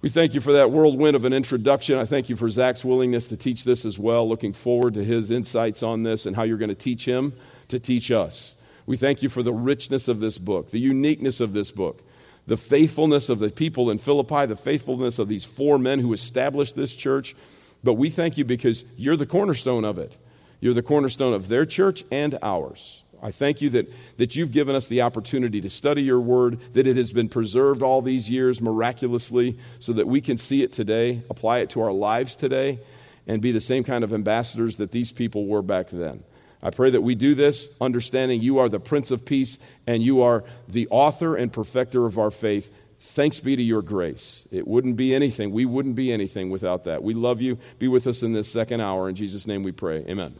We 0.00 0.08
thank 0.08 0.34
you 0.34 0.40
for 0.40 0.52
that 0.54 0.72
whirlwind 0.72 1.14
of 1.14 1.24
an 1.24 1.32
introduction. 1.32 1.98
I 1.98 2.04
thank 2.04 2.28
you 2.28 2.36
for 2.36 2.48
Zach's 2.48 2.84
willingness 2.84 3.28
to 3.28 3.36
teach 3.36 3.64
this 3.64 3.84
as 3.84 3.98
well. 3.98 4.28
Looking 4.28 4.52
forward 4.52 4.94
to 4.94 5.04
his 5.04 5.30
insights 5.30 5.82
on 5.82 6.02
this 6.02 6.26
and 6.26 6.34
how 6.34 6.42
you're 6.42 6.58
going 6.58 6.68
to 6.68 6.74
teach 6.74 7.04
him 7.04 7.32
to 7.68 7.78
teach 7.78 8.10
us. 8.10 8.56
We 8.86 8.96
thank 8.96 9.22
you 9.22 9.28
for 9.28 9.42
the 9.42 9.52
richness 9.52 10.08
of 10.08 10.18
this 10.18 10.38
book, 10.38 10.70
the 10.70 10.80
uniqueness 10.80 11.40
of 11.40 11.52
this 11.52 11.70
book, 11.70 12.02
the 12.46 12.56
faithfulness 12.56 13.28
of 13.28 13.38
the 13.38 13.50
people 13.50 13.90
in 13.90 13.98
Philippi, 13.98 14.46
the 14.46 14.56
faithfulness 14.56 15.18
of 15.18 15.28
these 15.28 15.44
four 15.44 15.78
men 15.78 15.98
who 16.00 16.12
established 16.12 16.74
this 16.74 16.96
church 16.96 17.36
but 17.82 17.94
we 17.94 18.10
thank 18.10 18.38
you 18.38 18.44
because 18.44 18.84
you're 18.96 19.16
the 19.16 19.26
cornerstone 19.26 19.84
of 19.84 19.98
it. 19.98 20.16
You're 20.60 20.74
the 20.74 20.82
cornerstone 20.82 21.34
of 21.34 21.48
their 21.48 21.64
church 21.64 22.04
and 22.10 22.38
ours. 22.42 23.02
I 23.22 23.32
thank 23.32 23.60
you 23.60 23.70
that, 23.70 23.92
that 24.16 24.36
you've 24.36 24.52
given 24.52 24.76
us 24.76 24.86
the 24.86 25.02
opportunity 25.02 25.60
to 25.60 25.68
study 25.68 26.02
your 26.02 26.20
word, 26.20 26.60
that 26.74 26.86
it 26.86 26.96
has 26.96 27.12
been 27.12 27.28
preserved 27.28 27.82
all 27.82 28.00
these 28.00 28.30
years 28.30 28.60
miraculously 28.60 29.58
so 29.80 29.92
that 29.94 30.06
we 30.06 30.20
can 30.20 30.36
see 30.36 30.62
it 30.62 30.72
today, 30.72 31.22
apply 31.28 31.58
it 31.58 31.70
to 31.70 31.80
our 31.80 31.92
lives 31.92 32.36
today, 32.36 32.78
and 33.26 33.42
be 33.42 33.52
the 33.52 33.60
same 33.60 33.84
kind 33.84 34.04
of 34.04 34.12
ambassadors 34.12 34.76
that 34.76 34.92
these 34.92 35.12
people 35.12 35.46
were 35.46 35.62
back 35.62 35.88
then. 35.88 36.22
I 36.62 36.70
pray 36.70 36.90
that 36.90 37.02
we 37.02 37.14
do 37.14 37.34
this 37.34 37.68
understanding 37.80 38.42
you 38.42 38.58
are 38.58 38.68
the 38.68 38.80
Prince 38.80 39.10
of 39.10 39.24
Peace 39.24 39.58
and 39.86 40.02
you 40.02 40.22
are 40.22 40.44
the 40.66 40.88
author 40.88 41.36
and 41.36 41.52
perfecter 41.52 42.04
of 42.04 42.18
our 42.18 42.32
faith. 42.32 42.72
Thanks 43.00 43.38
be 43.40 43.54
to 43.54 43.62
your 43.62 43.82
grace. 43.82 44.46
It 44.50 44.66
wouldn't 44.66 44.96
be 44.96 45.14
anything. 45.14 45.52
We 45.52 45.66
wouldn't 45.66 45.94
be 45.94 46.12
anything 46.12 46.50
without 46.50 46.84
that. 46.84 47.02
We 47.02 47.14
love 47.14 47.40
you. 47.40 47.58
Be 47.78 47.86
with 47.88 48.06
us 48.06 48.22
in 48.22 48.32
this 48.32 48.50
second 48.50 48.80
hour. 48.80 49.08
In 49.08 49.14
Jesus' 49.14 49.46
name 49.46 49.62
we 49.62 49.72
pray. 49.72 50.04
Amen. 50.08 50.34